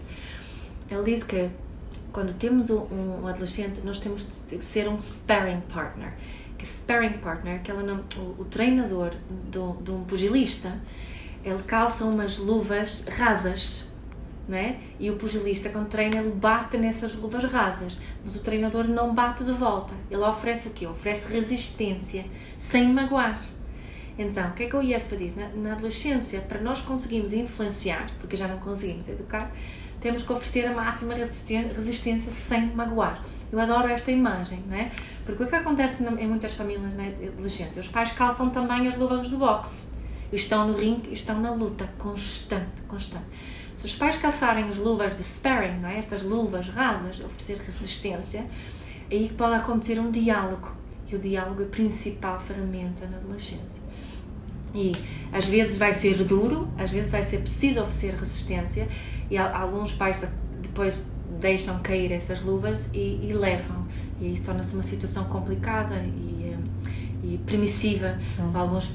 ele 0.89 1.03
diz 1.03 1.23
que 1.23 1.49
quando 2.11 2.33
temos 2.33 2.69
um, 2.69 2.85
um, 2.91 3.27
adolescente 3.27 3.81
nós 3.83 3.99
temos 3.99 4.25
de 4.49 4.63
ser 4.63 4.87
um 4.87 4.97
sparring 4.97 5.61
partner 5.61 6.13
que 6.57 6.65
sparring 6.65 7.17
partner 7.19 7.55
aquela 7.55 7.83
não, 7.83 8.03
o, 8.17 8.41
o 8.41 8.45
treinador 8.45 9.11
do, 9.29 9.73
de 9.81 9.91
um 9.91 10.03
pugilista 10.03 10.79
ele 11.43 11.61
calça 11.63 12.05
umas 12.05 12.37
luvas 12.37 13.07
rasas 13.07 13.95
né? 14.47 14.79
E 14.99 15.09
o 15.09 15.15
pugilista, 15.15 15.69
quando 15.69 15.87
treina, 15.87 16.17
ele 16.17 16.31
bate 16.31 16.77
nessas 16.77 17.15
luvas 17.15 17.43
rasas, 17.45 17.99
mas 18.23 18.35
o 18.35 18.39
treinador 18.39 18.87
não 18.87 19.13
bate 19.13 19.43
de 19.43 19.51
volta. 19.51 19.93
Ele 20.09 20.21
oferece 20.21 20.67
o 20.67 20.71
quê? 20.71 20.85
Oferece 20.85 21.31
resistência, 21.31 22.25
sem 22.57 22.91
magoar. 22.93 23.39
Então, 24.17 24.49
o 24.49 24.53
que 24.53 24.63
é 24.63 24.67
que 24.67 24.75
o 24.75 24.81
IESPA 24.81 25.17
diz? 25.17 25.35
Na, 25.35 25.49
na 25.49 25.73
adolescência, 25.73 26.39
para 26.41 26.61
nós 26.61 26.81
conseguirmos 26.81 27.33
influenciar, 27.33 28.09
porque 28.19 28.37
já 28.37 28.47
não 28.47 28.59
conseguimos 28.59 29.09
educar, 29.09 29.51
temos 30.05 30.21
que 30.21 30.31
oferecer 30.31 30.67
a 30.67 30.71
máxima 30.71 31.15
resistência 31.15 32.31
sem 32.31 32.67
magoar. 32.75 33.25
Eu 33.51 33.59
adoro 33.59 33.87
esta 33.87 34.11
imagem, 34.11 34.63
não 34.67 34.77
é? 34.77 34.91
Porque 35.25 35.43
o 35.43 35.47
que 35.47 35.55
acontece 35.55 36.03
em 36.03 36.27
muitas 36.27 36.53
famílias 36.53 36.93
na 36.93 37.07
adolescência? 37.07 37.79
Os 37.79 37.87
pais 37.87 38.11
calçam 38.11 38.51
também 38.51 38.87
as 38.87 38.95
luvas 38.95 39.27
do 39.29 39.37
boxe. 39.39 39.93
Estão 40.31 40.67
no 40.67 40.77
ringue, 40.77 41.11
estão 41.11 41.41
na 41.41 41.51
luta 41.51 41.89
constante, 41.97 42.83
constante. 42.87 43.25
Se 43.75 43.87
os 43.87 43.95
pais 43.95 44.15
calçarem 44.17 44.65
as 44.65 44.77
luvas 44.77 45.15
de 45.15 45.23
sparring, 45.23 45.79
não 45.79 45.89
é? 45.89 45.97
estas 45.97 46.21
luvas 46.21 46.67
rasas, 46.67 47.19
oferecer 47.21 47.57
resistência, 47.57 48.45
aí 49.11 49.33
pode 49.35 49.55
acontecer 49.55 49.99
um 49.99 50.11
diálogo. 50.11 50.71
E 51.11 51.15
o 51.15 51.19
diálogo 51.19 51.63
é 51.63 51.65
a 51.65 51.69
principal 51.69 52.39
ferramenta 52.41 53.07
na 53.07 53.17
adolescência. 53.17 53.83
E 54.75 54.91
às 55.31 55.45
vezes 55.45 55.77
vai 55.77 55.93
ser 55.93 56.23
duro, 56.25 56.67
às 56.77 56.91
vezes 56.91 57.09
vai 57.09 57.23
ser 57.23 57.39
preciso 57.39 57.79
oferecer 57.79 58.13
resistência, 58.13 58.87
e 59.29 59.37
alguns 59.37 59.93
pais 59.93 60.27
depois 60.61 61.13
deixam 61.39 61.79
cair 61.79 62.11
essas 62.11 62.41
luvas 62.41 62.89
e, 62.93 63.19
e 63.23 63.33
levam. 63.33 63.85
E 64.19 64.27
aí 64.27 64.39
torna-se 64.39 64.73
uma 64.73 64.83
situação 64.83 65.25
complicada 65.25 65.95
e, 65.95 66.53
eh, 66.53 66.93
e 67.23 67.37
permissiva. 67.45 68.17
Hum. 68.39 68.51
Alguns 68.53 68.87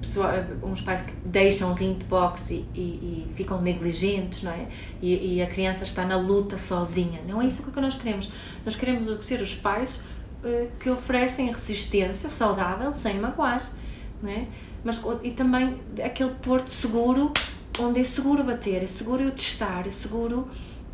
pessoa, 0.00 0.46
uns 0.62 0.80
pais 0.80 1.02
que 1.02 1.12
deixam 1.24 1.70
o 1.70 1.74
ringue 1.74 2.00
de 2.00 2.06
boxe 2.06 2.64
e, 2.74 2.78
e, 2.78 3.26
e, 3.30 3.34
ficam 3.34 3.60
negligentes, 3.60 4.42
não 4.42 4.52
é? 4.52 4.68
E, 5.02 5.36
e, 5.36 5.42
a 5.42 5.46
criança 5.46 5.84
está 5.84 6.04
na 6.04 6.16
luta 6.16 6.58
sozinha. 6.58 7.20
Não 7.26 7.42
é 7.42 7.46
isso 7.46 7.70
que 7.70 7.80
nós 7.80 7.96
queremos. 7.96 8.30
Nós 8.64 8.76
queremos 8.76 9.26
ser 9.26 9.40
os 9.40 9.54
pais 9.54 10.04
uh, 10.44 10.68
que 10.78 10.88
oferecem 10.90 11.50
resistência 11.50 12.28
saudável, 12.28 12.92
sem 12.92 13.18
magoar, 13.18 13.62
não 14.22 14.30
é? 14.30 14.46
Mas, 14.84 15.00
e 15.22 15.32
também 15.32 15.80
aquele 16.04 16.30
porto 16.34 16.70
seguro, 16.70 17.32
onde 17.80 18.00
é 18.00 18.04
seguro 18.04 18.44
bater, 18.44 18.82
é 18.82 18.86
seguro 18.86 19.22
eu 19.22 19.30
testar, 19.30 19.86
é 19.86 19.90
seguro 19.90 20.48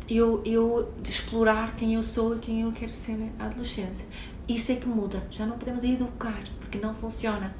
eu, 0.09 0.41
eu 0.45 0.93
explorar 1.03 1.75
quem 1.75 1.95
eu 1.95 2.03
sou 2.03 2.35
e 2.35 2.39
quem 2.39 2.61
eu 2.61 2.71
quero 2.71 2.93
ser 2.93 3.17
na 3.17 3.45
adolescência. 3.45 4.05
Isso 4.47 4.71
é 4.71 4.75
que 4.75 4.87
muda. 4.87 5.25
Já 5.31 5.45
não 5.45 5.57
podemos 5.57 5.83
educar, 5.83 6.43
porque 6.59 6.77
não 6.77 6.93
funciona. 6.93 7.55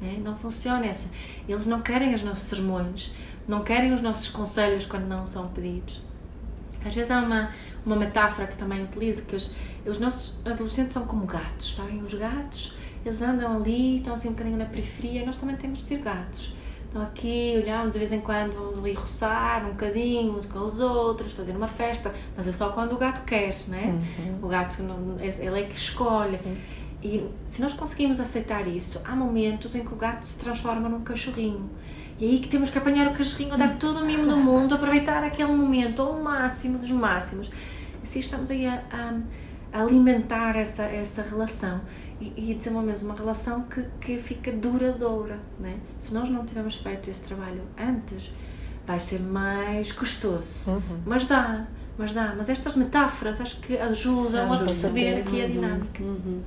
Né? 0.00 0.20
Não 0.22 0.36
funciona 0.36 0.84
essa. 0.84 1.08
Eles 1.48 1.66
não 1.66 1.80
querem 1.80 2.14
os 2.14 2.22
nossos 2.22 2.48
sermões, 2.48 3.14
não 3.48 3.62
querem 3.62 3.92
os 3.94 4.02
nossos 4.02 4.28
conselhos 4.28 4.84
quando 4.84 5.06
não 5.06 5.26
são 5.26 5.48
pedidos. 5.48 6.02
Às 6.84 6.94
vezes 6.94 7.10
há 7.10 7.20
uma, 7.20 7.52
uma 7.84 7.96
metáfora 7.96 8.46
que 8.46 8.56
também 8.56 8.84
utilizo, 8.84 9.26
que 9.26 9.34
os, 9.34 9.56
os 9.86 9.98
nossos 9.98 10.46
adolescentes 10.46 10.92
são 10.92 11.06
como 11.06 11.26
gatos, 11.26 11.74
sabem? 11.74 12.02
Os 12.02 12.14
gatos, 12.14 12.76
eles 13.04 13.22
andam 13.22 13.56
ali, 13.56 13.96
estão 13.96 14.14
assim 14.14 14.28
um 14.28 14.32
bocadinho 14.32 14.58
na 14.58 14.66
periferia, 14.66 15.24
nós 15.24 15.36
também 15.36 15.56
temos 15.56 15.78
de 15.78 15.84
ser 15.84 15.98
gatos. 15.98 16.54
Estão 16.86 17.02
aqui, 17.02 17.54
olhamos 17.62 17.92
de 17.92 17.98
vez 17.98 18.12
em 18.12 18.20
quando, 18.20 18.54
vamos 18.54 18.78
ali 18.78 18.94
roçar 18.94 19.66
um 19.66 19.70
bocadinho 19.70 20.32
uns 20.32 20.46
com 20.46 20.60
os 20.60 20.80
outros, 20.80 21.32
fazer 21.32 21.54
uma 21.54 21.68
festa, 21.68 22.14
mas 22.36 22.46
é 22.46 22.52
só 22.52 22.70
quando 22.70 22.92
o 22.92 22.96
gato 22.96 23.24
quer, 23.24 23.54
né? 23.68 24.00
Uhum. 24.18 24.38
O 24.42 24.48
gato, 24.48 24.76
ele 25.20 25.60
é 25.60 25.64
que 25.64 25.76
escolhe. 25.76 26.38
Sim. 26.38 26.56
E 27.02 27.28
se 27.44 27.60
nós 27.60 27.72
conseguimos 27.72 28.18
aceitar 28.18 28.66
isso, 28.66 29.00
há 29.04 29.14
momentos 29.14 29.74
em 29.74 29.84
que 29.84 29.92
o 29.92 29.96
gato 29.96 30.24
se 30.24 30.38
transforma 30.38 30.88
num 30.88 31.02
cachorrinho. 31.02 31.68
E 32.18 32.24
aí 32.24 32.38
que 32.38 32.48
temos 32.48 32.70
que 32.70 32.78
apanhar 32.78 33.08
o 33.08 33.12
cachorrinho, 33.12 33.56
dar 33.58 33.76
todo 33.76 34.00
o 34.00 34.06
mimo 34.06 34.26
do 34.26 34.36
mundo, 34.36 34.74
aproveitar 34.74 35.22
aquele 35.22 35.52
momento 35.52 36.00
ao 36.00 36.14
máximo 36.22 36.78
dos 36.78 36.90
máximos. 36.90 37.50
Assim 38.02 38.20
estamos 38.20 38.50
aí 38.50 38.64
a, 38.64 38.82
a, 38.90 39.78
a 39.78 39.82
alimentar 39.82 40.56
essa, 40.56 40.84
essa 40.84 41.20
relação 41.22 41.82
e, 42.20 42.50
e 42.50 42.54
desenvolvemos 42.54 43.02
uma 43.02 43.14
relação 43.14 43.62
que, 43.62 43.84
que 44.00 44.18
fica 44.18 44.52
duradoura. 44.52 45.38
Né? 45.58 45.78
Se 45.98 46.14
nós 46.14 46.28
não 46.30 46.44
tivermos 46.44 46.76
feito 46.76 47.10
esse 47.10 47.22
trabalho 47.22 47.62
antes, 47.78 48.30
vai 48.86 48.98
ser 49.00 49.20
mais 49.20 49.92
custoso. 49.92 50.70
Uhum. 50.70 51.00
Mas 51.04 51.26
dá, 51.26 51.66
mas 51.98 52.12
dá. 52.12 52.34
Mas 52.36 52.48
estas 52.48 52.76
metáforas 52.76 53.40
acho 53.40 53.60
que 53.60 53.76
ajudam 53.76 54.52
a 54.52 54.58
perceber 54.58 55.20
aqui 55.20 55.42
a 55.42 55.48
dinâmica. 55.48 56.02
Uhum. 56.02 56.42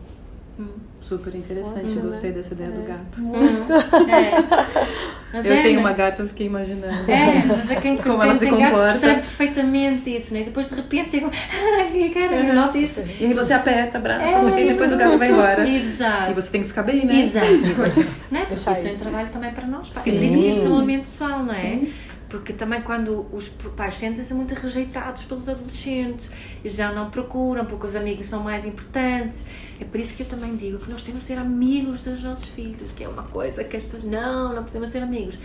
Super 1.02 1.34
interessante, 1.34 1.96
eu 1.96 2.04
gostei 2.04 2.32
dessa 2.32 2.54
ideia 2.54 2.70
é. 2.70 2.72
do 2.72 2.82
gato. 2.82 3.20
Muito. 3.20 3.74
É. 5.32 5.48
eu 5.48 5.54
é, 5.54 5.62
tenho 5.62 5.76
né? 5.76 5.80
uma 5.80 5.94
gata, 5.94 6.24
eu 6.24 6.28
fiquei 6.28 6.48
imaginando. 6.48 7.12
É, 7.12 7.46
mas 7.46 7.70
é 7.70 7.76
quem, 7.76 7.98
como 7.98 8.24
ela 8.24 8.34
se 8.34 8.48
comporta. 8.48 8.72
Gato 8.72 8.82
percebe 8.82 9.14
perfeitamente 9.22 10.16
isso, 10.16 10.34
né? 10.34 10.42
E 10.42 10.44
depois 10.46 10.68
de 10.68 10.76
repente 10.76 11.12
fica, 11.12 11.28
ah, 11.28 12.14
cara, 12.14 12.42
uhum. 12.42 12.56
nota 12.56 12.78
isso. 12.80 13.02
E 13.20 13.28
aí 13.28 13.34
você 13.34 13.54
aperta, 13.54 14.00
abraça, 14.00 14.50
é, 14.50 14.66
e 14.66 14.70
depois 14.70 14.92
o 14.92 14.98
gato 14.98 15.20
vai 15.20 15.30
embora. 15.30 15.70
Exato. 15.70 16.32
E 16.32 16.34
você 16.34 16.50
tem 16.50 16.64
que 16.64 16.70
ficar 16.70 16.82
bem, 16.82 17.06
né? 17.06 17.22
Exato. 17.22 17.46
né? 18.32 18.40
Porque 18.40 18.56
isso 18.56 18.70
é 18.70 18.92
um 18.92 18.98
trabalho 18.98 19.30
também 19.30 19.52
para 19.52 19.68
nós. 19.68 19.90
Porque 19.90 20.10
Sim. 20.10 20.26
isso 20.26 20.48
é 20.48 20.54
desenvolvimento 20.56 21.04
pessoal, 21.04 21.44
não 21.44 21.54
é? 21.54 21.62
Sim 21.62 21.94
porque 22.30 22.54
também 22.54 22.82
quando 22.82 23.26
os 23.34 23.50
pais 23.50 23.96
sentem-se 23.96 24.34
muito 24.34 24.54
rejeitados 24.54 25.24
pelos 25.24 25.50
adolescentes, 25.50 26.32
já 26.64 26.92
não 26.92 27.10
procuram 27.10 27.66
porque 27.66 27.88
os 27.88 27.96
amigos 27.96 28.28
são 28.28 28.44
mais 28.44 28.66
importantes. 28.66 29.40
É 29.80 29.84
por 29.84 30.00
isso 30.00 30.16
que 30.16 30.24
eu 30.24 30.28
também 30.28 30.56
digo 30.56 30.78
que 30.78 30.90
nós 30.90 31.02
temos 31.02 31.22
de 31.22 31.28
ser 31.28 31.38
amigos 31.38 32.04
dos 32.04 32.22
nossos 32.22 32.50
filhos, 32.50 32.92
que 32.94 33.04
é 33.04 33.10
uma 33.10 33.24
coisa 33.24 33.64
que 33.64 33.76
as 33.76 33.84
pessoas, 33.84 34.04
não, 34.04 34.54
não 34.54 34.64
podemos 34.64 34.90
ser 34.90 35.00
amigos. 35.00 35.36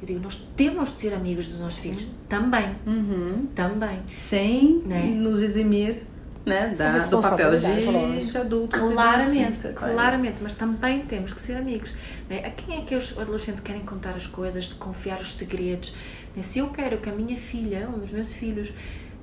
Eu 0.00 0.06
digo, 0.06 0.20
nós 0.20 0.36
temos 0.56 0.94
de 0.94 1.00
ser 1.02 1.14
amigos 1.14 1.48
dos 1.48 1.60
nossos 1.60 1.78
filhos 1.78 2.08
também. 2.26 2.74
Uhum. 2.86 3.46
Também. 3.54 4.00
Sem 4.16 4.82
né? 4.86 5.02
nos 5.02 5.42
eximir 5.42 6.02
né, 6.44 6.74
da, 6.76 6.98
do 6.98 7.20
papel 7.20 7.58
de, 7.58 8.30
de 8.30 8.38
adultos. 8.38 8.80
Claramente, 8.80 9.68
claramente, 9.68 10.42
mas 10.42 10.54
também 10.54 11.00
temos 11.02 11.32
que 11.32 11.40
ser 11.40 11.56
amigos. 11.56 11.94
Né? 12.28 12.44
A 12.44 12.50
quem 12.50 12.78
é 12.78 12.80
que 12.82 12.94
os 12.94 13.18
adolescentes 13.18 13.60
querem 13.60 13.82
contar 13.82 14.12
as 14.12 14.26
coisas, 14.26 14.72
confiar 14.72 15.20
os 15.20 15.34
segredos? 15.34 15.94
Né? 16.34 16.42
Se 16.42 16.58
eu 16.58 16.68
quero 16.68 16.98
que 16.98 17.08
a 17.08 17.12
minha 17.12 17.36
filha, 17.36 17.88
ou 17.92 18.02
os 18.02 18.12
meus 18.12 18.32
filhos, 18.32 18.72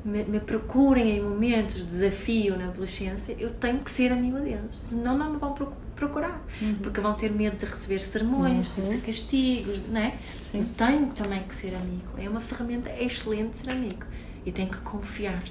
me, 0.05 0.23
me, 0.23 0.39
procurem 0.39 1.17
em 1.17 1.21
momentos 1.21 1.77
de 1.77 1.85
desafio 1.85 2.57
na 2.57 2.67
adolescência, 2.67 3.35
eu 3.39 3.49
tenho 3.49 3.79
que 3.79 3.91
ser 3.91 4.11
amigo 4.11 4.39
deles. 4.39 4.71
Senão 4.85 5.17
não 5.17 5.31
me 5.31 5.37
vão 5.37 5.53
procurar. 5.95 6.41
Uhum. 6.61 6.75
Porque 6.75 7.01
vão 7.01 7.13
ter 7.13 7.31
medo 7.31 7.57
de 7.57 7.65
receber 7.65 8.01
sermões, 8.01 8.69
uhum. 8.77 8.95
de 8.95 9.01
castigos, 9.01 9.81
não 9.89 9.99
é? 9.99 10.13
Sim. 10.41 10.59
Eu 10.59 10.65
tenho 10.77 11.07
também 11.07 11.43
que 11.43 11.55
ser 11.55 11.75
amigo. 11.75 12.07
É 12.17 12.29
uma 12.29 12.39
ferramenta 12.39 12.89
excelente 12.97 13.57
ser 13.57 13.71
amigo. 13.71 14.05
E 14.45 14.51
tenho 14.51 14.69
que 14.69 14.77
confiar, 14.77 15.43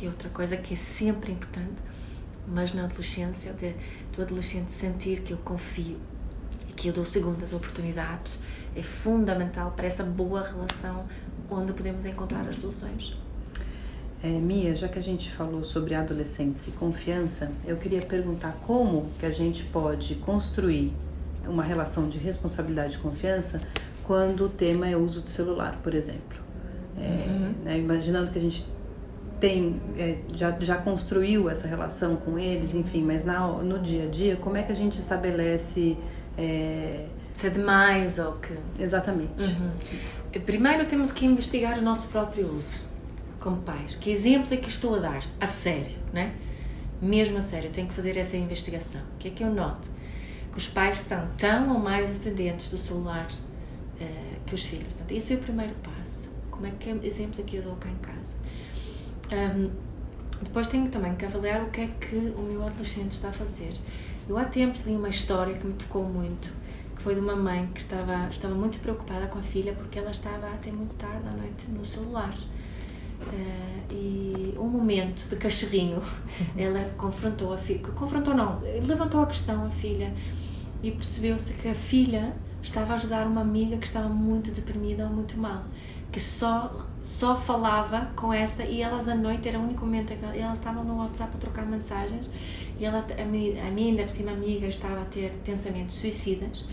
que 0.00 0.06
é 0.06 0.08
outra 0.08 0.30
coisa 0.30 0.56
que 0.56 0.72
é 0.72 0.76
sempre 0.76 1.30
importante. 1.30 1.82
Mas 2.48 2.72
na 2.72 2.84
adolescência, 2.84 3.52
de, 3.52 3.74
do 4.16 4.22
adolescente 4.22 4.72
sentir 4.72 5.20
que 5.20 5.32
eu 5.32 5.36
confio 5.36 5.98
e 6.68 6.72
que 6.72 6.88
eu 6.88 6.92
dou 6.92 7.04
segundas 7.04 7.52
oportunidades, 7.52 8.38
é 8.74 8.82
fundamental 8.82 9.72
para 9.72 9.86
essa 9.86 10.02
boa 10.02 10.42
relação 10.42 11.04
onde 11.50 11.74
podemos 11.74 12.06
encontrar 12.06 12.48
as 12.48 12.60
soluções. 12.60 13.14
É, 14.22 14.28
Mia, 14.28 14.74
já 14.74 14.88
que 14.88 14.98
a 14.98 15.02
gente 15.02 15.30
falou 15.30 15.62
sobre 15.62 15.94
adolescentes 15.94 16.66
e 16.66 16.70
confiança, 16.72 17.52
eu 17.66 17.76
queria 17.76 18.00
perguntar 18.00 18.52
como 18.66 19.10
que 19.18 19.26
a 19.26 19.30
gente 19.30 19.64
pode 19.64 20.14
construir 20.16 20.94
uma 21.46 21.62
relação 21.62 22.08
de 22.08 22.16
responsabilidade 22.16 22.96
e 22.96 22.98
confiança 22.98 23.60
quando 24.04 24.46
o 24.46 24.48
tema 24.48 24.88
é 24.88 24.96
uso 24.96 25.20
do 25.20 25.28
celular, 25.28 25.78
por 25.82 25.94
exemplo. 25.94 26.38
É, 26.98 27.26
uhum. 27.28 27.54
né, 27.64 27.78
imaginando 27.78 28.30
que 28.30 28.38
a 28.38 28.42
gente 28.42 28.64
tem 29.40 29.80
é, 29.98 30.16
já, 30.34 30.56
já 30.60 30.76
construiu 30.76 31.48
essa 31.48 31.66
relação 31.66 32.16
com 32.16 32.38
eles, 32.38 32.74
enfim, 32.74 33.02
mas 33.02 33.24
na, 33.24 33.46
no 33.48 33.78
dia 33.78 34.04
a 34.04 34.06
dia, 34.06 34.36
como 34.36 34.56
é 34.56 34.62
que 34.62 34.70
a 34.70 34.74
gente 34.74 34.98
estabelece 34.98 35.96
é, 36.36 37.06
se 37.36 37.50
demais 37.50 38.18
ou 38.18 38.32
que. 38.34 38.54
Exatamente. 38.78 39.32
Uhum. 39.38 40.40
Primeiro 40.44 40.86
temos 40.86 41.10
que 41.10 41.26
investigar 41.26 41.78
o 41.78 41.82
nosso 41.82 42.08
próprio 42.08 42.54
uso 42.54 42.84
como 43.40 43.56
pais. 43.62 43.96
Que 43.96 44.10
exemplo 44.10 44.52
é 44.52 44.56
que 44.58 44.68
estou 44.68 44.94
a 44.96 44.98
dar? 44.98 45.24
A 45.40 45.46
sério, 45.46 45.96
né? 46.12 46.34
mesmo 47.00 47.38
a 47.38 47.42
sério, 47.42 47.70
tenho 47.70 47.86
que 47.86 47.94
fazer 47.94 48.16
essa 48.16 48.36
investigação. 48.36 49.00
O 49.14 49.18
que 49.18 49.28
é 49.28 49.30
que 49.30 49.42
eu 49.42 49.52
noto? 49.52 49.88
Que 50.52 50.58
os 50.58 50.68
pais 50.68 51.00
estão 51.00 51.28
tão 51.38 51.72
ou 51.72 51.78
mais 51.78 52.10
dependentes 52.10 52.70
do 52.70 52.76
celular 52.76 53.26
uh, 53.26 54.40
que 54.46 54.54
os 54.54 54.64
filhos. 54.64 54.88
Portanto, 54.88 55.12
esse 55.12 55.32
é 55.32 55.36
o 55.36 55.40
primeiro 55.40 55.74
passo. 55.82 56.30
Como 56.50 56.66
é 56.66 56.70
que 56.78 56.90
é 56.90 56.94
o 56.94 57.04
exemplo 57.04 57.42
que 57.42 57.56
eu 57.56 57.62
dou 57.62 57.76
cá 57.76 57.88
em 57.88 57.96
casa? 57.96 58.36
Um, 59.32 59.70
depois 60.42 60.68
tenho 60.68 60.88
também 60.88 61.14
que 61.16 61.24
avaliar 61.24 61.62
o 61.62 61.70
que 61.70 61.82
é 61.82 61.86
que 61.86 62.16
o 62.16 62.42
meu 62.42 62.64
adolescente 62.64 63.12
está 63.12 63.28
a 63.28 63.32
fazer. 63.32 63.72
Eu 64.28 64.38
há 64.38 64.44
tempo 64.44 64.78
li 64.86 64.96
uma 64.96 65.08
história 65.08 65.54
que 65.54 65.66
me 65.66 65.74
tocou 65.74 66.04
muito, 66.04 66.52
que 66.96 67.02
foi 67.02 67.14
de 67.14 67.20
uma 67.20 67.36
mãe 67.36 67.68
que 67.74 67.80
estava, 67.80 68.28
estava 68.30 68.54
muito 68.54 68.78
preocupada 68.78 69.26
com 69.26 69.38
a 69.38 69.42
filha 69.42 69.72
porque 69.74 69.98
ela 69.98 70.10
estava 70.10 70.46
até 70.48 70.70
muito 70.72 70.94
tarde 70.94 71.28
à 71.28 71.32
noite 71.32 71.70
no 71.70 71.84
celular. 71.84 72.34
Uh, 73.20 73.92
e 73.92 74.54
um 74.58 74.66
momento 74.66 75.28
de 75.28 75.36
cachorrinho, 75.36 76.02
ela 76.56 76.90
confrontou 76.96 77.52
a 77.52 77.58
filha, 77.58 77.80
confrontou 77.80 78.34
não, 78.34 78.60
levantou 78.60 79.22
a 79.22 79.26
questão 79.26 79.66
a 79.66 79.70
filha 79.70 80.14
e 80.82 80.90
percebeu-se 80.90 81.52
que 81.54 81.68
a 81.68 81.74
filha 81.74 82.34
estava 82.62 82.94
a 82.94 82.96
ajudar 82.96 83.26
uma 83.26 83.42
amiga 83.42 83.76
que 83.76 83.86
estava 83.86 84.08
muito 84.08 84.50
deprimida 84.52 85.04
ou 85.04 85.10
muito 85.10 85.38
mal 85.38 85.64
que 86.10 86.20
só 86.20 86.86
só 87.00 87.34
falava 87.34 88.10
com 88.14 88.32
essa 88.32 88.62
e 88.64 88.82
elas 88.82 89.08
à 89.08 89.14
noite 89.14 89.48
era 89.48 89.58
o 89.58 89.62
único 89.62 89.86
momento 89.86 90.14
que 90.14 90.38
elas 90.38 90.58
estavam 90.58 90.84
no 90.84 90.98
WhatsApp 90.98 91.32
a 91.34 91.38
trocar 91.38 91.64
mensagens 91.64 92.30
e 92.78 92.84
ela 92.84 93.06
a 93.18 93.24
mim, 93.24 93.58
a 93.58 93.70
mim 93.70 93.90
ainda 93.90 94.02
por 94.02 94.10
cima 94.10 94.32
amiga 94.32 94.66
estava 94.66 95.00
a 95.00 95.04
ter 95.04 95.30
pensamentos 95.44 95.96
suicidas 95.96 96.64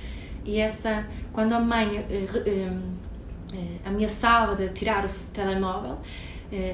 e 0.43 0.59
essa 0.59 1.05
quando 1.31 1.53
a 1.53 1.59
mãe 1.59 1.97
eh, 1.97 2.25
eh, 2.45 2.77
eh, 3.53 3.77
ameaçava 3.85 4.55
de 4.55 4.69
tirar 4.69 5.05
o 5.05 5.09
telemóvel 5.33 5.97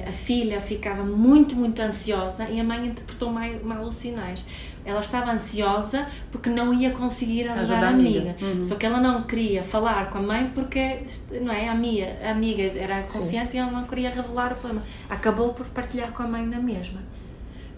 a 0.06 0.12
filha 0.12 0.60
ficava 0.60 1.02
muito 1.02 1.56
muito 1.56 1.82
ansiosa 1.82 2.48
e 2.48 2.60
a 2.60 2.64
mãe 2.64 2.86
interpretou 2.86 3.30
mal, 3.30 3.48
mal 3.64 3.82
os 3.84 3.96
sinais 3.96 4.46
ela 4.84 5.00
estava 5.00 5.32
ansiosa 5.32 6.06
porque 6.30 6.50
não 6.50 6.74
ia 6.74 6.90
conseguir 6.90 7.48
ajudar, 7.48 7.62
ajudar 7.62 7.86
a 7.86 7.88
amiga. 7.90 8.30
amiga. 8.30 8.44
Uhum. 8.44 8.64
Só 8.64 8.74
que 8.74 8.84
ela 8.84 9.00
não 9.00 9.22
queria 9.22 9.62
falar 9.62 10.10
com 10.10 10.18
a 10.18 10.22
mãe 10.22 10.50
porque 10.54 11.00
não 11.40 11.52
é, 11.52 11.68
a, 11.68 11.72
amiga, 11.72 12.16
a 12.22 12.30
amiga 12.30 12.62
era 12.62 13.02
confiante 13.02 13.52
Sim. 13.52 13.58
e 13.58 13.60
ela 13.60 13.70
não 13.70 13.84
queria 13.84 14.10
revelar 14.10 14.52
o 14.52 14.56
problema. 14.56 14.82
Acabou 15.08 15.54
por 15.54 15.66
partilhar 15.66 16.12
com 16.12 16.22
a 16.22 16.26
mãe 16.26 16.44
na 16.44 16.58
mesma. 16.58 17.00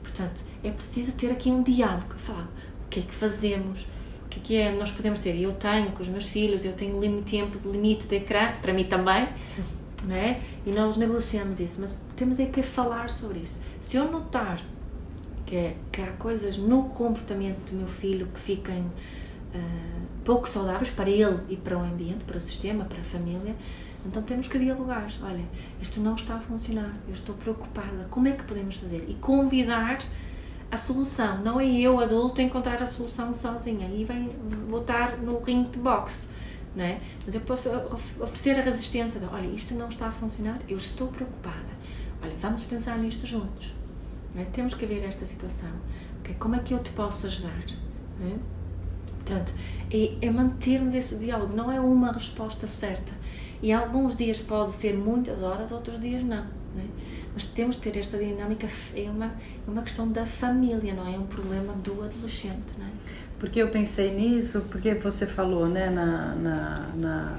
Portanto, 0.03 0.43
é 0.65 0.71
preciso 0.71 1.13
ter 1.13 1.31
aqui 1.31 1.51
um 1.51 1.63
diálogo. 1.63 2.15
Falar 2.19 2.49
o 2.85 2.89
que 2.89 3.01
é 3.01 3.03
que 3.03 3.15
fazemos, 3.15 3.87
o 4.25 4.29
que 4.29 4.39
é 4.39 4.43
que 4.43 4.57
é, 4.57 4.73
nós 4.73 4.91
podemos 4.91 5.21
ter. 5.21 5.39
Eu 5.41 5.53
tenho 5.53 5.93
com 5.93 6.03
os 6.03 6.09
meus 6.09 6.27
filhos, 6.27 6.65
eu 6.65 6.73
tenho 6.73 7.01
limite, 7.01 7.31
tempo 7.31 7.59
de 7.59 7.69
limite 7.69 8.07
de 8.07 8.17
ecrã, 8.17 8.51
para 8.61 8.73
mim 8.73 8.85
também, 8.85 9.29
não 10.05 10.15
é? 10.15 10.41
E 10.65 10.73
nós 10.73 10.97
negociamos 10.97 11.61
isso, 11.61 11.81
mas 11.81 12.01
temos 12.17 12.41
é 12.41 12.47
que 12.47 12.63
falar 12.63 13.11
sobre 13.11 13.41
isso. 13.41 13.59
Se 13.81 13.97
eu 13.97 14.11
notar 14.11 14.61
que, 15.47 15.57
é, 15.57 15.77
que 15.93 16.03
há 16.03 16.13
coisas 16.13 16.59
no 16.59 16.85
comportamento 16.91 17.71
do 17.71 17.77
meu 17.77 17.89
filho 17.89 18.27
que 18.27 18.41
fiquem 18.41 18.81
uh, 18.81 20.07
pouco 20.25 20.49
saudáveis 20.49 20.91
para 20.91 21.09
ele 21.09 21.39
e 21.49 21.57
para 21.57 21.79
o 21.79 21.81
ambiente, 21.81 22.25
para 22.25 22.37
o 22.37 22.41
sistema, 22.41 22.85
para 22.85 23.01
a 23.01 23.05
família. 23.05 23.55
Então 24.05 24.23
temos 24.23 24.49
que 24.49 24.59
dialogar. 24.59 25.09
Olha, 25.23 25.45
isto 25.81 26.01
não 26.01 26.17
está 26.17 26.35
a 26.35 26.41
funcionar, 26.41 26.95
eu 27.07 27.15
estou 27.15 27.35
preocupada, 27.37 28.07
como 28.11 28.29
é 28.29 28.33
que 28.33 28.45
podemos 28.45 28.77
fazer? 28.77 29.05
E 29.09 29.15
convidar 29.15 29.99
a 30.71 30.77
solução. 30.77 31.39
Não 31.43 31.61
é 31.61 31.67
eu, 31.67 32.01
adulto, 32.01 32.43
encontrar 32.43 32.83
a 32.83 32.87
solução 32.87 33.33
sozinha. 33.33 33.87
Aí 33.87 34.05
vem 34.05 34.29
botar 34.69 35.17
no 35.19 35.41
ringue 35.41 35.71
de 35.71 35.79
boxe. 35.79 36.27
Não 36.75 36.85
é? 36.85 37.01
Mas 37.25 37.35
eu 37.35 37.41
posso 37.41 37.71
oferecer 38.21 38.59
a 38.59 38.63
resistência 38.63 39.19
de, 39.19 39.27
olha, 39.27 39.47
isto 39.47 39.75
não 39.75 39.89
está 39.89 40.09
a 40.09 40.13
funcionar, 40.13 40.61
eu 40.69 40.77
estou 40.77 41.09
preocupada. 41.09 41.77
Olha, 42.23 42.35
vamos 42.39 42.65
pensar 42.65 42.99
nisto 42.99 43.27
juntos. 43.27 43.73
É? 44.37 44.45
Temos 44.45 44.75
que 44.75 44.85
ver 44.87 45.03
esta 45.05 45.25
situação. 45.27 45.71
Okay? 46.21 46.35
Como 46.39 46.55
é 46.55 46.59
que 46.59 46.75
eu 46.75 46.79
te 46.79 46.91
posso 46.93 47.27
ajudar? 47.27 47.65
É? 48.23 48.37
Portanto, 49.17 49.55
é, 49.91 50.15
é, 50.21 50.31
mantermos 50.31 50.95
esse 50.95 51.19
diálogo, 51.19 51.55
não 51.55 51.71
é 51.73 51.81
uma 51.81 52.13
resposta 52.13 52.67
certa. 52.67 53.13
E 53.63 53.73
alguns 53.73 54.17
dias 54.17 54.39
pode 54.41 54.73
ser 54.73 54.95
muitas 54.95 55.43
horas, 55.43 55.73
outros 55.73 55.99
dias 55.99 56.23
não. 56.23 56.45
É? 56.45 56.85
Mas 57.33 57.47
temos 57.47 57.77
de 57.77 57.83
ter 57.83 57.99
esta 57.99 58.19
dinâmica, 58.19 58.69
é 58.95 59.11
uma, 59.11 59.27
é 59.27 59.71
uma 59.71 59.83
questão 59.83 60.11
da 60.11 60.27
família, 60.27 60.95
não 60.95 61.07
é? 61.07 61.19
um 61.19 61.27
problema 61.27 61.73
do 61.75 62.03
adolescente. 62.05 62.75
Não 62.79 62.87
é? 62.87 62.91
Porque 63.39 63.61
eu 63.61 63.69
pensei 63.69 64.15
nisso, 64.15 64.63
porque 64.71 64.95
você 64.95 65.27
falou 65.27 65.67
né, 65.67 65.91
na, 65.91 66.35
na, 66.35 66.89
na 66.95 67.39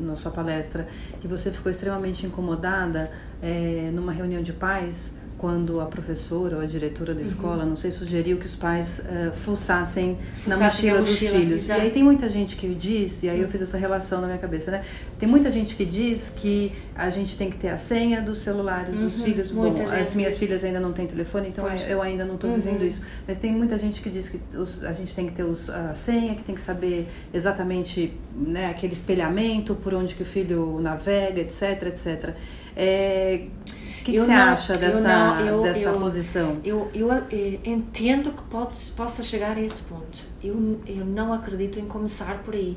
na 0.00 0.16
sua 0.16 0.30
palestra 0.30 0.88
que 1.20 1.28
você 1.28 1.50
ficou 1.50 1.70
extremamente 1.70 2.24
incomodada 2.24 3.12
é, 3.42 3.90
numa 3.92 4.12
reunião 4.12 4.42
de 4.42 4.52
pais 4.52 5.14
quando 5.44 5.78
a 5.78 5.84
professora 5.84 6.56
ou 6.56 6.62
a 6.62 6.64
diretora 6.64 7.12
da 7.12 7.20
uhum. 7.20 7.26
escola, 7.26 7.66
não 7.66 7.76
sei, 7.76 7.90
sugeriu 7.90 8.38
que 8.38 8.46
os 8.46 8.56
pais 8.56 9.00
uh, 9.00 9.30
fuçassem, 9.30 10.16
na 10.46 10.56
mochila, 10.56 11.02
dos 11.02 11.18
filhos. 11.18 11.64
Exato. 11.64 11.80
E 11.80 11.82
aí 11.84 11.90
tem 11.90 12.02
muita 12.02 12.30
gente 12.30 12.56
que 12.56 12.74
diz, 12.74 13.22
e 13.22 13.28
aí 13.28 13.42
eu 13.42 13.48
fiz 13.48 13.60
essa 13.60 13.76
relação 13.76 14.22
na 14.22 14.26
minha 14.26 14.38
cabeça, 14.38 14.70
né? 14.70 14.82
Tem 15.18 15.28
muita 15.28 15.50
gente 15.50 15.76
que 15.76 15.84
diz 15.84 16.32
que 16.34 16.72
a 16.96 17.10
gente 17.10 17.36
tem 17.36 17.50
que 17.50 17.58
ter 17.58 17.68
a 17.68 17.76
senha 17.76 18.22
dos 18.22 18.38
celulares 18.38 18.96
uhum. 18.96 19.02
dos 19.02 19.20
filhos. 19.20 19.50
Bom, 19.50 19.74
as 20.00 20.14
minhas 20.14 20.38
filhas 20.38 20.64
ainda 20.64 20.80
não 20.80 20.94
têm 20.94 21.06
telefone, 21.06 21.48
então 21.48 21.68
Pode. 21.68 21.90
eu 21.90 22.00
ainda 22.00 22.24
não 22.24 22.36
estou 22.36 22.48
uhum. 22.48 22.56
vivendo 22.56 22.82
isso. 22.82 23.04
Mas 23.28 23.36
tem 23.36 23.52
muita 23.52 23.76
gente 23.76 24.00
que 24.00 24.08
diz 24.08 24.30
que 24.30 24.40
os, 24.56 24.82
a 24.82 24.94
gente 24.94 25.14
tem 25.14 25.26
que 25.26 25.34
ter 25.34 25.42
os, 25.42 25.68
a 25.68 25.94
senha, 25.94 26.34
que 26.36 26.42
tem 26.42 26.54
que 26.54 26.62
saber 26.62 27.06
exatamente 27.34 28.14
né, 28.34 28.70
aquele 28.70 28.94
espelhamento, 28.94 29.74
por 29.74 29.92
onde 29.92 30.14
que 30.14 30.22
o 30.22 30.26
filho 30.26 30.80
navega, 30.80 31.42
etc, 31.42 31.82
etc. 31.82 32.34
É, 32.74 33.44
o 34.04 34.06
que, 34.06 34.12
que 34.12 34.20
você 34.20 34.34
não, 34.34 34.42
acha 34.52 34.76
dessa, 34.76 35.00
não, 35.00 35.40
eu, 35.40 35.62
dessa 35.62 35.88
eu, 35.88 35.98
posição? 35.98 36.60
Eu, 36.62 36.90
eu, 36.92 37.10
eu, 37.10 37.24
eh, 37.30 37.58
entendo 37.64 38.32
que 38.32 38.42
pode, 38.42 38.78
possa 38.94 39.22
chegar 39.22 39.56
a 39.56 39.60
esse 39.62 39.84
ponto. 39.84 40.18
Eu, 40.42 40.78
eu 40.86 41.06
não 41.06 41.32
acredito 41.32 41.80
em 41.80 41.86
começar 41.86 42.42
por 42.42 42.52
aí, 42.52 42.76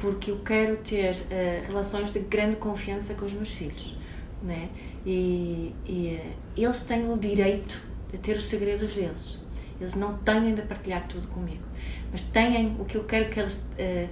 porque 0.00 0.32
eu 0.32 0.40
quero 0.40 0.76
ter 0.78 1.12
uh, 1.14 1.66
relações 1.68 2.12
de 2.12 2.18
grande 2.18 2.56
confiança 2.56 3.14
com 3.14 3.24
os 3.24 3.32
meus 3.32 3.50
filhos. 3.50 3.96
Né? 4.42 4.68
E, 5.06 5.72
e 5.86 6.20
uh, 6.20 6.36
eles 6.56 6.82
têm 6.82 7.08
o 7.08 7.16
direito 7.16 7.80
de 8.10 8.18
ter 8.18 8.36
os 8.36 8.44
segredos 8.44 8.92
deles. 8.92 9.46
Eles 9.80 9.94
não 9.94 10.18
têm 10.18 10.56
de 10.56 10.62
partilhar 10.62 11.06
tudo 11.06 11.28
comigo, 11.28 11.62
mas 12.10 12.22
têm 12.22 12.74
o 12.80 12.84
que 12.84 12.96
eu 12.96 13.04
quero 13.04 13.30
que 13.30 13.38
eles. 13.38 13.64
Uh, 13.78 14.08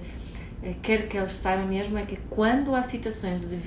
quero 0.82 1.08
que 1.08 1.16
eles 1.16 1.32
saibam 1.32 1.66
mesmo 1.66 1.98
é 1.98 2.02
que 2.02 2.16
quando 2.30 2.74
há 2.74 2.82
situações 2.82 3.58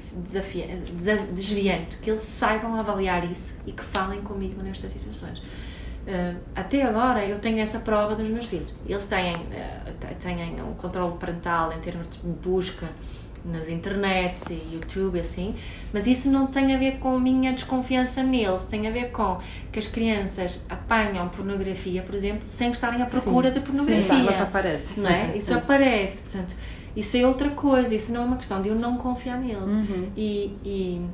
desviantes, 1.33 1.99
que 1.99 2.09
eles 2.09 2.21
saibam 2.21 2.79
avaliar 2.79 3.29
isso 3.29 3.61
e 3.67 3.71
que 3.71 3.83
falem 3.83 4.21
comigo 4.21 4.61
nestas 4.61 4.91
situações. 4.91 5.39
Uh, 5.39 6.37
até 6.55 6.83
agora 6.83 7.25
eu 7.25 7.39
tenho 7.39 7.59
essa 7.59 7.79
prova 7.79 8.15
dos 8.15 8.29
meus 8.29 8.45
filhos. 8.45 8.73
Eles 8.87 9.07
têm, 9.07 9.35
uh, 9.35 10.15
têm 10.19 10.61
um 10.61 10.73
controle 10.75 11.17
parental 11.17 11.73
em 11.73 11.79
termos 11.79 12.07
de 12.09 12.19
busca 12.27 12.87
nas 13.45 13.69
internets 13.69 14.45
e 14.49 14.73
YouTube 14.73 15.19
assim, 15.19 15.55
mas 15.93 16.07
isso 16.07 16.31
não 16.31 16.47
tem 16.47 16.73
a 16.73 16.77
ver 16.77 16.97
com 16.97 17.15
a 17.15 17.19
minha 17.19 17.53
desconfiança 17.53 18.23
neles, 18.23 18.65
tem 18.65 18.87
a 18.87 18.91
ver 18.91 19.11
com 19.11 19.39
que 19.71 19.77
as 19.77 19.87
crianças 19.87 20.65
apanham 20.67 21.29
pornografia, 21.29 22.01
por 22.01 22.15
exemplo, 22.15 22.41
sem 22.45 22.71
estarem 22.71 23.01
à 23.01 23.05
procura 23.05 23.49
sim, 23.49 23.53
de 23.53 23.59
pornografia. 23.59 24.03
Sim, 24.03 24.29
isso 24.29 24.41
aparece. 24.41 24.99
Não 24.99 25.09
é? 25.09 25.37
Isso 25.37 25.53
aparece, 25.55 26.23
portanto, 26.23 26.55
isso 26.95 27.17
é 27.17 27.25
outra 27.25 27.49
coisa, 27.49 27.93
isso 27.93 28.13
não 28.13 28.21
é 28.21 28.25
uma 28.25 28.37
questão 28.37 28.61
de 28.61 28.69
eu 28.69 28.75
não 28.75 28.97
confiar 28.97 29.37
neles. 29.37 29.73
Uhum. 29.73 30.09
E, 30.15 30.57
e 30.63 31.05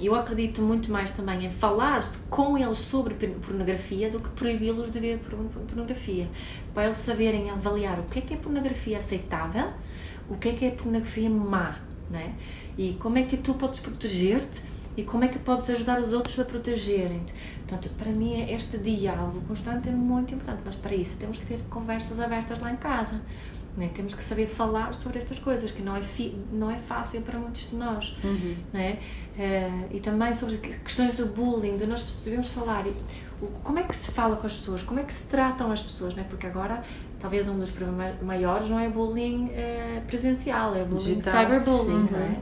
eu 0.00 0.14
acredito 0.14 0.60
muito 0.62 0.90
mais 0.90 1.10
também 1.10 1.46
em 1.46 1.50
falar-se 1.50 2.18
com 2.30 2.58
eles 2.58 2.78
sobre 2.78 3.14
pornografia 3.14 4.10
do 4.10 4.20
que 4.20 4.28
proibi-los 4.30 4.90
de 4.90 5.00
ver 5.00 5.18
pornografia. 5.18 6.28
Para 6.74 6.86
eles 6.86 6.98
saberem 6.98 7.50
avaliar 7.50 7.98
o 8.00 8.04
que 8.04 8.18
é 8.18 8.22
que 8.22 8.34
é 8.34 8.36
pornografia 8.36 8.98
aceitável, 8.98 9.68
o 10.28 10.36
que 10.36 10.48
é 10.48 10.52
que 10.52 10.64
é 10.64 10.70
pornografia 10.70 11.30
má, 11.30 11.78
né? 12.10 12.34
E 12.76 12.96
como 12.98 13.18
é 13.18 13.22
que 13.22 13.36
tu 13.36 13.54
podes 13.54 13.80
proteger-te 13.80 14.62
e 14.96 15.02
como 15.02 15.24
é 15.24 15.28
que 15.28 15.38
podes 15.38 15.68
ajudar 15.70 16.00
os 16.00 16.12
outros 16.12 16.38
a 16.38 16.44
protegerem-te. 16.44 17.32
Portanto, 17.66 17.90
para 17.96 18.10
mim, 18.10 18.50
este 18.50 18.78
diálogo 18.78 19.40
constante 19.48 19.88
é 19.88 19.92
muito 19.92 20.34
importante, 20.34 20.60
mas 20.64 20.76
para 20.76 20.94
isso 20.94 21.18
temos 21.18 21.38
que 21.38 21.46
ter 21.46 21.60
conversas 21.70 22.20
abertas 22.20 22.60
lá 22.60 22.72
em 22.72 22.76
casa. 22.76 23.20
Né? 23.76 23.90
Temos 23.94 24.14
que 24.14 24.22
saber 24.22 24.46
falar 24.46 24.94
sobre 24.94 25.18
estas 25.18 25.38
coisas, 25.38 25.70
que 25.70 25.82
não 25.82 25.96
é, 25.96 26.02
fi, 26.02 26.36
não 26.52 26.70
é 26.70 26.76
fácil 26.76 27.22
para 27.22 27.38
muitos 27.38 27.70
de 27.70 27.76
nós. 27.76 28.16
Uhum. 28.22 28.56
Né? 28.72 28.98
Uh, 29.36 29.96
e 29.96 30.00
também 30.00 30.34
sobre 30.34 30.58
questões 30.58 31.16
do 31.16 31.26
bullying, 31.26 31.76
de 31.76 31.86
nós 31.86 32.00
sabemos 32.00 32.50
falar. 32.50 32.84
como 33.64 33.78
é 33.78 33.82
que 33.82 33.96
se 33.96 34.10
fala 34.10 34.36
com 34.36 34.46
as 34.46 34.54
pessoas? 34.54 34.82
Como 34.82 35.00
é 35.00 35.04
que 35.04 35.14
se 35.14 35.24
tratam 35.24 35.72
as 35.72 35.82
pessoas? 35.82 36.14
Né? 36.14 36.26
Porque 36.28 36.46
agora, 36.46 36.84
talvez 37.18 37.48
um 37.48 37.58
dos 37.58 37.70
problemas 37.70 38.20
maiores 38.20 38.68
não 38.68 38.78
é 38.78 38.88
bullying 38.90 39.46
uh, 39.46 40.02
presencial, 40.06 40.76
é 40.76 40.84
bullying 40.84 41.18
Digital, 41.18 41.46
cyberbullying. 41.46 42.06
Sim, 42.06 42.14
né? 42.14 42.40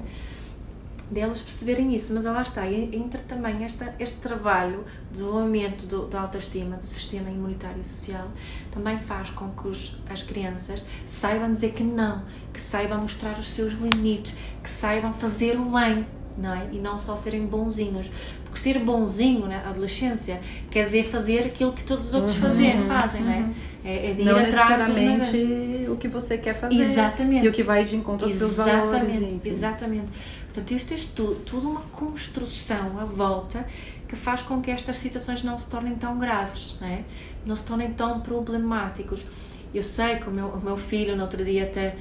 Deles 1.10 1.42
perceberem 1.42 1.94
isso, 1.94 2.14
mas 2.14 2.24
lá 2.24 2.42
está, 2.42 2.70
entra 2.70 3.20
também 3.20 3.64
esta, 3.64 3.94
este 3.98 4.16
trabalho 4.16 4.84
de 5.10 5.18
desenvolvimento 5.18 5.86
do, 5.86 6.06
da 6.06 6.20
autoestima, 6.20 6.76
do 6.76 6.84
sistema 6.84 7.28
imunitário 7.28 7.82
e 7.82 7.84
social, 7.84 8.28
também 8.70 8.98
faz 8.98 9.30
com 9.30 9.50
que 9.50 9.68
os, 9.68 10.00
as 10.08 10.22
crianças 10.22 10.86
saibam 11.04 11.52
dizer 11.52 11.72
que 11.72 11.82
não, 11.82 12.24
que 12.52 12.60
saibam 12.60 13.00
mostrar 13.00 13.38
os 13.38 13.48
seus 13.48 13.72
limites, 13.72 14.34
que 14.62 14.70
saibam 14.70 15.12
fazer 15.12 15.58
o 15.58 15.64
bem, 15.64 16.06
não 16.36 16.54
é? 16.54 16.68
E 16.72 16.78
não 16.78 16.96
só 16.96 17.16
serem 17.16 17.46
bonzinhos. 17.46 18.10
Porque 18.44 18.58
ser 18.58 18.78
bonzinho 18.80 19.46
na 19.46 19.68
adolescência 19.68 20.40
quer 20.70 20.84
dizer 20.84 21.04
fazer 21.04 21.40
aquilo 21.46 21.72
que 21.72 21.84
todos 21.84 22.08
os 22.08 22.14
outros 22.14 22.34
Uhum, 22.34 22.42
fazer, 22.42 22.76
uhum, 22.76 22.86
fazem, 22.86 23.22
não 23.22 23.32
é? 23.32 23.36
uhum. 23.38 23.54
É, 23.84 24.10
é 24.10 24.12
de 24.12 24.22
ir 24.22 24.24
Não 24.24 24.38
atrás 24.38 24.88
necessariamente 24.88 25.86
o 25.88 25.96
que 25.96 26.08
você 26.08 26.36
quer 26.36 26.54
fazer. 26.54 26.74
Exatamente. 26.74 27.46
E 27.46 27.48
o 27.48 27.52
que 27.52 27.62
vai 27.62 27.84
de 27.84 27.96
encontro 27.96 28.26
aos 28.26 28.34
seus 28.34 28.56
valores. 28.56 28.92
Exatamente, 28.92 29.34
enfim. 29.34 29.48
exatamente. 29.48 30.06
Portanto, 30.46 30.70
isto 30.72 30.94
é 30.94 30.96
tudo, 31.14 31.34
tudo 31.46 31.70
uma 31.70 31.80
construção 31.80 32.98
à 32.98 33.04
volta 33.04 33.64
que 34.08 34.16
faz 34.16 34.42
com 34.42 34.60
que 34.60 34.70
estas 34.70 34.98
situações 34.98 35.44
não 35.44 35.56
se 35.56 35.70
tornem 35.70 35.94
tão 35.94 36.18
graves, 36.18 36.76
não, 36.80 36.88
é? 36.88 37.04
não 37.46 37.54
se 37.54 37.64
tornem 37.64 37.92
tão 37.92 38.20
problemáticos. 38.20 39.24
Eu 39.72 39.84
sei 39.84 40.16
que 40.16 40.28
o 40.28 40.32
meu, 40.32 40.48
o 40.48 40.60
meu 40.60 40.76
filho, 40.76 41.14
no 41.16 41.22
outro 41.22 41.44
dia, 41.44 41.64
até. 41.64 41.96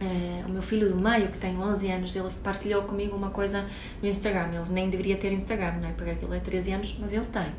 Eh, 0.00 0.44
o 0.46 0.50
meu 0.50 0.62
filho 0.62 0.88
do 0.88 0.96
meio, 0.96 1.28
que 1.28 1.38
tem 1.38 1.58
11 1.58 1.90
anos, 1.90 2.16
ele 2.16 2.28
partilhou 2.42 2.82
comigo 2.82 3.16
uma 3.16 3.30
coisa 3.30 3.66
no 4.02 4.08
Instagram. 4.08 4.48
Ele 4.52 4.72
nem 4.72 4.88
deveria 4.88 5.16
ter 5.16 5.32
Instagram, 5.32 5.74
não 5.80 5.88
é? 5.88 5.92
Porque 5.92 6.10
aquilo 6.10 6.34
é 6.34 6.40
13 6.40 6.72
anos, 6.72 6.98
mas 7.00 7.12
ele 7.12 7.26
tem. 7.26 7.52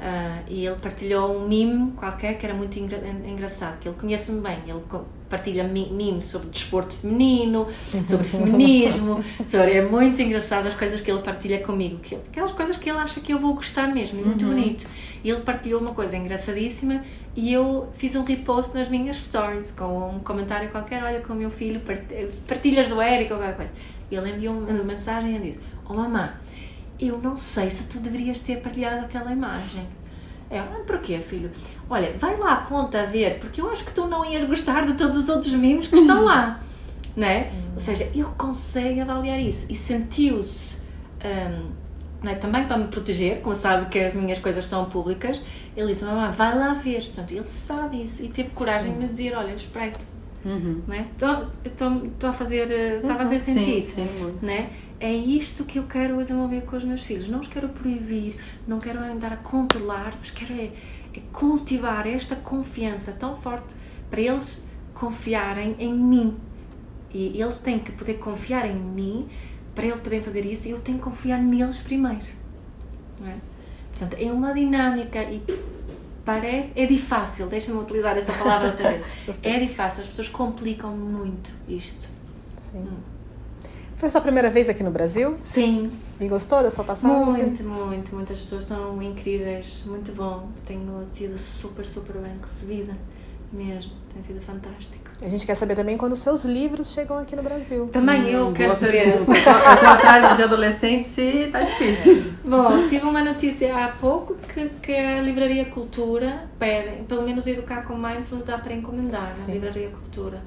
Ah, 0.00 0.42
e 0.48 0.66
ele 0.66 0.76
partilhou 0.76 1.36
um 1.36 1.48
meme 1.48 1.92
qualquer 1.92 2.36
que 2.36 2.44
era 2.44 2.54
muito 2.54 2.78
engra 2.78 3.00
engraçado, 3.26 3.78
que 3.78 3.88
ele 3.88 3.96
conhece-me 3.96 4.40
bem. 4.40 4.58
Ele 4.66 4.82
partilha 5.30 5.64
memes 5.64 6.26
sobre 6.26 6.48
desporto 6.50 6.94
feminino, 6.94 7.66
sobre 8.04 8.26
feminismo, 8.28 9.24
sobre, 9.44 9.72
é 9.72 9.82
muito 9.82 10.20
engraçado 10.20 10.66
as 10.66 10.74
coisas 10.74 11.00
que 11.00 11.10
ele 11.10 11.22
partilha 11.22 11.60
comigo, 11.60 11.98
que, 11.98 12.16
aquelas 12.16 12.52
coisas 12.52 12.76
que 12.76 12.90
ele 12.90 12.98
acha 12.98 13.20
que 13.20 13.32
eu 13.32 13.38
vou 13.38 13.54
gostar 13.54 13.88
mesmo, 13.88 14.20
é 14.20 14.24
muito 14.24 14.44
bonito. 14.46 14.86
E 15.22 15.30
ele 15.30 15.40
partilhou 15.40 15.80
uma 15.80 15.94
coisa 15.94 16.16
engraçadíssima 16.16 17.02
e 17.36 17.52
eu 17.52 17.88
fiz 17.94 18.14
um 18.14 18.24
repost 18.24 18.76
nas 18.76 18.88
minhas 18.88 19.16
stories 19.22 19.70
com 19.72 20.10
um 20.10 20.20
comentário 20.20 20.68
qualquer, 20.70 21.02
olha 21.02 21.20
com 21.20 21.32
o 21.32 21.36
meu 21.36 21.50
filho, 21.50 21.80
part- 21.80 22.06
partilhas 22.46 22.88
do 22.88 23.00
Eric 23.02 23.32
ou 23.32 23.38
qualquer 23.38 23.56
coisa. 23.56 23.72
E 24.10 24.14
ele 24.14 24.30
enviou 24.30 24.54
uma 24.54 24.84
mensagem 24.84 25.36
e 25.36 25.40
disse, 25.40 25.60
oh 25.88 25.94
mamã, 25.94 26.32
eu 27.00 27.18
não 27.18 27.36
sei 27.36 27.68
se 27.70 27.88
tu 27.88 27.98
deverias 27.98 28.40
ter 28.40 28.60
partilhado 28.60 29.04
aquela 29.04 29.32
imagem. 29.32 29.86
É, 30.50 30.58
ah, 30.58 30.80
porquê, 30.86 31.18
filho? 31.18 31.50
Olha, 31.90 32.12
vai 32.16 32.36
lá 32.36 32.52
à 32.52 32.56
conta 32.58 33.02
a 33.02 33.06
ver, 33.06 33.40
porque 33.40 33.60
eu 33.60 33.68
acho 33.70 33.84
que 33.84 33.92
tu 33.92 34.06
não 34.06 34.24
ias 34.24 34.44
gostar 34.44 34.86
de 34.86 34.94
todos 34.94 35.18
os 35.18 35.28
outros 35.28 35.52
memes 35.54 35.88
que 35.88 35.96
estão 35.96 36.24
lá. 36.24 36.60
Né? 37.16 37.52
Ou 37.74 37.80
seja, 37.80 38.02
ele 38.12 38.24
consegue 38.36 38.98
avaliar 38.98 39.38
isso 39.38 39.70
e 39.70 39.76
sentiu-se, 39.76 40.78
hum, 41.24 41.70
não 42.20 42.32
é? 42.32 42.34
também 42.34 42.64
para 42.66 42.76
me 42.76 42.88
proteger, 42.88 43.40
como 43.40 43.54
sabe 43.54 43.86
que 43.86 44.00
as 44.00 44.12
minhas 44.14 44.40
coisas 44.40 44.66
são 44.66 44.86
públicas, 44.86 45.40
ele 45.76 45.88
disse: 45.88 46.04
Mamãe, 46.04 46.32
vai 46.32 46.56
lá 46.58 46.72
ver. 46.74 47.02
Portanto, 47.04 47.32
ele 47.32 47.46
sabe 47.46 48.02
isso 48.02 48.24
e 48.24 48.28
teve 48.28 48.50
coragem 48.50 48.92
de 48.92 48.98
me 48.98 49.06
dizer: 49.06 49.34
Olha, 49.36 49.52
espreita. 49.54 50.00
Uhum. 50.44 50.82
Estou- 51.12 52.02
estou 52.04 52.30
a 52.30 52.32
fazer, 52.32 52.70
eh, 52.70 52.96
está 53.00 53.14
a 53.14 53.18
fazer 53.18 53.38
Sim, 53.40 53.54
sentido 53.54 53.86
sim, 53.86 54.08
muito. 54.20 54.44
né? 54.44 54.70
É 55.00 55.12
isto 55.12 55.64
que 55.64 55.78
eu 55.78 55.84
quero 55.84 56.16
desenvolver 56.18 56.62
com 56.62 56.76
os 56.76 56.84
meus 56.84 57.02
filhos. 57.02 57.28
Não 57.28 57.40
os 57.40 57.48
quero 57.48 57.68
proibir, 57.70 58.36
não 58.66 58.78
quero 58.78 58.98
andar 59.00 59.32
a 59.32 59.36
controlar, 59.38 60.14
mas 60.20 60.30
quero 60.30 60.52
é, 60.52 60.70
é 61.14 61.20
cultivar 61.32 62.06
esta 62.06 62.36
confiança 62.36 63.12
tão 63.12 63.34
forte 63.36 63.74
para 64.10 64.20
eles 64.20 64.72
confiarem 64.94 65.74
em 65.78 65.92
mim. 65.94 66.36
E 67.12 67.40
eles 67.40 67.58
têm 67.60 67.78
que 67.78 67.92
poder 67.92 68.14
confiar 68.14 68.66
em 68.68 68.74
mim 68.76 69.26
para 69.74 69.86
eles 69.86 69.98
poderem 70.00 70.22
fazer 70.24 70.44
isso 70.46 70.68
e 70.68 70.72
eu 70.72 70.78
tenho 70.80 70.98
que 70.98 71.04
confiar 71.04 71.40
neles 71.42 71.78
primeiro. 71.78 72.24
Não 73.20 73.28
é? 73.28 73.34
Portanto, 73.94 74.16
é 74.20 74.30
uma 74.30 74.52
dinâmica 74.52 75.22
e 75.22 75.42
parece. 76.24 76.72
É 76.74 76.84
difícil, 76.84 77.46
deixa-me 77.46 77.78
utilizar 77.78 78.16
essa 78.16 78.32
palavra 78.32 78.68
outra 78.68 78.90
vez. 78.90 79.04
É 79.42 79.58
difícil, 79.58 80.02
as 80.02 80.08
pessoas 80.08 80.28
complicam 80.28 80.90
muito 80.90 81.50
isto. 81.68 82.08
Sim. 82.58 82.86
Foi 83.96 84.10
sua 84.10 84.20
primeira 84.20 84.50
vez 84.50 84.68
aqui 84.68 84.82
no 84.82 84.90
Brasil? 84.90 85.36
Sim, 85.44 85.90
E 86.20 86.26
gostou 86.26 86.62
da 86.62 86.70
sua 86.70 86.84
passagem? 86.84 87.46
Muito, 87.46 87.62
muito, 87.62 88.14
muitas 88.14 88.40
pessoas 88.40 88.64
são 88.64 89.00
incríveis, 89.00 89.84
muito 89.86 90.12
bom. 90.12 90.48
Tenho 90.66 91.04
sido 91.04 91.38
super, 91.38 91.86
super 91.86 92.16
bem 92.16 92.32
recebida 92.42 92.94
mesmo. 93.54 93.92
Tem 94.12 94.22
sido 94.22 94.40
fantástico. 94.40 95.04
A 95.22 95.28
gente 95.28 95.44
quer 95.46 95.54
saber 95.54 95.74
também 95.74 95.96
quando 95.96 96.12
os 96.12 96.18
seus 96.20 96.44
livros 96.44 96.92
chegam 96.92 97.18
aqui 97.18 97.34
no 97.34 97.42
Brasil. 97.42 97.88
Também 97.92 98.28
eu 98.30 98.48
Hum, 98.48 98.52
quero 98.52 98.68
boa 98.68 98.78
saber. 98.80 99.08
Eu 99.08 99.24
tô 99.24 99.32
atrás 99.88 100.36
de 100.36 100.42
adolescente, 100.42 101.08
se 101.08 101.48
tá 101.50 101.62
difícil. 101.62 102.32
Bom, 102.44 102.86
tive 102.88 103.04
uma 103.06 103.24
notícia 103.24 103.74
há 103.84 103.88
pouco 103.88 104.34
que, 104.52 104.68
que 104.82 104.92
a 104.94 105.20
Livraria 105.20 105.64
Cultura 105.66 106.44
pede, 106.58 107.02
pelo 107.04 107.22
menos 107.22 107.46
Educar 107.46 107.82
com 107.86 107.96
Mindfulness 107.96 108.46
dá 108.46 108.58
para 108.58 108.72
encomendar 108.74 109.28
na 109.28 109.32
Sim. 109.32 109.52
Livraria 109.52 109.88
Cultura. 109.88 110.40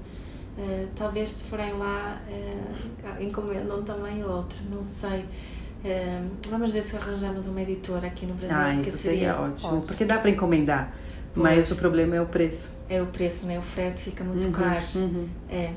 Eh, 0.59 0.85
talvez 0.95 1.31
se 1.33 1.47
forem 1.49 1.73
lá 1.73 2.19
eh, 2.29 3.23
encomendam 3.23 3.83
também 3.83 4.23
outro, 4.23 4.57
não 4.71 4.83
sei. 4.83 5.25
Eh, 5.83 6.21
vamos 6.49 6.71
ver 6.71 6.81
se 6.81 6.95
arranjamos 6.95 7.47
uma 7.47 7.61
editora 7.61 8.07
aqui 8.07 8.25
no 8.25 8.33
Brasil. 8.33 8.57
Ah, 8.57 8.81
que 8.81 8.89
isso 8.89 8.97
seria 8.97 9.33
ótimo. 9.39 9.67
ótimo. 9.69 9.81
Porque 9.81 10.05
dá 10.05 10.17
pra 10.19 10.29
encomendar. 10.29 10.93
Mas 11.37 11.71
o 11.71 11.75
problema 11.75 12.15
é 12.15 12.21
o 12.21 12.25
preço. 12.25 12.71
É 12.89 13.01
o 13.01 13.05
preço, 13.07 13.45
né? 13.45 13.57
o 13.59 13.61
frete 13.61 14.01
fica 14.01 14.23
muito 14.23 14.45
Uhum, 14.47 14.51
caro. 14.51 14.85
uhum. 14.95 15.27
É. 15.49 15.71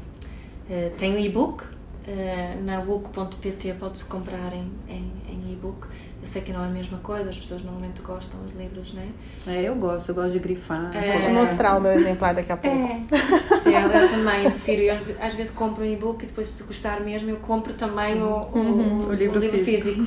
Eh, 0.68 0.92
tem 0.96 1.14
o 1.14 1.18
e-book, 1.18 1.64
eh, 2.06 2.56
na 2.64 2.80
book.pt 2.80 3.74
pode-se 3.80 4.04
comprar 4.04 4.52
em, 4.52 4.70
em, 4.88 5.12
em 5.28 5.52
e-book. 5.52 5.86
Eu 6.22 6.26
sei 6.26 6.42
que 6.42 6.52
não 6.52 6.62
é 6.62 6.66
a 6.66 6.70
mesma 6.70 6.98
coisa, 6.98 7.30
as 7.30 7.38
pessoas 7.38 7.62
normalmente 7.62 8.00
gostam 8.02 8.38
dos 8.42 8.52
livros, 8.52 8.92
né? 8.92 9.08
É, 9.46 9.62
eu 9.62 9.74
gosto, 9.74 10.10
eu 10.10 10.14
gosto 10.14 10.32
de 10.32 10.38
grifar. 10.38 10.94
É. 10.94 11.12
Vou 11.12 11.20
te 11.20 11.28
mostrar 11.30 11.76
o 11.78 11.80
meu 11.80 11.92
exemplar 11.92 12.34
daqui 12.34 12.52
a 12.52 12.56
pouco. 12.56 12.78
É, 12.78 13.00
Sim, 13.60 13.72
eu, 13.74 14.10
também 14.10 14.50
prefiro. 14.50 14.82
Eu, 14.82 15.16
às- 15.20 15.34
vezes 15.34 15.52
compro 15.52 15.82
um 15.82 15.86
e-book 15.86 16.22
e 16.22 16.26
depois, 16.26 16.46
se 16.48 16.62
gostar 16.64 17.00
mesmo, 17.00 17.30
eu 17.30 17.36
compro 17.38 17.72
também 17.72 18.22
o, 18.22 18.26
o, 18.28 18.58
Uhum, 18.58 19.06
o 19.08 19.12
livro 19.14 19.40
físico. 19.40 20.04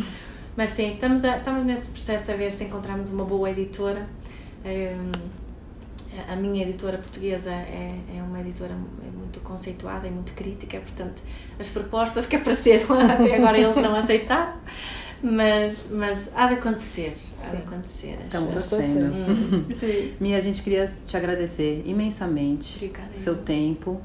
Mas 0.56 0.70
sim, 0.70 0.94
estamos, 0.94 1.26
a- 1.26 1.38
estamos 1.38 1.66
nesse 1.66 1.90
processo 1.90 2.32
a 2.32 2.36
ver 2.36 2.52
se 2.52 2.64
encontramos 2.64 3.10
uma 3.10 3.26
boa 3.26 3.50
editora. 3.50 4.08
A 6.30 6.36
minha 6.36 6.64
editora 6.64 6.98
portuguesa 6.98 7.52
é, 7.52 7.96
é 8.18 8.22
uma 8.22 8.40
editora 8.40 8.74
muito 8.74 9.40
conceituada 9.42 10.08
e 10.08 10.12
muito 10.12 10.34
crítica, 10.34 10.80
portanto, 10.80 11.22
as 11.60 11.68
propostas 11.68 12.26
que 12.26 12.36
apareceram 12.36 13.00
até 13.02 13.36
agora 13.36 13.58
eles 13.58 13.76
não 13.78 13.96
aceitaram, 13.96 14.54
mas, 15.22 15.88
mas 15.92 16.30
há 16.36 16.48
de 16.48 16.54
acontecer. 16.56 17.14
Há 17.44 17.50
de 17.50 17.58
acontecer. 17.58 18.20
Estamos 18.24 18.70
torcendo. 18.70 19.14
Hum, 19.14 19.66
sim. 19.76 20.14
Mia, 20.20 20.38
a 20.38 20.42
gente 20.42 20.62
queria 20.62 20.86
te 20.86 21.18
agradecer 21.18 21.82
imensamente 21.86 22.76
Obrigada. 22.76 23.10
o 23.16 23.18
seu 23.18 23.36
tempo, 23.38 24.02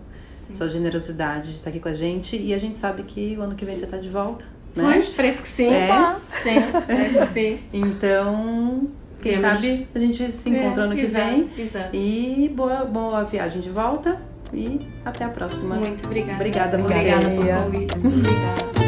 Sim. 0.46 0.54
sua 0.54 0.68
generosidade 0.68 1.48
de 1.48 1.56
estar 1.56 1.70
aqui 1.70 1.80
com 1.80 1.88
a 1.88 1.94
gente. 1.94 2.36
E 2.36 2.54
a 2.54 2.58
gente 2.58 2.78
sabe 2.78 3.02
que 3.02 3.36
o 3.36 3.42
ano 3.42 3.54
que 3.54 3.64
vem 3.64 3.76
você 3.76 3.84
está 3.84 3.96
de 3.96 4.08
volta, 4.08 4.44
né? 4.74 4.92
Pois, 4.92 5.10
parece 5.10 5.42
que 5.42 5.48
sim. 5.48 5.68
É. 5.68 5.88
Sim, 6.30 6.60
parece 6.86 7.18
que 7.18 7.32
sim. 7.34 7.60
Então, 7.72 8.88
quem 9.22 9.32
Temos- 9.32 9.40
sabe 9.40 9.86
a 9.94 9.98
gente 9.98 10.30
se 10.32 10.50
encontra 10.50 10.82
É, 10.82 10.86
ano 10.86 10.94
que 10.94 11.00
exato, 11.02 11.26
vem. 11.26 11.50
Exato. 11.58 11.96
E 11.96 12.52
boa, 12.54 12.84
boa 12.84 13.24
viagem 13.24 13.60
de 13.60 13.70
volta 13.70 14.16
e 14.52 14.80
até 15.04 15.24
a 15.24 15.28
próxima. 15.28 15.74
Muito 15.76 16.04
obrigada. 16.06 16.34
Obrigada 16.36 16.76
a 16.76 16.80
você. 16.80 16.94
Obrigada 16.94 17.28
por 17.28 18.02
convite. 18.02 18.34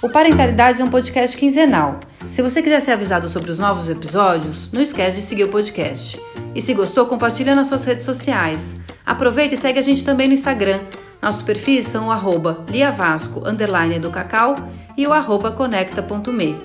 O 0.01 0.09
Parentalidade 0.09 0.81
é 0.81 0.85
um 0.85 0.89
podcast 0.89 1.37
quinzenal. 1.37 1.99
Se 2.31 2.41
você 2.41 2.61
quiser 2.61 2.81
ser 2.81 2.91
avisado 2.91 3.27
sobre 3.29 3.51
os 3.51 3.59
novos 3.59 3.89
episódios, 3.89 4.71
não 4.71 4.81
esquece 4.81 5.17
de 5.17 5.21
seguir 5.21 5.43
o 5.45 5.49
podcast. 5.49 6.19
E 6.55 6.61
se 6.61 6.73
gostou, 6.73 7.05
compartilha 7.05 7.55
nas 7.55 7.67
suas 7.67 7.85
redes 7.85 8.03
sociais. 8.05 8.75
Aproveita 9.05 9.53
e 9.53 9.57
segue 9.57 9.79
a 9.79 9.81
gente 9.81 10.03
também 10.03 10.27
no 10.27 10.33
Instagram. 10.33 10.79
Nossos 11.21 11.41
perfis 11.41 11.85
são 11.85 12.07
o 12.07 12.11
arroba 12.11 12.65
liavasco, 12.69 13.47
underline 13.47 13.99
do 13.99 14.09
cacau 14.09 14.55
e 14.97 15.05
o 15.05 15.13
arroba 15.13 15.51
conecta.me. 15.51 16.55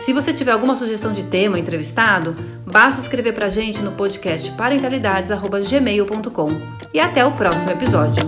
Se 0.00 0.12
você 0.12 0.32
tiver 0.32 0.52
alguma 0.52 0.76
sugestão 0.76 1.12
de 1.12 1.24
tema 1.24 1.58
entrevistado, 1.58 2.36
basta 2.64 3.00
escrever 3.00 3.32
pra 3.32 3.48
gente 3.48 3.80
no 3.80 3.92
podcast 3.92 4.50
parentalidades.gmail.com. 4.52 6.50
E 6.94 7.00
até 7.00 7.24
o 7.24 7.32
próximo 7.32 7.72
episódio. 7.72 8.22